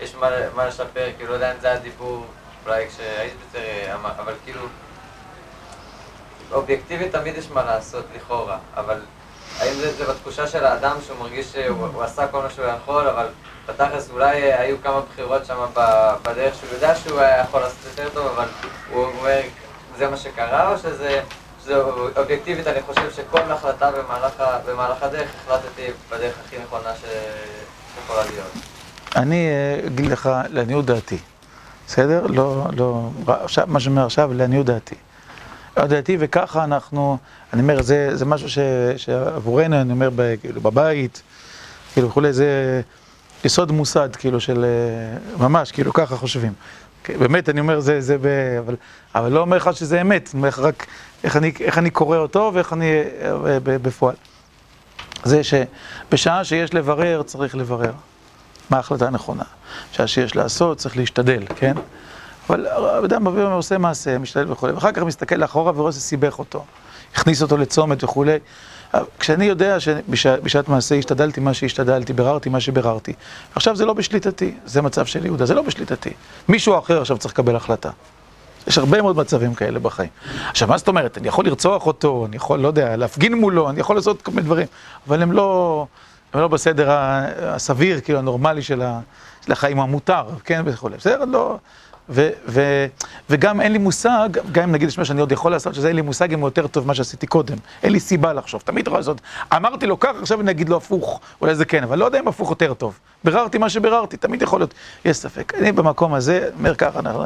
יש 0.00 0.14
מה, 0.14 0.28
מה 0.56 0.66
לשפר, 0.66 1.08
כאילו 1.16 1.30
לא 1.30 1.34
יודע 1.34 1.52
אם 1.52 1.60
זה 1.60 1.72
הדיבור, 1.72 2.26
אולי 2.66 2.86
כשהייתי 2.88 3.36
בצעיר, 3.48 3.94
אבל 4.18 4.32
כאילו, 4.44 4.60
אובייקטיבית 6.52 7.12
תמיד 7.12 7.36
יש 7.36 7.50
מה 7.50 7.64
לעשות 7.64 8.04
לכאורה, 8.16 8.58
אבל 8.76 9.00
האם 9.58 9.74
זה, 9.74 9.92
זה 9.92 10.04
בתחושה 10.04 10.46
של 10.46 10.64
האדם 10.64 10.96
שהוא 11.06 11.18
מרגיש 11.18 11.52
שהוא 11.52 12.02
עשה 12.02 12.26
כל 12.28 12.42
מה 12.42 12.50
שהוא 12.50 12.66
יכול, 12.66 13.08
אבל 13.08 13.26
בתכלס 13.68 14.10
אולי 14.10 14.52
היו 14.52 14.76
כמה 14.82 15.00
בחירות 15.00 15.46
שם 15.46 15.66
בדרך 16.22 16.54
שהוא 16.54 16.70
יודע 16.72 16.94
שהוא 16.94 17.20
היה 17.20 17.40
יכול 17.40 17.60
לעשות 17.60 17.78
יותר 17.84 18.08
טוב, 18.14 18.26
אבל 18.26 18.46
הוא 18.92 19.04
אומר, 19.04 19.40
זה 19.98 20.08
מה 20.08 20.16
שקרה, 20.16 20.72
או 20.72 20.78
שזה... 20.78 21.20
שזה 21.62 21.76
אובייקטיבית, 22.16 22.66
אני 22.66 22.82
חושב 22.82 23.10
שכל 23.10 23.52
החלטה 23.52 23.90
במהלך, 23.90 24.42
במהלך 24.66 25.02
הדרך 25.02 25.30
החלטתי 25.44 25.82
בדרך 26.10 26.34
הכי 26.46 26.56
נכונה 26.58 26.90
שיכולה 26.94 28.24
להיות. 28.30 28.50
אני 29.16 29.50
אגיד 29.86 30.10
לך, 30.10 30.30
לעניות 30.48 30.84
דעתי, 30.84 31.18
בסדר? 31.86 32.26
לא, 32.26 32.66
לא, 32.76 33.10
עכשיו, 33.26 33.64
מה 33.68 33.80
שאומר 33.80 34.06
עכשיו, 34.06 34.32
לעניות 34.34 34.66
דעתי. 34.66 34.94
לעניות 35.76 35.90
דעתי, 35.90 36.16
וככה 36.20 36.64
אנחנו, 36.64 37.18
אני 37.52 37.62
אומר, 37.62 37.82
זה, 37.82 38.16
זה 38.16 38.24
משהו 38.24 38.48
ש, 38.48 38.58
שעבורנו, 38.96 39.80
אני 39.80 39.92
אומר, 39.92 40.10
כאילו, 40.40 40.60
בבית, 40.60 41.22
כאילו 41.92 42.08
וכולי, 42.08 42.32
זה 42.32 42.80
יסוד 43.44 43.72
מוסד, 43.72 44.16
כאילו, 44.16 44.40
של 44.40 44.64
ממש, 45.38 45.72
כאילו, 45.72 45.92
ככה 45.92 46.16
חושבים. 46.16 46.52
באמת, 47.08 47.48
אני 47.48 47.60
אומר, 47.60 47.80
זה, 47.80 48.00
זה, 48.00 48.18
ב... 48.18 48.26
אבל, 48.58 48.76
אבל 49.14 49.32
לא 49.32 49.40
אומר 49.40 49.56
לך 49.56 49.70
שזה 49.72 50.00
אמת, 50.00 50.30
אני 50.34 50.38
אומר 50.38 50.48
לך 50.48 50.58
רק 50.58 50.86
איך 51.24 51.36
אני, 51.36 51.52
איך 51.60 51.78
אני 51.78 51.90
קורא 51.90 52.18
אותו 52.18 52.50
ואיך 52.54 52.72
אני 52.72 52.90
אה, 53.22 53.58
בפועל. 53.64 54.14
זה 55.24 55.40
שבשעה 55.44 56.44
שיש 56.44 56.74
לברר, 56.74 57.22
צריך 57.22 57.54
לברר 57.54 57.92
מה 58.70 58.76
ההחלטה 58.76 59.06
הנכונה. 59.06 59.44
בשעה 59.92 60.06
שיש 60.06 60.36
לעשות, 60.36 60.78
צריך 60.78 60.96
להשתדל, 60.96 61.42
כן? 61.56 61.74
אבל 62.48 62.66
אדם 63.04 63.24
מביא 63.24 63.44
ועושה 63.44 63.78
מעשה, 63.78 64.18
משתדל 64.18 64.52
וכולי, 64.52 64.72
ואחר 64.72 64.92
כך 64.92 65.02
מסתכל 65.02 65.34
לאחורה 65.34 65.72
ורואה 65.76 65.92
שזה 65.92 66.00
סיבך 66.00 66.38
אותו, 66.38 66.64
הכניס 67.14 67.42
אותו 67.42 67.56
לצומת 67.56 68.04
וכולי. 68.04 68.38
כשאני 69.18 69.44
יודע 69.44 69.80
שבשעת 69.80 70.68
מעשה 70.68 70.94
השתדלתי 70.94 71.40
מה 71.40 71.54
שהשתדלתי, 71.54 72.12
ביררתי 72.12 72.48
מה 72.48 72.60
שביררתי, 72.60 73.12
עכשיו 73.54 73.76
זה 73.76 73.84
לא 73.84 73.92
בשליטתי, 73.92 74.54
זה 74.66 74.82
מצב 74.82 75.06
של 75.06 75.26
יהודה, 75.26 75.46
זה 75.46 75.54
לא 75.54 75.62
בשליטתי. 75.62 76.10
מישהו 76.48 76.78
אחר 76.78 77.00
עכשיו 77.00 77.18
צריך 77.18 77.34
לקבל 77.34 77.56
החלטה. 77.56 77.90
יש 78.66 78.78
הרבה 78.78 79.02
מאוד 79.02 79.16
מצבים 79.16 79.54
כאלה 79.54 79.78
בחיים. 79.78 80.10
עכשיו, 80.50 80.68
מה 80.68 80.78
זאת 80.78 80.88
אומרת? 80.88 81.18
אני 81.18 81.28
יכול 81.28 81.46
לרצוח 81.46 81.86
אותו, 81.86 82.26
אני 82.28 82.36
יכול, 82.36 82.60
לא 82.60 82.68
יודע, 82.68 82.96
להפגין 82.96 83.34
מולו, 83.34 83.70
אני 83.70 83.80
יכול 83.80 83.96
לעשות 83.96 84.22
כל 84.22 84.30
מיני 84.30 84.42
דברים, 84.42 84.66
אבל 85.08 85.22
הם 85.22 85.32
לא, 85.32 85.86
הם 86.36 86.42
לא 86.42 86.48
בסדר 86.48 86.90
הסביר, 87.42 88.00
כאילו, 88.00 88.18
הנורמלי 88.18 88.62
של 88.62 88.82
החיים 89.48 89.80
המותר, 89.80 90.24
כן, 90.44 90.62
וכולי. 90.64 90.96
בסדר? 90.96 91.24
לא... 91.24 91.58
ו, 92.08 92.28
ו, 92.48 92.86
וגם 93.30 93.60
אין 93.60 93.72
לי 93.72 93.78
מושג, 93.78 94.28
גם 94.52 94.62
אם 94.62 94.72
נגיד 94.72 94.88
יש 94.88 94.98
מה 94.98 95.04
שאני 95.04 95.20
עוד 95.20 95.32
יכול 95.32 95.52
לעשות, 95.52 95.74
שזה 95.74 95.88
אין 95.88 95.96
לי 95.96 96.02
מושג 96.02 96.32
אם 96.32 96.40
הוא 96.40 96.46
יותר 96.46 96.66
טוב 96.66 96.84
ממה 96.84 96.94
שעשיתי 96.94 97.26
קודם. 97.26 97.56
אין 97.82 97.92
לי 97.92 98.00
סיבה 98.00 98.32
לחשוב, 98.32 98.62
תמיד 98.64 98.86
יכול 98.86 98.98
לעשות. 98.98 99.20
אמרתי 99.56 99.86
לו 99.86 100.00
ככה, 100.00 100.18
עכשיו 100.20 100.40
אני 100.40 100.50
אגיד 100.50 100.68
לו 100.68 100.76
הפוך, 100.76 101.20
אולי 101.40 101.54
זה 101.54 101.64
כן, 101.64 101.82
אבל 101.82 101.98
לא 101.98 102.04
יודע 102.04 102.20
אם 102.20 102.28
הפוך 102.28 102.50
יותר 102.50 102.74
טוב. 102.74 102.98
ביררתי 103.24 103.58
מה 103.58 103.70
שביררתי, 103.70 104.16
תמיד 104.16 104.42
יכול 104.42 104.60
להיות, 104.60 104.74
יש 105.04 105.16
ספק. 105.16 105.52
אני 105.54 105.72
במקום 105.72 106.14
הזה, 106.14 106.48
אומר 106.58 106.74
ככה, 106.74 106.98
אנחנו, 106.98 107.24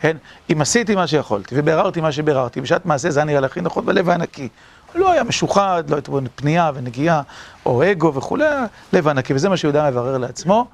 כן, 0.00 0.16
אם 0.52 0.60
עשיתי 0.60 0.94
מה 0.94 1.06
שיכולתי 1.06 1.54
וביררתי 1.58 2.00
מה 2.00 2.12
שביררתי, 2.12 2.60
בשעת 2.60 2.86
מעשה 2.86 3.10
זה 3.10 3.20
היה 3.20 3.24
נראה 3.24 3.40
לי 3.40 3.46
הכי 3.46 3.60
נכון, 3.60 3.86
בלב 3.86 4.08
היה 4.08 4.18
נקי. 4.18 4.48
לא 4.94 5.12
היה 5.12 5.24
משוחד, 5.24 5.84
לא 5.88 5.96
הייתה 5.96 6.12
פנייה 6.34 6.70
ונגיעה, 6.74 7.22
או 7.66 7.90
אגו 7.92 8.14
וכולי, 8.14 8.44
לב 8.92 9.08
הנקי, 9.08 9.34
וזה 9.34 9.48
מה 9.48 9.56
שיהודה 9.56 9.90
מברר 9.90 10.18
לעצמו, 10.18 10.66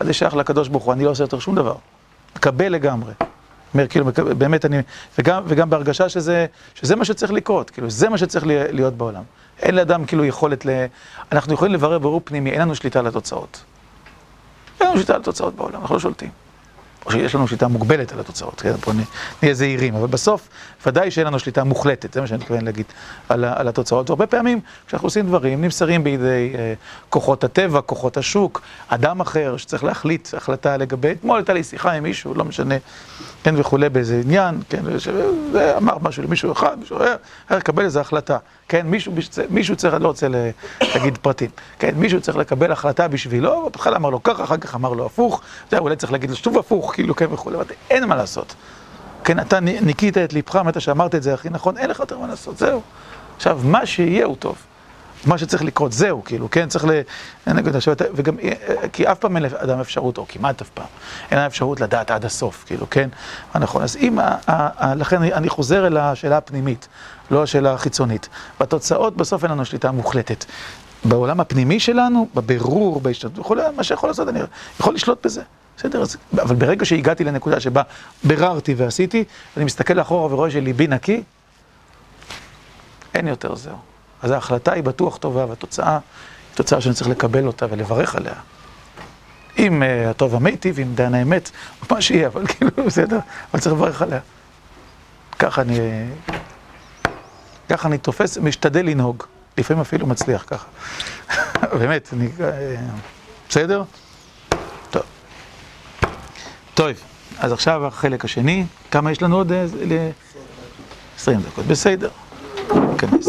אז 0.00 0.06
זה 0.06 0.12
שייך 0.12 0.34
לקדוש 0.34 0.68
ברוך 0.68 0.84
הוא, 0.84 0.92
אני 0.92 1.04
לא 1.04 1.10
עושה 1.10 1.24
יותר 1.24 1.38
שום 1.38 1.54
דבר. 1.54 1.74
מקבל 2.36 2.68
לגמרי. 2.72 3.12
אומר, 3.74 3.86
כאילו, 3.86 4.06
באמת 4.38 4.64
אני, 4.64 4.78
וגם, 5.18 5.42
וגם 5.46 5.70
בהרגשה 5.70 6.08
שזה, 6.08 6.46
שזה 6.74 6.96
מה 6.96 7.04
שצריך 7.04 7.32
לקרות, 7.32 7.70
כאילו, 7.70 7.90
זה 7.90 8.08
מה 8.08 8.18
שצריך 8.18 8.44
להיות 8.46 8.94
בעולם. 8.94 9.22
אין 9.58 9.74
לאדם 9.74 10.04
כאילו 10.04 10.24
יכולת 10.24 10.66
ל... 10.66 10.70
אנחנו 11.32 11.54
יכולים 11.54 11.74
לברר 11.74 11.98
ברור 11.98 12.20
פנימי, 12.24 12.50
אין 12.50 12.60
לנו 12.60 12.74
שליטה 12.74 12.98
על 12.98 13.06
התוצאות. 13.06 13.62
אין 14.80 14.88
לנו 14.88 14.96
שליטה 14.96 15.14
על 15.14 15.20
התוצאות 15.20 15.54
בעולם, 15.54 15.80
אנחנו 15.80 15.94
לא 15.94 16.00
שולטים. 16.00 16.30
או 17.06 17.10
שיש 17.10 17.34
לנו 17.34 17.48
שליטה 17.48 17.68
מוגבלת 17.68 18.12
על 18.12 18.20
התוצאות, 18.20 18.60
כן? 18.60 18.76
פה 18.80 18.92
נהיה 19.42 19.54
זהירים, 19.54 19.94
אבל 19.94 20.06
בסוף 20.06 20.48
ודאי 20.86 21.10
שאין 21.10 21.26
לנו 21.26 21.38
שליטה 21.38 21.64
מוחלטת, 21.64 22.12
זה 22.12 22.20
מה 22.20 22.26
שאני 22.26 22.38
מתכוון 22.38 22.64
להגיד 22.64 22.86
על, 23.28 23.44
על 23.44 23.68
התוצאות. 23.68 24.10
והרבה 24.10 24.26
פעמים 24.26 24.60
כשאנחנו 24.86 25.06
עושים 25.06 25.26
דברים, 25.26 25.64
נמסרים 25.64 26.04
בידי 26.04 26.52
אה, 26.54 26.74
כוחות 27.08 27.44
הטבע, 27.44 27.80
כוחות 27.80 28.16
השוק, 28.16 28.62
אדם 28.88 29.20
אחר 29.20 29.56
שצריך 29.56 29.84
להחליט 29.84 30.28
החלטה 30.34 30.76
לגבי, 30.76 31.12
אתמול 31.12 31.36
הייתה 31.38 31.52
לי 31.52 31.64
שיחה 31.64 31.92
עם 31.92 32.02
מישהו, 32.02 32.34
לא 32.34 32.44
משנה, 32.44 32.74
כן 33.42 33.54
וכולי 33.58 33.88
באיזה 33.88 34.20
עניין, 34.24 34.60
כן, 34.68 34.82
ואמר 35.52 35.96
משהו 36.02 36.22
למישהו 36.22 36.52
אחד, 36.52 36.78
מישהו 36.78 36.96
אחר, 36.96 37.16
לקבל 37.50 37.84
איזו 37.84 38.00
החלטה, 38.00 38.38
כן, 38.70 38.86
מישהו, 38.86 39.12
מישהו 39.50 39.76
צריך, 39.76 39.94
אני 39.94 40.02
לא 40.02 40.08
רוצה 40.08 40.26
להגיד 40.94 41.18
פרטים, 41.18 41.50
כן, 41.78 41.90
מישהו 41.96 42.20
צריך 42.20 42.36
לקבל 42.36 42.72
החלטה 42.72 43.08
בשבילו, 43.08 43.52
ובהתחלה 43.52 43.96
אמר 43.96 44.10
לו 44.10 44.22
ככה, 44.22 44.44
אחר 44.44 44.56
כך 44.56 44.74
אמר 44.74 44.92
לו 44.92 45.06
הפוך, 45.06 45.40
זה 45.70 45.78
אולי 45.78 45.96
צריך 45.96 46.12
להגיד 46.12 46.30
לו 46.30 46.36
שוב 46.36 46.58
הפוך, 46.58 46.94
כאילו, 46.94 47.16
כן 47.16 47.26
וכולי, 47.32 47.58
אין 47.90 48.04
מה 48.04 48.16
לעשות. 48.16 48.54
כן, 49.24 49.40
אתה 49.40 49.60
ניקית 49.60 50.18
את 50.18 50.32
ליבך, 50.32 50.56
אמרת 50.56 50.80
שאמרת 50.80 51.14
את 51.14 51.22
זה 51.22 51.34
הכי 51.34 51.50
נכון, 51.50 51.78
אין 51.78 51.90
לך 51.90 52.00
יותר 52.00 52.18
מה 52.18 52.26
לעשות, 52.26 52.58
זהו. 52.58 52.80
עכשיו, 53.36 53.60
מה 53.64 53.86
שיהיה 53.86 54.26
הוא 54.26 54.36
טוב. 54.36 54.56
מה 55.26 55.38
שצריך 55.38 55.64
לקרות, 55.64 55.92
זהו, 55.92 56.24
כאילו, 56.24 56.50
כן, 56.50 56.68
צריך 56.68 56.84
ל... 56.84 56.90
וגם, 58.14 58.36
כי 58.92 59.06
אף 59.06 59.18
פעם 59.18 59.36
אין 59.36 59.44
לאדם 59.44 59.80
אפשרות, 59.80 60.18
או 60.18 60.26
כמעט 60.28 60.62
אף 60.62 60.68
פעם, 60.68 60.86
אין 61.30 61.38
אפשרות 61.38 61.80
לדעת 61.80 62.10
עד 62.10 62.24
הסוף, 62.24 62.64
כאילו, 62.66 62.90
כן? 62.90 63.08
מה 63.54 63.60
נכון? 63.60 63.82
אז 63.82 63.96
אם, 63.96 64.18
לכן 64.96 65.22
אני 65.22 65.48
חוזר 65.48 65.86
אל 65.86 65.96
השאלה 65.96 66.36
הפנימית, 66.36 66.88
לא 67.30 67.42
השאלה 67.42 67.72
החיצונית. 67.72 68.28
בתוצאות, 68.60 69.16
בסוף 69.16 69.44
אין 69.44 69.50
לנו 69.50 69.64
שליטה 69.64 69.90
מוחלטת. 69.90 70.44
בעולם 71.04 71.40
הפנימי 71.40 71.80
שלנו, 71.80 72.28
בבירור, 72.34 73.00
בהשתתפות 73.00 73.38
וכולי, 73.38 73.62
מה 73.76 73.84
שיכול 73.84 74.10
לעשות, 74.10 74.28
אני 74.28 74.40
יכול 74.80 74.94
לשלוט 74.94 75.26
בזה. 75.26 75.42
בסדר, 75.76 76.04
אבל 76.42 76.54
ברגע 76.54 76.84
שהגעתי 76.84 77.24
לנקודה 77.24 77.60
שבה 77.60 77.82
ביררתי 78.24 78.74
ועשיתי, 78.74 79.24
אני 79.56 79.64
מסתכל 79.64 80.00
אחורה 80.00 80.32
ורואה 80.32 80.50
שליבי 80.50 80.86
נקי, 80.86 81.22
אין 83.14 83.28
יותר 83.28 83.54
זהו. 83.54 83.89
אז 84.22 84.30
ההחלטה 84.30 84.72
היא 84.72 84.82
בטוח 84.82 85.16
טובה, 85.16 85.46
והתוצאה 85.48 85.92
היא 85.92 86.56
תוצאה 86.56 86.80
שאני 86.80 86.94
צריך 86.94 87.10
לקבל 87.10 87.46
אותה 87.46 87.66
ולברך 87.70 88.14
עליה. 88.14 88.34
אם 89.58 89.82
uh, 89.82 90.10
הטוב 90.10 90.34
המיטיב, 90.34 90.80
אם 90.80 90.94
דיין 90.94 91.14
האמת, 91.14 91.50
מה 91.90 92.00
שיהיה, 92.00 92.26
אבל 92.26 92.46
כאילו, 92.50 92.70
בסדר, 92.86 93.18
אבל 93.52 93.60
צריך 93.60 93.74
לברך 93.74 94.02
עליה. 94.02 94.20
ככה 95.38 95.62
אני, 95.62 95.78
ככה 97.68 97.88
אני 97.88 97.98
תופס, 97.98 98.38
משתדל 98.38 98.86
לנהוג. 98.86 99.24
לפעמים 99.58 99.80
אפילו 99.80 100.06
מצליח 100.06 100.44
ככה. 100.46 100.66
באמת, 101.80 102.08
אני... 102.12 102.28
אה, 102.40 102.76
בסדר? 103.48 103.82
טוב. 104.90 105.02
טוב, 106.74 106.88
אז 107.38 107.52
עכשיו 107.52 107.86
החלק 107.86 108.24
השני, 108.24 108.66
כמה 108.90 109.12
יש 109.12 109.22
לנו 109.22 109.36
עוד? 109.36 109.52
20 111.16 111.38
אה, 111.38 111.44
דקות, 111.44 111.66
בסדר. 111.66 112.10
ניכנס. 112.90 113.28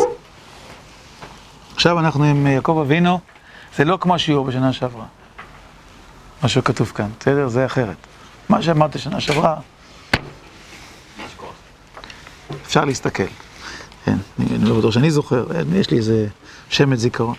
עכשיו 1.82 2.00
אנחנו 2.00 2.24
עם 2.24 2.48
יעקב 2.48 2.84
אבינו, 2.86 3.20
זה 3.78 3.86
לא 3.86 3.98
כמו 4.02 4.16
השיעור 4.16 4.46
בשנה 4.46 4.74
שעברה. 4.74 5.06
מה 6.44 6.50
שכתוב 6.50 6.92
כאן, 6.96 7.10
בסדר? 7.20 7.48
זה 7.48 7.66
אחרת. 7.66 7.96
מה 8.50 8.62
שאמרת 8.62 9.00
שנה 9.00 9.20
שעברה, 9.20 9.56
אפשר 12.66 12.86
להסתכל. 12.86 13.24
כן, 14.06 14.18
אני 14.40 14.70
לא 14.70 14.78
בטוח 14.78 14.94
שאני 14.94 15.12
זוכר, 15.12 15.46
יש 15.76 15.92
לי 15.92 15.98
איזה 15.98 16.28
שמת 16.70 17.00
זיכרון. 17.00 17.36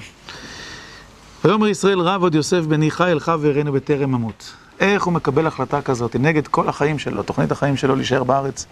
ויאמר 1.44 1.68
ישראל 1.68 2.00
רב 2.00 2.22
עוד 2.22 2.34
יוסף 2.34 2.60
בני 2.60 2.90
חי 2.90 3.12
אל 3.12 3.20
חב 3.20 3.38
ויראנו 3.42 3.72
בטרם 3.72 4.14
אמות. 4.14 4.52
איך 4.80 5.04
הוא 5.04 5.12
מקבל 5.12 5.46
החלטה 5.46 5.82
כזאת, 5.82 6.16
נגד 6.16 6.46
כל 6.46 6.68
החיים 6.68 6.98
שלו, 6.98 7.22
תוכנית 7.22 7.52
החיים 7.52 7.76
שלו 7.76 7.96
להישאר 7.96 8.24
בארץ. 8.24 8.66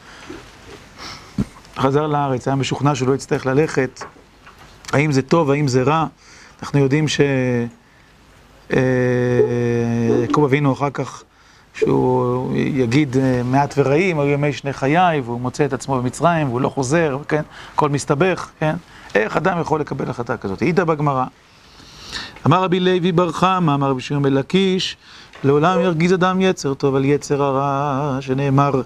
חזר 1.78 2.06
לארץ, 2.06 2.48
היה 2.48 2.54
משוכנע 2.54 2.94
שהוא 2.94 3.08
לא 3.08 3.14
יצטרך 3.14 3.46
ללכת, 3.46 4.04
האם 4.92 5.12
זה 5.12 5.22
טוב, 5.22 5.50
האם 5.50 5.68
זה 5.68 5.82
רע? 5.82 6.06
אנחנו 6.62 6.78
יודעים 6.78 7.08
ש... 7.08 7.20
אה, 8.72 8.80
אבינו 10.44 10.72
אחר 10.72 10.90
כך, 10.90 11.22
שהוא 11.74 12.56
יגיד 12.56 13.16
אה, 13.16 13.42
מעט 13.44 13.74
ורעים, 13.76 14.20
היו 14.20 14.30
ימי 14.30 14.52
שני 14.52 14.72
חיי, 14.72 15.20
והוא 15.20 15.40
מוצא 15.40 15.64
את 15.64 15.72
עצמו 15.72 16.02
במצרים, 16.02 16.48
והוא 16.48 16.60
לא 16.60 16.68
חוזר, 16.68 17.18
כן? 17.28 17.42
הכל 17.74 17.88
מסתבך, 17.88 18.48
כן? 18.60 18.76
איך 19.14 19.36
אדם 19.36 19.60
יכול 19.60 19.80
לקבל 19.80 20.10
החלטה 20.10 20.36
כזאת? 20.36 20.62
העידה 20.62 20.84
בגמרא. 20.84 21.24
אמר 22.46 22.62
רבי 22.62 22.80
לוי 22.80 23.12
בר 23.12 23.32
חמא, 23.32 23.74
אמר 23.74 23.90
רבי 23.90 24.00
שמעון 24.00 24.22
בן 24.22 24.32
לקיש, 24.32 24.96
לעולם 25.44 25.80
ירגיז 25.80 26.14
אדם 26.14 26.40
יצר 26.40 26.74
טוב 26.74 26.94
על 26.94 27.04
יצר 27.04 27.42
הרע, 27.42 28.18
שנאמר, 28.20 28.82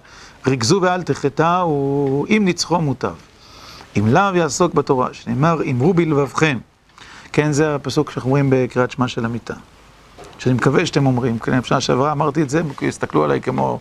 ריכזו 0.46 0.80
ואל 0.82 1.02
תחטאו, 1.02 2.26
אם 2.28 2.42
ניצחו 2.44 2.80
מוטב. 2.80 3.14
אם 3.99 4.07
לאו 4.07 4.36
יעסוק 4.36 4.74
בתורה, 4.74 5.14
שנאמר, 5.14 5.59
אמרו 5.70 5.95
בלבבכם. 5.95 6.59
כן, 7.32 7.53
זה 7.53 7.74
הפסוק 7.74 8.11
שאנחנו 8.11 8.30
אומרים 8.30 8.51
בקריאת 8.51 8.90
שמע 8.90 9.09
של 9.09 9.24
המיטה. 9.24 9.55
שאני 10.38 10.55
מקווה 10.55 10.86
שאתם 10.86 11.07
אומרים, 11.07 11.38
כן, 11.38 11.61
בשנה 11.61 11.80
שעברה 11.80 12.12
אמרתי 12.12 12.42
את 12.42 12.51
זה, 12.51 12.62
הסתכלו 12.88 13.24
עליי 13.24 13.40
כמו, 13.40 13.80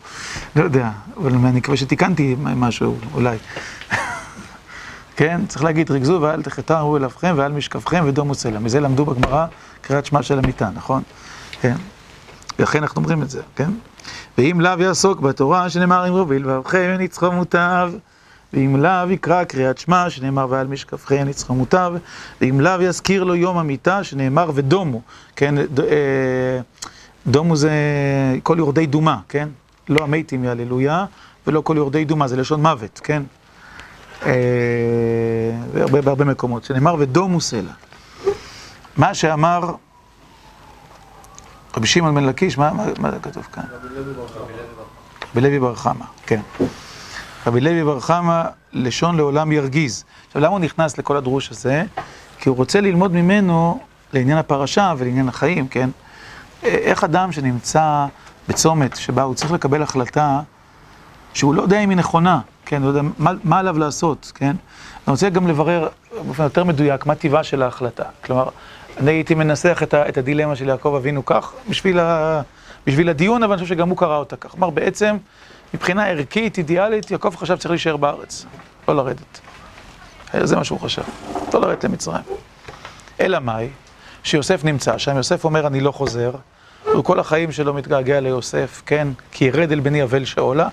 לא 0.55 0.63
יודע, 0.63 0.89
אבל 1.17 1.33
אני 1.33 1.57
מקווה 1.57 1.77
שתיקנתי 1.77 2.35
משהו, 2.39 2.97
אולי. 3.13 3.37
כן, 5.17 5.41
צריך 5.47 5.63
להגיד, 5.63 5.91
ריכזו 5.91 6.21
ואל 6.21 6.43
תחטאו 6.43 6.97
אליכם 6.97 7.33
ואל 7.37 7.51
משכבכם 7.51 8.03
ודומו 8.07 8.35
סלע. 8.35 8.59
מזה 8.59 8.79
למדו 8.79 9.05
בגמרא 9.05 9.45
קריאת 9.81 10.05
שמע 10.05 10.23
של 10.23 10.39
המיטה, 10.39 10.69
נכון? 10.75 11.03
כן. 11.61 11.75
ולכן 12.59 12.81
אנחנו 12.81 13.01
אומרים 13.01 13.21
את 13.21 13.29
זה, 13.29 13.41
כן? 13.55 13.71
ואם 14.37 14.61
לאו 14.61 14.81
יעסוק 14.81 15.19
בתורה, 15.19 15.69
שנאמר 15.69 16.07
אמרו 16.07 16.25
בלבבכם 16.25 16.95
ניצחו 16.97 17.31
מוטב. 17.31 17.91
ואם 18.53 18.75
לאו 18.75 19.11
יקרא 19.11 19.43
קריאת 19.43 19.77
שמע, 19.77 20.09
שנאמר 20.09 20.47
ועל 20.49 20.67
ניצחו 21.25 21.55
מוטב, 21.55 21.93
ואם 22.41 22.61
לאו 22.61 22.81
יזכיר 22.81 23.23
לו 23.23 23.35
יום 23.35 23.57
המיטה, 23.57 24.03
שנאמר 24.03 24.51
ודומו, 24.53 25.01
כן, 25.35 25.57
אה, 25.57 25.63
דומו 27.27 27.55
זה 27.55 27.71
כל 28.43 28.55
יורדי 28.59 28.85
דומה, 28.85 29.19
כן? 29.29 29.49
לא 29.89 30.03
המתים 30.03 30.43
יהללויה, 30.43 31.05
ולא 31.47 31.61
כל 31.61 31.77
יורדי 31.77 32.05
דומה, 32.05 32.27
זה 32.27 32.35
לשון 32.35 32.61
מוות, 32.61 33.01
כן? 33.03 33.23
בהרבה, 35.73 35.97
אה, 35.97 36.01
בהרבה 36.01 36.25
מקומות, 36.25 36.63
שנאמר 36.63 36.95
ודומו 36.99 37.41
סלע. 37.41 37.71
מה 38.97 39.13
שאמר 39.13 39.75
רבי 41.77 41.87
שמעון 41.87 42.15
בן 42.15 42.23
לקיש, 42.23 42.57
מה, 42.57 42.73
מה, 42.73 42.83
מה 42.99 43.11
כתוב 43.21 43.47
כאן? 43.53 43.63
רבי 45.31 45.41
לוי 45.41 45.59
בר 45.59 45.75
חמא, 45.75 46.05
כן. 46.25 46.41
רבי 47.47 47.61
לוי 47.61 47.83
בר 47.83 47.99
חמא, 47.99 48.43
לשון 48.73 49.17
לעולם 49.17 49.51
ירגיז. 49.51 50.03
עכשיו, 50.27 50.41
למה 50.41 50.51
הוא 50.51 50.59
נכנס 50.59 50.97
לכל 50.97 51.17
הדרוש 51.17 51.51
הזה? 51.51 51.83
כי 52.39 52.49
הוא 52.49 52.57
רוצה 52.57 52.81
ללמוד 52.81 53.13
ממנו 53.13 53.79
לעניין 54.13 54.37
הפרשה 54.37 54.93
ולעניין 54.97 55.29
החיים, 55.29 55.67
כן? 55.67 55.89
איך 56.63 57.03
אדם 57.03 57.31
שנמצא 57.31 58.05
בצומת 58.47 58.95
שבה 58.95 59.23
הוא 59.23 59.35
צריך 59.35 59.51
לקבל 59.51 59.81
החלטה 59.81 60.39
שהוא 61.33 61.55
לא 61.55 61.61
יודע 61.61 61.79
אם 61.79 61.89
היא 61.89 61.97
נכונה, 61.97 62.39
כן? 62.65 62.83
הוא 62.83 62.93
לא 62.93 62.97
יודע 62.97 63.09
מה, 63.17 63.31
מה 63.43 63.59
עליו 63.59 63.79
לעשות, 63.79 64.31
כן? 64.35 64.55
אני 65.07 65.11
רוצה 65.11 65.29
גם 65.29 65.47
לברר 65.47 65.87
באופן 66.25 66.43
יותר 66.43 66.63
מדויק 66.63 67.05
מה 67.05 67.15
טיבה 67.15 67.43
של 67.43 67.61
ההחלטה. 67.61 68.03
כלומר, 68.25 68.49
אני 68.97 69.11
הייתי 69.11 69.35
מנסח 69.35 69.79
את, 69.83 69.93
ה, 69.93 70.09
את 70.09 70.17
הדילמה 70.17 70.55
של 70.55 70.67
יעקב 70.67 70.95
אבינו 70.97 71.25
כך, 71.25 71.53
בשביל, 71.69 71.99
ה, 71.99 72.41
בשביל 72.87 73.09
הדיון, 73.09 73.43
אבל 73.43 73.53
אני 73.53 73.63
חושב 73.63 73.75
שגם 73.75 73.89
הוא 73.89 73.97
קרא 73.97 74.17
אותה 74.17 74.35
כך. 74.35 74.51
כלומר, 74.51 74.69
בעצם... 74.69 75.17
מבחינה 75.73 76.07
ערכית, 76.07 76.57
אידיאלית, 76.57 77.11
יעקב 77.11 77.35
חשב 77.35 77.57
צריך 77.57 77.71
להישאר 77.71 77.97
בארץ, 77.97 78.45
לא 78.87 78.95
לרדת. 78.95 79.39
זה 80.43 80.55
מה 80.55 80.63
שהוא 80.63 80.79
חשב, 80.79 81.01
לא 81.53 81.61
לרדת 81.61 81.83
למצרים. 81.83 82.23
אלא 83.19 83.39
מאי? 83.39 83.69
שיוסף 84.23 84.63
נמצא 84.63 84.97
שם, 84.97 85.17
יוסף 85.17 85.45
אומר 85.45 85.67
אני 85.67 85.79
לא 85.79 85.91
חוזר, 85.91 86.31
הוא 86.93 87.03
כל 87.03 87.19
החיים 87.19 87.51
שלו 87.51 87.73
מתגעגע 87.73 88.19
ליוסף, 88.19 88.81
כן? 88.85 89.07
כי 89.31 89.45
ירד 89.45 89.71
אל 89.71 89.79
בני 89.79 90.03
אבל 90.03 90.25
שאולה, 90.25 90.67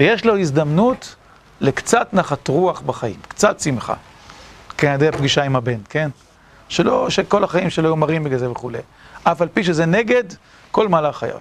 ויש 0.00 0.24
לו 0.24 0.38
הזדמנות 0.38 1.14
לקצת 1.60 2.08
נחת 2.12 2.48
רוח 2.48 2.80
בחיים, 2.80 3.16
קצת 3.28 3.60
שמחה. 3.60 3.94
כן, 4.78 4.88
על 4.88 4.94
ידי 4.94 5.08
הפגישה 5.08 5.42
עם 5.42 5.56
הבן, 5.56 5.78
כן? 5.88 6.10
שלא, 6.68 7.10
שכל 7.10 7.44
החיים 7.44 7.70
שלו 7.70 7.88
היו 7.88 7.96
מרים 7.96 8.24
בגלל 8.24 8.38
זה 8.38 8.50
וכולי. 8.50 8.78
אף 9.24 9.42
על 9.42 9.48
פי 9.48 9.64
שזה 9.64 9.86
נגד 9.86 10.24
כל 10.70 10.88
מהלך 10.88 11.16
חייו. 11.16 11.40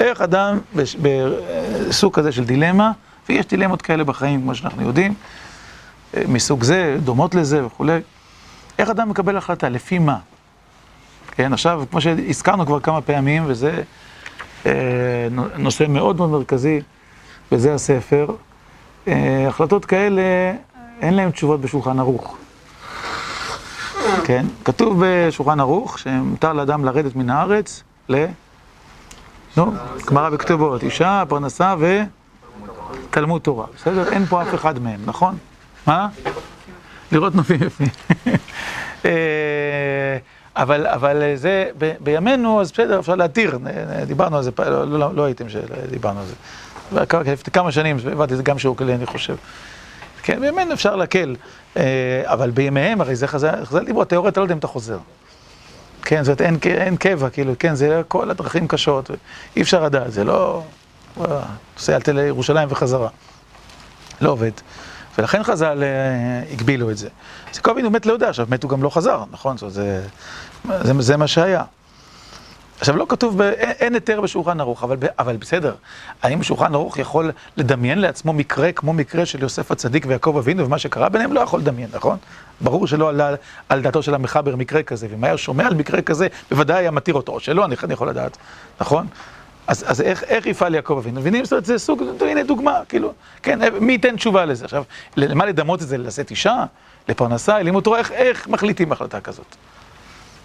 איך 0.00 0.20
אדם 0.20 0.58
בסוג 1.02 2.14
כזה 2.14 2.32
של 2.32 2.44
דילמה, 2.44 2.92
ויש 3.28 3.46
דילמות 3.46 3.82
כאלה 3.82 4.04
בחיים, 4.04 4.42
כמו 4.42 4.54
שאנחנו 4.54 4.82
יודעים, 4.82 5.14
מסוג 6.28 6.62
זה, 6.64 6.96
דומות 7.04 7.34
לזה 7.34 7.66
וכולי, 7.66 8.00
איך 8.78 8.90
אדם 8.90 9.08
מקבל 9.08 9.36
החלטה, 9.36 9.68
לפי 9.68 9.98
מה? 9.98 10.18
כן, 11.30 11.52
עכשיו, 11.52 11.82
כמו 11.90 12.00
שהזכרנו 12.00 12.66
כבר 12.66 12.80
כמה 12.80 13.00
פעמים, 13.00 13.44
וזה 13.46 13.82
אה, 14.66 14.72
נושא 15.58 15.84
מאוד 15.88 16.16
מאוד 16.16 16.30
מרכזי 16.30 16.80
וזה 17.52 17.74
הספר, 17.74 18.26
אה, 19.08 19.48
החלטות 19.48 19.84
כאלה, 19.84 20.22
אין 21.00 21.14
להן 21.14 21.30
תשובות 21.30 21.60
בשולחן 21.60 21.98
ערוך. 21.98 22.36
כן? 24.24 24.46
כתוב 24.64 25.02
בשולחן 25.04 25.60
ערוך 25.60 25.98
שמותר 25.98 26.52
לאדם 26.52 26.84
לרדת 26.84 27.16
מן 27.16 27.30
הארץ 27.30 27.82
ל... 28.08 28.24
נו, 29.56 29.72
גמרא 30.06 30.30
בכתובות, 30.30 30.82
אישה, 30.82 31.22
פרנסה 31.28 31.74
ותלמוד 33.10 33.42
תורה. 33.42 33.66
בסדר? 33.76 34.12
אין 34.12 34.26
פה 34.26 34.42
אף 34.42 34.54
אחד 34.54 34.78
מהם, 34.78 35.00
נכון? 35.04 35.36
מה? 35.86 36.08
לראות 37.12 37.34
נופים 37.34 37.62
יפים. 37.62 37.88
אה, 39.04 40.16
אבל, 40.56 40.86
אבל 40.86 41.22
זה, 41.34 41.70
ב, 41.78 41.92
בימינו, 42.00 42.60
אז 42.60 42.72
בסדר, 42.72 43.00
אפשר 43.00 43.14
להתיר, 43.14 43.58
דיברנו 44.06 44.36
על 44.36 44.42
זה, 44.42 44.50
לא, 44.58 44.86
לא, 44.86 45.14
לא 45.14 45.24
הייתם 45.24 45.48
שדיברנו 45.48 46.20
על 46.20 46.26
זה. 46.26 46.34
לפני 47.32 47.52
כמה 47.52 47.72
שנים, 47.72 47.96
הבנתי, 48.12 48.32
את 48.32 48.36
זה 48.36 48.42
גם 48.42 48.58
שיעור 48.58 48.76
כללי, 48.76 48.94
אני 48.94 49.06
חושב. 49.06 49.36
כן, 50.22 50.40
בימינו 50.40 50.72
אפשר 50.72 50.96
להקל, 50.96 51.36
אה, 51.76 52.22
אבל 52.24 52.50
בימיהם, 52.50 53.00
הרי 53.00 53.16
זה 53.16 53.26
חז"ל, 53.26 53.64
חז"ל 53.64 53.84
דיברו, 53.84 54.02
התיאוריה, 54.02 54.30
אתה 54.30 54.40
לא 54.40 54.44
יודע 54.44 54.54
אם 54.54 54.58
אתה 54.58 54.66
חוזר. 54.66 54.98
כן, 56.04 56.24
זאת 56.24 56.40
אומרת, 56.40 56.64
אין, 56.64 56.78
אין 56.78 56.96
קבע, 56.96 57.30
כאילו, 57.30 57.52
כן, 57.58 57.74
זה 57.74 58.02
כל 58.08 58.30
הדרכים 58.30 58.68
קשות, 58.68 59.10
אי 59.56 59.62
אפשר 59.62 59.84
לדעת, 59.84 60.12
זה 60.12 60.24
לא... 60.24 60.62
נוסע 61.16 61.96
על 61.96 62.02
לירושלים 62.14 62.68
וחזרה. 62.70 63.08
לא 64.20 64.30
עובד. 64.30 64.50
ולכן 65.18 65.42
חז"ל 65.42 65.82
אה, 65.82 66.52
הגבילו 66.52 66.90
את 66.90 66.98
זה. 66.98 67.08
אז 67.50 67.56
יעקב 67.56 67.70
אבינו 67.70 67.90
מת 67.90 68.06
לא 68.06 68.12
יודע, 68.12 68.28
עכשיו 68.28 68.46
מת 68.50 68.62
הוא 68.62 68.70
גם 68.70 68.82
לא 68.82 68.90
חזר, 68.90 69.24
נכון? 69.30 69.58
זאת, 69.58 69.72
זה, 69.72 70.02
זה, 70.82 70.92
זה 70.98 71.16
מה 71.16 71.26
שהיה. 71.26 71.64
עכשיו 72.80 72.96
לא 72.96 73.06
כתוב, 73.08 73.40
אין, 73.40 73.94
היתר 73.94 74.20
בשולחן 74.20 74.60
ערוך, 74.60 74.84
אבל, 74.84 74.96
אבל 75.18 75.36
בסדר, 75.36 75.74
האם 76.22 76.42
שולחן 76.42 76.74
ערוך 76.74 76.98
יכול 76.98 77.32
לדמיין 77.56 77.98
לעצמו 77.98 78.32
מקרה 78.32 78.72
כמו 78.72 78.92
מקרה 78.92 79.26
של 79.26 79.42
יוסף 79.42 79.70
הצדיק 79.70 80.04
ויעקב 80.08 80.36
אבינו 80.38 80.66
ומה 80.66 80.78
שקרה 80.78 81.08
ביניהם? 81.08 81.32
לא 81.32 81.40
יכול 81.40 81.60
לדמיין, 81.60 81.88
נכון? 81.92 82.16
ברור 82.60 82.86
שלא 82.86 83.08
עלה 83.08 83.34
על 83.68 83.82
דעתו 83.82 84.02
של 84.02 84.14
המחבר 84.14 84.56
מקרה 84.56 84.82
כזה, 84.82 85.06
ואם 85.10 85.24
היה 85.24 85.36
שומע 85.36 85.66
על 85.66 85.74
מקרה 85.74 86.02
כזה, 86.02 86.26
בוודאי 86.50 86.76
היה 86.76 86.90
מתיר 86.90 87.14
אותו, 87.14 87.32
או 87.32 87.40
שלא, 87.40 87.64
אני, 87.64 87.74
יכול 87.90 88.08
לדעת, 88.08 88.36
נכון? 88.80 89.06
אז, 89.66 89.84
אז 89.86 90.00
איך, 90.00 90.24
איך 90.24 90.46
יפעל 90.46 90.74
יעקב 90.74 90.96
אבינו? 90.98 91.20
מבינים? 91.20 91.44
זאת 91.44 91.52
אומרת, 91.52 91.64
זה 91.64 91.78
סוג, 91.78 92.02
הנה 92.20 92.42
דוגמה, 92.42 92.80
כאילו, 92.88 93.12
כן, 93.42 93.58
מי 93.80 93.92
ייתן 93.92 94.16
תשובה 94.16 94.44
לזה? 94.44 94.64
עכשיו, 94.64 94.84
למה 95.16 95.46
לדמות 95.46 95.82
את 95.82 95.88
זה? 95.88 95.98
לשאת 95.98 96.30
אישה? 96.30 96.64
לפרנסה? 97.08 97.62
לימוד 97.62 97.84
תורה? 97.84 97.98
איך, 97.98 98.12
איך 98.12 98.48
מחליטים 98.48 98.92
החלטה 98.92 99.20
כזאת? 99.20 99.56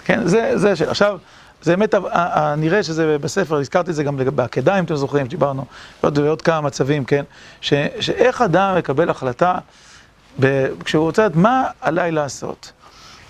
כן, 0.06 0.28
זה, 0.28 0.52
זה 0.58 0.76
שאלה. 0.76 0.92
עכשיו, 0.92 1.18
זה 1.62 1.76
באמת, 1.76 1.96
נראה 2.58 2.84
שזה 2.84 3.18
בספר, 3.18 3.56
הזכרתי 3.56 3.92
את 3.92 3.96
זה 3.96 4.04
גם 4.04 4.18
בעקדה, 4.36 4.80
אם 4.80 4.84
אתם 4.84 4.96
זוכרים, 4.96 5.28
דיברנו, 5.28 5.66
ועוד, 6.04 6.18
ועוד 6.18 6.42
כמה 6.42 6.62
מצבים, 6.62 7.06
כן? 7.06 7.24
ש, 7.62 7.74
שאיך 8.00 8.42
אדם 8.42 8.78
מקבל 8.78 9.10
החלטה, 9.10 9.58
ב, 10.40 10.66
כשהוא 10.86 11.04
רוצה 11.04 11.26
לדעת 11.26 11.36
מה 11.36 11.64
עליי 11.82 12.12
לעשות, 12.12 12.72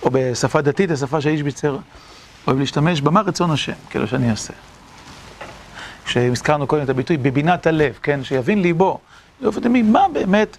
או 0.04 0.10
בשפה 0.14 0.62
דתית, 0.62 0.92
השפה 0.92 1.22
שהאיש 1.22 1.44
ביצר, 1.44 1.78
אוהב 2.48 2.60
להשתמש 2.60 3.02
בה, 3.02 3.12
מה 3.12 3.22
רצון 3.22 3.52
השם, 3.52 3.74
כאילו 3.90 4.08
שאני 4.08 4.32
אעשה. 4.32 4.54
כשהזכרנו 6.06 6.68
קודם 6.68 6.84
את 6.84 6.90
הביטוי 6.90 7.18
בבינת 7.18 7.68
הלב, 7.68 8.00
כן, 8.04 8.24
שיבין 8.24 8.62
ליבו, 8.62 9.00
מה 9.84 10.06
באמת 10.14 10.58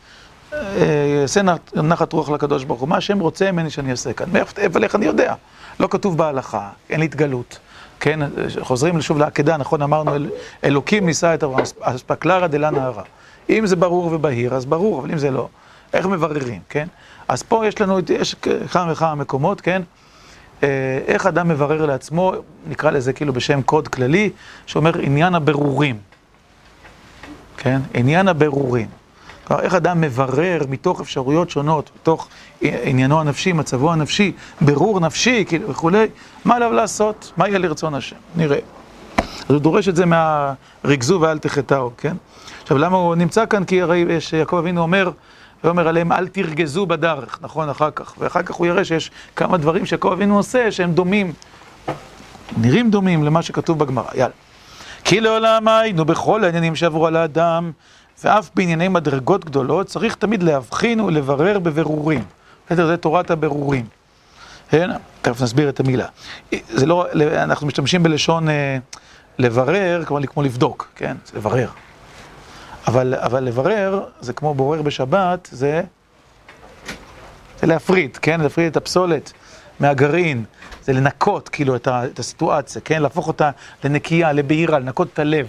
יעשה 1.20 1.40
נחת 1.74 2.12
רוח 2.12 2.30
לקדוש 2.30 2.64
ברוך 2.64 2.80
הוא, 2.80 2.88
מה 2.88 2.96
השם 2.96 3.18
רוצה 3.20 3.52
ממני 3.52 3.70
שאני 3.70 3.90
אעשה 3.90 4.12
כאן, 4.12 4.26
אבל 4.66 4.84
איך 4.84 4.94
אני 4.94 5.06
יודע? 5.06 5.34
לא 5.80 5.88
כתוב 5.90 6.18
בהלכה, 6.18 6.68
אין 6.90 7.00
לי 7.00 7.06
התגלות, 7.06 7.58
כן, 8.00 8.20
חוזרים 8.60 9.00
שוב 9.00 9.18
לעקדה, 9.18 9.56
נכון, 9.56 9.82
אמרנו, 9.82 10.12
אלוקים 10.64 11.06
נישא 11.06 11.34
את 11.34 11.44
אברהם, 11.44 11.64
אספקלרא 11.80 12.46
דלה 12.46 12.70
נהרה. 12.70 13.02
אם 13.50 13.66
זה 13.66 13.76
ברור 13.76 14.12
ובהיר, 14.12 14.54
אז 14.54 14.66
ברור, 14.66 15.00
אבל 15.00 15.10
אם 15.10 15.18
זה 15.18 15.30
לא, 15.30 15.48
איך 15.92 16.06
מבררים, 16.06 16.60
כן? 16.68 16.88
אז 17.28 17.42
פה 17.42 17.66
יש 17.66 17.80
לנו, 17.80 17.98
יש 18.08 18.34
כמה 18.72 18.92
וכמה 18.92 19.14
מקומות, 19.14 19.60
כן? 19.60 19.82
אה, 20.62 20.68
איך 21.06 21.26
אדם 21.26 21.48
מברר 21.48 21.86
לעצמו, 21.86 22.32
נקרא 22.66 22.90
לזה 22.90 23.12
כאילו 23.12 23.32
בשם 23.32 23.62
קוד 23.62 23.88
כללי, 23.88 24.30
שאומר 24.66 24.98
עניין 24.98 25.34
הבירורים. 25.34 25.98
כן? 27.56 27.80
עניין 27.94 28.28
הבירורים. 28.28 28.99
כלומר, 29.50 29.62
איך 29.62 29.74
אדם 29.74 30.00
מברר 30.00 30.60
מתוך 30.68 31.00
אפשרויות 31.00 31.50
שונות, 31.50 31.90
מתוך 32.00 32.28
עניינו 32.62 33.20
הנפשי, 33.20 33.52
מצבו 33.52 33.92
הנפשי, 33.92 34.32
ברור 34.60 35.00
נפשי 35.00 35.44
כאילו, 35.48 35.68
וכולי, 35.68 36.06
מה 36.44 36.56
עליו 36.56 36.72
לעשות, 36.72 37.32
מה 37.36 37.48
יהיה 37.48 37.58
לרצון 37.58 37.94
השם, 37.94 38.16
נראה. 38.36 38.58
אז 39.18 39.50
הוא 39.50 39.58
דורש 39.58 39.88
את 39.88 39.96
זה 39.96 40.04
מהריכזו 40.06 41.18
ואל 41.20 41.38
תחטאו, 41.38 41.90
כן? 41.96 42.16
עכשיו, 42.62 42.78
למה 42.78 42.96
הוא 42.96 43.14
נמצא 43.14 43.46
כאן? 43.46 43.64
כי 43.64 43.82
הרי 43.82 44.04
יש, 44.08 44.32
יעקב 44.32 44.56
אבינו 44.56 44.82
אומר, 44.82 45.10
ואומר 45.64 45.88
עליהם 45.88 46.12
אל 46.12 46.28
תרגזו 46.28 46.86
בדרך, 46.86 47.38
נכון, 47.42 47.68
אחר 47.68 47.90
כך. 47.90 48.14
ואחר 48.18 48.42
כך 48.42 48.54
הוא 48.54 48.66
יראה 48.66 48.84
שיש 48.84 49.10
כמה 49.36 49.56
דברים 49.56 49.86
שיעקב 49.86 50.12
אבינו 50.12 50.36
עושה 50.36 50.72
שהם 50.72 50.92
דומים, 50.92 51.32
נראים 52.56 52.90
דומים 52.90 53.24
למה 53.24 53.42
שכתוב 53.42 53.78
בגמרא, 53.78 54.10
יאללה. 54.14 54.34
כי 55.04 55.20
לעולם 55.20 55.68
היינו 55.68 56.04
בכל 56.04 56.44
העניינים 56.44 56.76
שעברו 56.76 57.06
על 57.06 57.16
האדם, 57.16 57.72
ואף 58.24 58.50
בענייני 58.54 58.88
מדרגות 58.88 59.44
גדולות, 59.44 59.86
צריך 59.86 60.14
תמיד 60.14 60.42
להבחין 60.42 61.00
ולברר 61.00 61.58
בבירורים. 61.58 62.24
בסדר, 62.66 62.86
זה 62.86 62.96
תורת 62.96 63.30
הבירורים. 63.30 63.86
כן? 64.70 64.90
תכף 65.22 65.42
נסביר 65.42 65.68
את 65.68 65.80
המילה. 65.80 66.06
זה 66.68 66.86
לא, 66.86 67.06
אנחנו 67.34 67.66
משתמשים 67.66 68.02
בלשון 68.02 68.48
אה, 68.48 68.78
לברר, 69.38 70.04
כלומר 70.04 70.26
כמו 70.26 70.42
לבדוק, 70.42 70.88
כן? 70.96 71.16
זה 71.26 71.38
לברר. 71.38 71.68
אבל, 72.86 73.14
אבל 73.14 73.44
לברר, 73.44 74.04
זה 74.20 74.32
כמו 74.32 74.54
בורר 74.54 74.82
בשבת, 74.82 75.48
זה, 75.52 75.82
זה 77.60 77.66
להפריד, 77.66 78.16
כן? 78.16 78.40
להפריד 78.40 78.66
את 78.66 78.76
הפסולת 78.76 79.32
מהגרעין, 79.80 80.44
זה 80.84 80.92
לנקות 80.92 81.48
כאילו 81.48 81.76
את, 81.76 81.86
ה, 81.86 82.04
את 82.04 82.18
הסיטואציה, 82.18 82.80
כן? 82.84 83.02
להפוך 83.02 83.28
אותה 83.28 83.50
לנקייה, 83.84 84.32
לבהירה, 84.32 84.78
לנקות 84.78 85.08
את 85.12 85.18
הלב. 85.18 85.46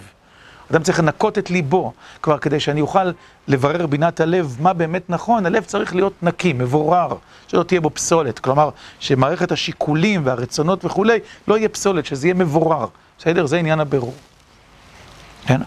אדם 0.71 0.83
צריך 0.83 0.99
לנקות 0.99 1.37
את 1.37 1.49
ליבו, 1.49 1.93
כבר 2.21 2.37
כדי 2.37 2.59
שאני 2.59 2.81
אוכל 2.81 3.11
לברר 3.47 3.85
בינת 3.85 4.19
הלב 4.19 4.57
מה 4.59 4.73
באמת 4.73 5.09
נכון, 5.09 5.45
הלב 5.45 5.63
צריך 5.63 5.95
להיות 5.95 6.13
נקי, 6.23 6.53
מבורר, 6.53 7.15
שלא 7.47 7.63
תהיה 7.63 7.81
בו 7.81 7.89
פסולת. 7.89 8.39
כלומר, 8.39 8.69
שמערכת 8.99 9.51
השיקולים 9.51 10.21
והרצונות 10.25 10.85
וכולי, 10.85 11.19
לא 11.47 11.57
יהיה 11.57 11.69
פסולת, 11.69 12.05
שזה 12.05 12.27
יהיה 12.27 12.33
מבורר. 12.33 12.85
בסדר? 13.19 13.45
זה 13.45 13.57
עניין 13.57 13.79
הבירור. 13.79 14.13
כן? 15.45 15.61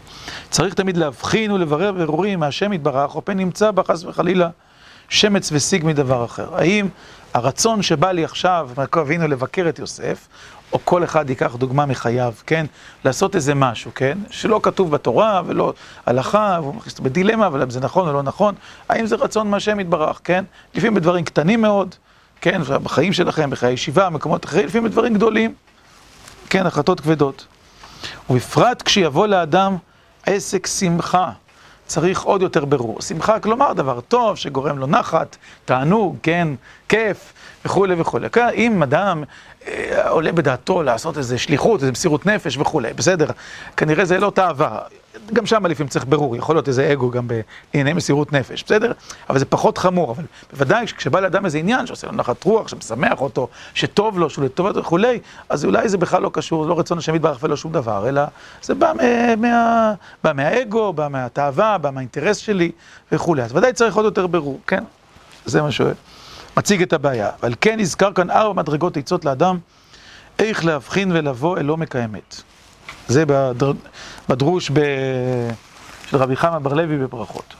צריך 0.50 0.74
תמיד 0.74 0.96
להבחין 0.96 1.50
ולברר 1.50 1.92
ברורים 1.92 2.40
מהשם 2.40 2.72
יתברך, 2.72 3.14
או 3.14 3.24
פן 3.24 3.36
נמצא 3.36 3.70
בה 3.70 3.82
חס 3.82 4.04
וחלילה 4.04 4.48
שמץ 5.08 5.48
ושיג 5.52 5.84
מדבר 5.84 6.24
אחר. 6.24 6.54
האם 6.54 6.88
הרצון 7.34 7.82
שבא 7.82 8.12
לי 8.12 8.24
עכשיו, 8.24 8.70
מלכו 8.78 9.00
אבינו 9.00 9.28
לבקר 9.28 9.68
את 9.68 9.78
יוסף, 9.78 10.28
או 10.74 10.78
כל 10.84 11.04
אחד 11.04 11.30
ייקח 11.30 11.54
דוגמה 11.56 11.86
מחייו, 11.86 12.34
כן? 12.46 12.66
לעשות 13.04 13.36
איזה 13.36 13.54
משהו, 13.54 13.90
כן? 13.94 14.18
שלא 14.30 14.60
כתוב 14.62 14.90
בתורה 14.90 15.42
ולא 15.46 15.72
הלכה, 16.06 16.58
והוא 16.62 16.74
מכניס 16.74 17.00
בדילמה, 17.00 17.46
אבל 17.46 17.62
אם 17.62 17.70
זה 17.70 17.80
נכון 17.80 18.08
או 18.08 18.12
לא 18.12 18.22
נכון, 18.22 18.54
האם 18.88 19.06
זה 19.06 19.16
רצון 19.16 19.50
מהשם 19.50 19.80
יתברך, 19.80 20.20
כן? 20.24 20.44
לפעמים 20.74 20.94
בדברים 20.94 21.24
קטנים 21.24 21.62
מאוד, 21.62 21.94
כן? 22.40 22.62
בחיים 22.82 23.12
שלכם, 23.12 23.50
בחיי 23.50 23.72
ישיבה, 23.72 24.08
מקומות 24.08 24.44
אחרים, 24.44 24.66
לפעמים 24.66 24.90
בדברים 24.90 25.14
גדולים, 25.14 25.54
כן? 26.50 26.66
החלטות 26.66 27.00
כבדות. 27.00 27.46
ובפרט 28.30 28.82
כשיבוא 28.82 29.26
לאדם 29.26 29.76
עסק 30.26 30.66
שמחה, 30.66 31.30
צריך 31.86 32.22
עוד 32.22 32.42
יותר 32.42 32.64
ברור. 32.64 33.02
שמחה, 33.02 33.40
כלומר, 33.40 33.72
דבר 33.72 34.00
טוב 34.00 34.36
שגורם 34.36 34.78
לו 34.78 34.86
נחת, 34.86 35.36
תענוג, 35.64 36.16
כן, 36.22 36.48
כיף, 36.88 37.32
וכולי 37.64 37.94
וכולי. 37.98 38.28
אם 38.54 38.82
אדם 38.82 39.24
אה, 39.68 40.08
עולה 40.08 40.32
בדעתו 40.32 40.82
לעשות 40.82 41.18
איזה 41.18 41.38
שליחות, 41.38 41.80
איזה 41.80 41.92
מסירות 41.92 42.26
נפש 42.26 42.56
וכולי, 42.56 42.92
בסדר, 42.92 43.26
כנראה 43.76 44.04
זה 44.04 44.18
לא 44.18 44.32
תאווה. 44.34 44.78
גם 45.32 45.46
שם 45.46 45.66
לפעמים 45.66 45.88
צריך 45.88 46.04
ברור, 46.08 46.36
יכול 46.36 46.56
להיות 46.56 46.68
איזה 46.68 46.92
אגו 46.92 47.10
גם 47.10 47.28
בענייני 47.28 47.92
מסירות 47.92 48.32
נפש, 48.32 48.62
בסדר? 48.62 48.92
אבל 49.30 49.38
זה 49.38 49.44
פחות 49.44 49.78
חמור, 49.78 50.10
אבל 50.10 50.24
בוודאי 50.52 50.86
כשבא 50.86 51.20
לאדם 51.20 51.44
איזה 51.44 51.58
עניין 51.58 51.86
שעושה 51.86 52.06
לו 52.06 52.12
נחת 52.12 52.44
רוח, 52.44 52.68
שמשמח 52.68 53.20
אותו, 53.20 53.48
שטוב 53.74 54.18
לו, 54.18 54.30
שהוא 54.30 54.44
לטובת 54.44 54.76
וכולי, 54.76 55.20
אז 55.48 55.64
אולי 55.64 55.88
זה 55.88 55.98
בכלל 55.98 56.22
לא 56.22 56.30
קשור, 56.32 56.66
לא 56.66 56.78
רצון 56.78 56.98
השם 56.98 57.14
יתברך 57.14 57.38
ולא 57.42 57.56
שום 57.56 57.72
דבר, 57.72 58.08
אלא 58.08 58.22
זה 58.62 58.74
בא, 58.74 58.92
מה, 59.38 59.94
בא 60.24 60.32
מהאגו, 60.32 60.92
בא 60.92 61.08
מהתאווה, 61.08 61.78
בא 61.78 61.90
מהאינטרס 61.90 62.36
שלי 62.36 62.70
וכולי. 63.12 63.42
אז 63.42 63.56
ודאי 63.56 63.72
צריך 63.72 63.96
עוד 63.96 64.04
יותר 64.04 64.26
ברור, 64.26 64.60
כן? 64.66 64.84
זה 65.44 65.62
מה 65.62 65.70
שהוא 65.70 65.90
מציג 66.56 66.82
את 66.82 66.92
הבעיה. 66.92 67.30
אבל 67.42 67.54
כן 67.60 67.80
נזכר 67.80 68.12
כאן 68.12 68.30
ארבע 68.30 68.62
מדרגות 68.62 68.96
עצות 68.96 69.24
לאדם, 69.24 69.58
איך 70.38 70.64
להבחין 70.64 71.12
ולבוא 71.12 71.58
אל 71.58 71.68
עומק 71.68 71.96
האמת. 71.96 72.42
זה 73.08 73.24
בדר... 73.26 73.72
בדרוש 74.28 74.70
ב... 74.70 74.80
של 76.10 76.16
רבי 76.16 76.36
חמא 76.36 76.58
בר 76.58 76.74
לוי 76.74 76.98
בברכות. 76.98 77.54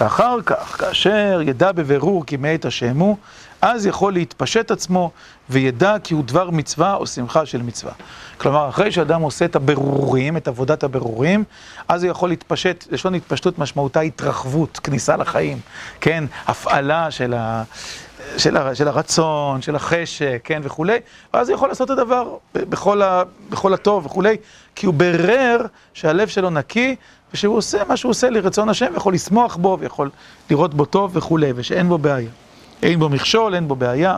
ואחר 0.00 0.36
כך, 0.46 0.76
כאשר 0.78 1.40
ידע 1.44 1.72
בבירור 1.72 2.26
כי 2.26 2.36
מאת 2.36 2.64
השם 2.64 2.98
הוא, 2.98 3.16
אז 3.62 3.86
יכול 3.86 4.12
להתפשט 4.12 4.70
עצמו 4.70 5.10
וידע 5.50 5.96
כי 6.04 6.14
הוא 6.14 6.24
דבר 6.24 6.50
מצווה 6.50 6.94
או 6.94 7.06
שמחה 7.06 7.46
של 7.46 7.62
מצווה. 7.62 7.92
כלומר, 8.38 8.68
אחרי 8.68 8.92
שאדם 8.92 9.22
עושה 9.22 9.44
את 9.44 9.56
הבירורים, 9.56 10.36
את 10.36 10.48
עבודת 10.48 10.84
הבירורים, 10.84 11.44
אז 11.88 12.04
הוא 12.04 12.10
יכול 12.10 12.28
להתפשט, 12.28 12.84
לשון 12.90 13.14
התפשטות 13.14 13.58
משמעותה 13.58 14.00
התרחבות, 14.00 14.80
כניסה 14.82 15.16
לחיים, 15.16 15.60
כן, 16.00 16.24
הפעלה 16.46 17.10
של, 17.10 17.34
ה, 17.34 17.62
של, 18.36 18.56
ה, 18.56 18.74
של 18.74 18.88
הרצון, 18.88 19.62
של 19.62 19.76
החשק, 19.76 20.40
כן, 20.44 20.60
וכולי, 20.64 20.98
ואז 21.34 21.48
הוא 21.48 21.54
יכול 21.54 21.68
לעשות 21.68 21.90
את 21.90 21.98
הדבר 21.98 22.36
בכל, 22.54 23.02
ה, 23.02 23.22
בכל 23.50 23.74
הטוב 23.74 24.06
וכולי, 24.06 24.36
כי 24.74 24.86
הוא 24.86 24.94
ברר 24.94 25.66
שהלב 25.94 26.28
שלו 26.28 26.50
נקי, 26.50 26.96
ושהוא 27.34 27.56
עושה 27.56 27.84
מה 27.88 27.96
שהוא 27.96 28.10
עושה 28.10 28.30
לרצון 28.30 28.68
השם, 28.68 28.86
ויכול 28.92 29.14
לשמוח 29.14 29.56
בו, 29.56 29.76
ויכול 29.80 30.10
לראות 30.50 30.74
בו 30.74 30.84
טוב 30.84 31.16
וכולי, 31.16 31.52
ושאין 31.56 31.88
בו 31.88 31.98
בעיה. 31.98 32.30
אין 32.82 32.98
בו 32.98 33.08
מכשול, 33.08 33.54
אין 33.54 33.68
בו 33.68 33.76
בעיה, 33.76 34.16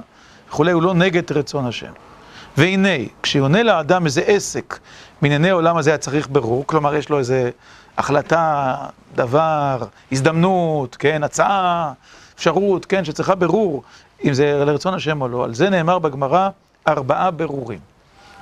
וכולי, 0.48 0.72
הוא 0.72 0.82
לא 0.82 0.94
נגד 0.94 1.32
רצון 1.32 1.66
השם. 1.66 1.92
והנה, 2.56 2.88
כשיונה 3.22 3.62
לאדם 3.62 4.04
איזה 4.04 4.20
עסק 4.20 4.78
מענייני 5.22 5.50
העולם 5.50 5.76
הזה 5.76 5.94
הצריך 5.94 6.28
ברור, 6.30 6.66
כלומר 6.66 6.94
יש 6.94 7.08
לו 7.08 7.18
איזה 7.18 7.50
החלטה, 7.98 8.74
דבר, 9.14 9.82
הזדמנות, 10.12 10.96
כן, 10.96 11.22
הצעה, 11.22 11.92
אפשרות, 12.34 12.86
כן, 12.86 13.04
שצריכה 13.04 13.34
ברור 13.34 13.82
אם 14.24 14.32
זה 14.34 14.64
לרצון 14.64 14.94
השם 14.94 15.22
או 15.22 15.28
לא. 15.28 15.44
על 15.44 15.54
זה 15.54 15.70
נאמר 15.70 15.98
בגמרא 15.98 16.48
ארבעה 16.88 17.30
ברורים. 17.30 17.78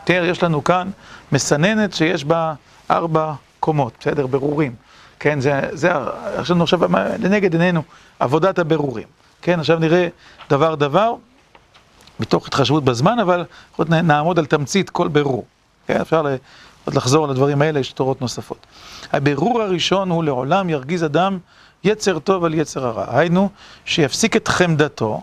תראה, 0.04 0.26
יש 0.26 0.42
לנו 0.42 0.64
כאן 0.64 0.90
מסננת 1.32 1.92
שיש 1.92 2.24
בה 2.24 2.54
ארבע 2.90 3.32
קומות, 3.60 3.92
בסדר? 4.00 4.26
ברורים. 4.26 4.74
כן, 5.18 5.40
זה, 5.40 5.60
זה, 5.72 5.92
יש 6.40 6.50
לנו 6.50 6.62
עכשיו 6.62 6.80
לנגד 7.18 7.52
עינינו 7.52 7.82
עבודת 8.20 8.58
הברורים. 8.58 9.06
כן, 9.42 9.60
עכשיו 9.60 9.78
נראה 9.78 10.08
דבר 10.50 10.74
דבר, 10.74 11.14
מתוך 12.20 12.46
התחשבות 12.46 12.84
בזמן, 12.84 13.18
אבל 13.18 13.44
נעמוד 13.78 14.38
על 14.38 14.46
תמצית 14.46 14.90
כל 14.90 15.08
ברור. 15.08 15.44
כן, 15.86 16.00
אפשר 16.00 16.24
עוד 16.84 16.94
לחזור 16.94 17.24
על 17.24 17.30
הדברים 17.30 17.62
האלה, 17.62 17.80
יש 17.80 17.92
תורות 17.92 18.20
נוספות. 18.20 18.66
הבירור 19.12 19.62
הראשון 19.62 20.10
הוא 20.10 20.24
לעולם 20.24 20.70
ירגיז 20.70 21.04
אדם 21.04 21.38
יצר 21.84 22.18
טוב 22.18 22.44
על 22.44 22.54
יצר 22.54 22.86
הרע. 22.86 23.18
היינו, 23.18 23.48
שיפסיק 23.84 24.36
את 24.36 24.48
חמדתו 24.48 25.22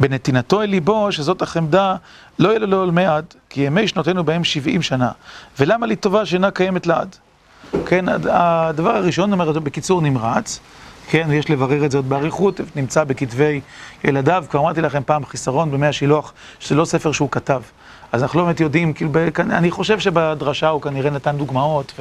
בנתינתו 0.00 0.62
אל 0.62 0.66
ליבו, 0.66 1.12
שזאת 1.12 1.42
החמדה 1.42 1.96
לא 2.38 2.48
יהיה 2.48 2.58
לו 2.58 2.66
לעולמי 2.66 3.06
עד, 3.06 3.34
כי 3.50 3.60
ימי 3.60 3.88
שנותינו 3.88 4.24
בהם 4.24 4.44
70 4.44 4.82
שנה. 4.82 5.10
ולמה 5.58 5.86
לי 5.86 5.96
טובה 5.96 6.26
שאינה 6.26 6.50
קיימת 6.50 6.86
לעד? 6.86 7.16
כן, 7.86 8.04
הדבר 8.28 8.96
הראשון, 8.96 9.32
אומר 9.32 9.52
בקיצור 9.52 10.02
נמרץ, 10.02 10.60
כן, 11.10 11.26
ויש 11.28 11.50
לברר 11.50 11.84
את 11.84 11.90
זה 11.90 11.98
עוד 11.98 12.08
באריכות, 12.08 12.60
נמצא 12.76 13.04
בכתבי 13.04 13.60
ילדיו, 14.04 14.44
כבר 14.50 14.60
אמרתי 14.60 14.80
לכם 14.80 15.02
פעם 15.06 15.24
חיסרון 15.24 15.70
במי 15.70 15.86
השילוח, 15.86 16.32
שזה 16.60 16.74
לא 16.74 16.84
ספר 16.84 17.12
שהוא 17.12 17.30
כתב. 17.30 17.62
אז 18.12 18.22
אנחנו 18.22 18.40
לא 18.40 18.44
באמת 18.44 18.60
יודעים, 18.60 18.92
כאילו, 18.92 19.10
אני 19.38 19.70
חושב 19.70 19.98
שבדרשה 19.98 20.68
הוא 20.68 20.82
כנראה 20.82 21.10
נתן 21.10 21.36
דוגמאות 21.36 21.92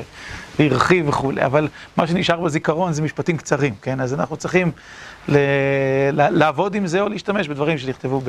והרחיב 0.59 1.09
וכולי, 1.09 1.45
אבל 1.45 1.67
מה 1.97 2.07
שנשאר 2.07 2.39
בזיכרון 2.39 2.93
זה 2.93 3.01
משפטים 3.01 3.37
קצרים, 3.37 3.75
כן? 3.81 4.01
אז 4.01 4.13
אנחנו 4.13 4.37
צריכים 4.37 4.71
ל... 5.27 5.37
לעבוד 6.11 6.75
עם 6.75 6.87
זה 6.87 7.01
או 7.01 7.09
להשתמש 7.09 7.47
בדברים 7.47 7.77
שנכתבו 7.77 8.21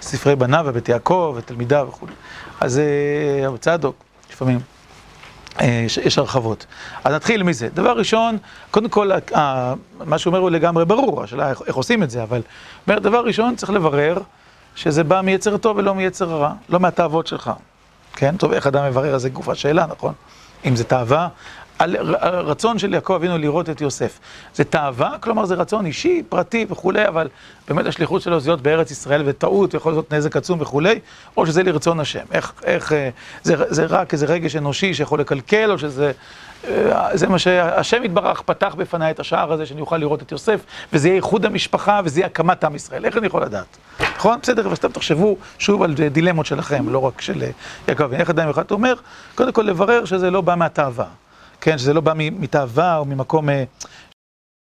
בספרי 0.00 0.36
בניו 0.36 0.64
ובית 0.68 0.88
יעקב 0.88 1.34
ותלמידיו 1.36 1.86
וכולי. 1.88 2.12
אז 2.60 2.78
אה, 2.78 3.58
צדוק, 3.58 3.96
לפעמים. 4.32 4.75
אה, 5.60 5.84
יש 6.04 6.18
הרחבות. 6.18 6.66
אז 7.04 7.14
נתחיל 7.14 7.42
מזה. 7.42 7.68
דבר 7.74 7.92
ראשון, 7.92 8.38
קודם 8.70 8.88
כל, 8.88 9.10
מה 10.04 10.18
שאומר 10.18 10.38
הוא 10.38 10.50
לגמרי 10.50 10.84
ברור, 10.84 11.22
השאלה 11.22 11.50
איך 11.66 11.76
עושים 11.76 12.02
את 12.02 12.10
זה, 12.10 12.22
אבל 12.22 12.42
דבר 12.86 13.24
ראשון 13.24 13.56
צריך 13.56 13.72
לברר 13.72 14.18
שזה 14.74 15.04
בא 15.04 15.20
מיצר 15.20 15.56
טוב 15.56 15.76
ולא 15.76 15.94
מיצר 15.94 16.24
רע, 16.24 16.52
לא 16.68 16.80
מהתאוות 16.80 17.26
שלך. 17.26 17.50
כן? 18.16 18.36
טוב, 18.36 18.52
איך 18.52 18.66
אדם 18.66 18.84
מברר? 18.84 19.18
זה 19.18 19.28
גוף 19.28 19.48
השאלה, 19.48 19.86
נכון? 19.86 20.12
אם 20.64 20.76
זה 20.76 20.84
תאווה, 20.84 21.28
הרצון 21.80 22.78
של 22.78 22.94
יעקב 22.94 23.12
אבינו 23.12 23.38
לראות 23.38 23.70
את 23.70 23.80
יוסף. 23.80 24.18
זה 24.54 24.64
תאווה, 24.64 25.18
כלומר 25.20 25.44
זה 25.44 25.54
רצון 25.54 25.86
אישי, 25.86 26.22
פרטי 26.28 26.66
וכולי, 26.70 27.08
אבל 27.08 27.28
באמת 27.68 27.86
השליחות 27.86 28.22
שלו 28.22 28.40
זה 28.40 28.50
להיות 28.50 28.62
בארץ 28.62 28.90
ישראל 28.90 29.22
וטעות, 29.26 29.74
יכול 29.74 29.92
להיות 29.92 30.12
נזק 30.12 30.36
עצום 30.36 30.60
וכולי, 30.60 31.00
או 31.36 31.46
שזה 31.46 31.62
לרצון 31.62 32.00
השם. 32.00 32.24
איך, 32.32 32.52
איך, 32.64 32.92
אה, 32.92 33.10
זה, 33.42 33.54
זה 33.68 33.86
רק 33.86 34.12
איזה 34.12 34.26
רגש 34.26 34.56
אנושי 34.56 34.94
שיכול 34.94 35.20
לקלקל, 35.20 35.70
או 35.70 35.78
שזה... 35.78 36.12
אה, 36.68 37.16
זה 37.16 37.28
מה 37.28 37.38
שהשם 37.38 38.04
יתברך 38.04 38.40
פתח 38.40 38.74
בפניי 38.78 39.10
את 39.10 39.20
השער 39.20 39.52
הזה, 39.52 39.66
שאני 39.66 39.80
אוכל 39.80 39.96
לראות 39.96 40.22
את 40.22 40.32
יוסף, 40.32 40.60
וזה 40.92 41.08
יהיה 41.08 41.16
איחוד 41.16 41.46
המשפחה, 41.46 42.00
וזה 42.04 42.20
יהיה 42.20 42.26
הקמת 42.26 42.64
עם 42.64 42.74
ישראל. 42.74 43.04
איך 43.04 43.16
אני 43.16 43.26
יכול 43.26 43.42
לדעת? 43.42 43.76
נכון? 44.16 44.38
בסדר, 44.42 44.66
אבל 44.66 44.74
סתם 44.74 44.92
תחשבו 44.92 45.36
שוב 45.58 45.82
על 45.82 45.94
דילמות 45.94 46.46
שלכם, 46.46 46.88
לא 46.88 46.98
רק 46.98 47.20
של 47.20 47.42
יעקב. 47.88 48.12
איך 48.12 48.30
אדם 48.30 48.48
אחד 48.48 48.70
אומר? 48.70 48.94
קודם 49.34 49.52
כל 49.52 49.62
לברר 49.62 50.04
שזה 50.04 50.30
לא 50.30 50.40
בא 50.40 50.54
מהתאווה. 50.54 51.06
כן, 51.60 51.78
שזה 51.78 51.92
לא 51.94 52.00
בא 52.00 52.12
מתאווה 52.16 52.96
או 52.98 53.04
ממקום 53.04 53.48
אה, 53.48 53.64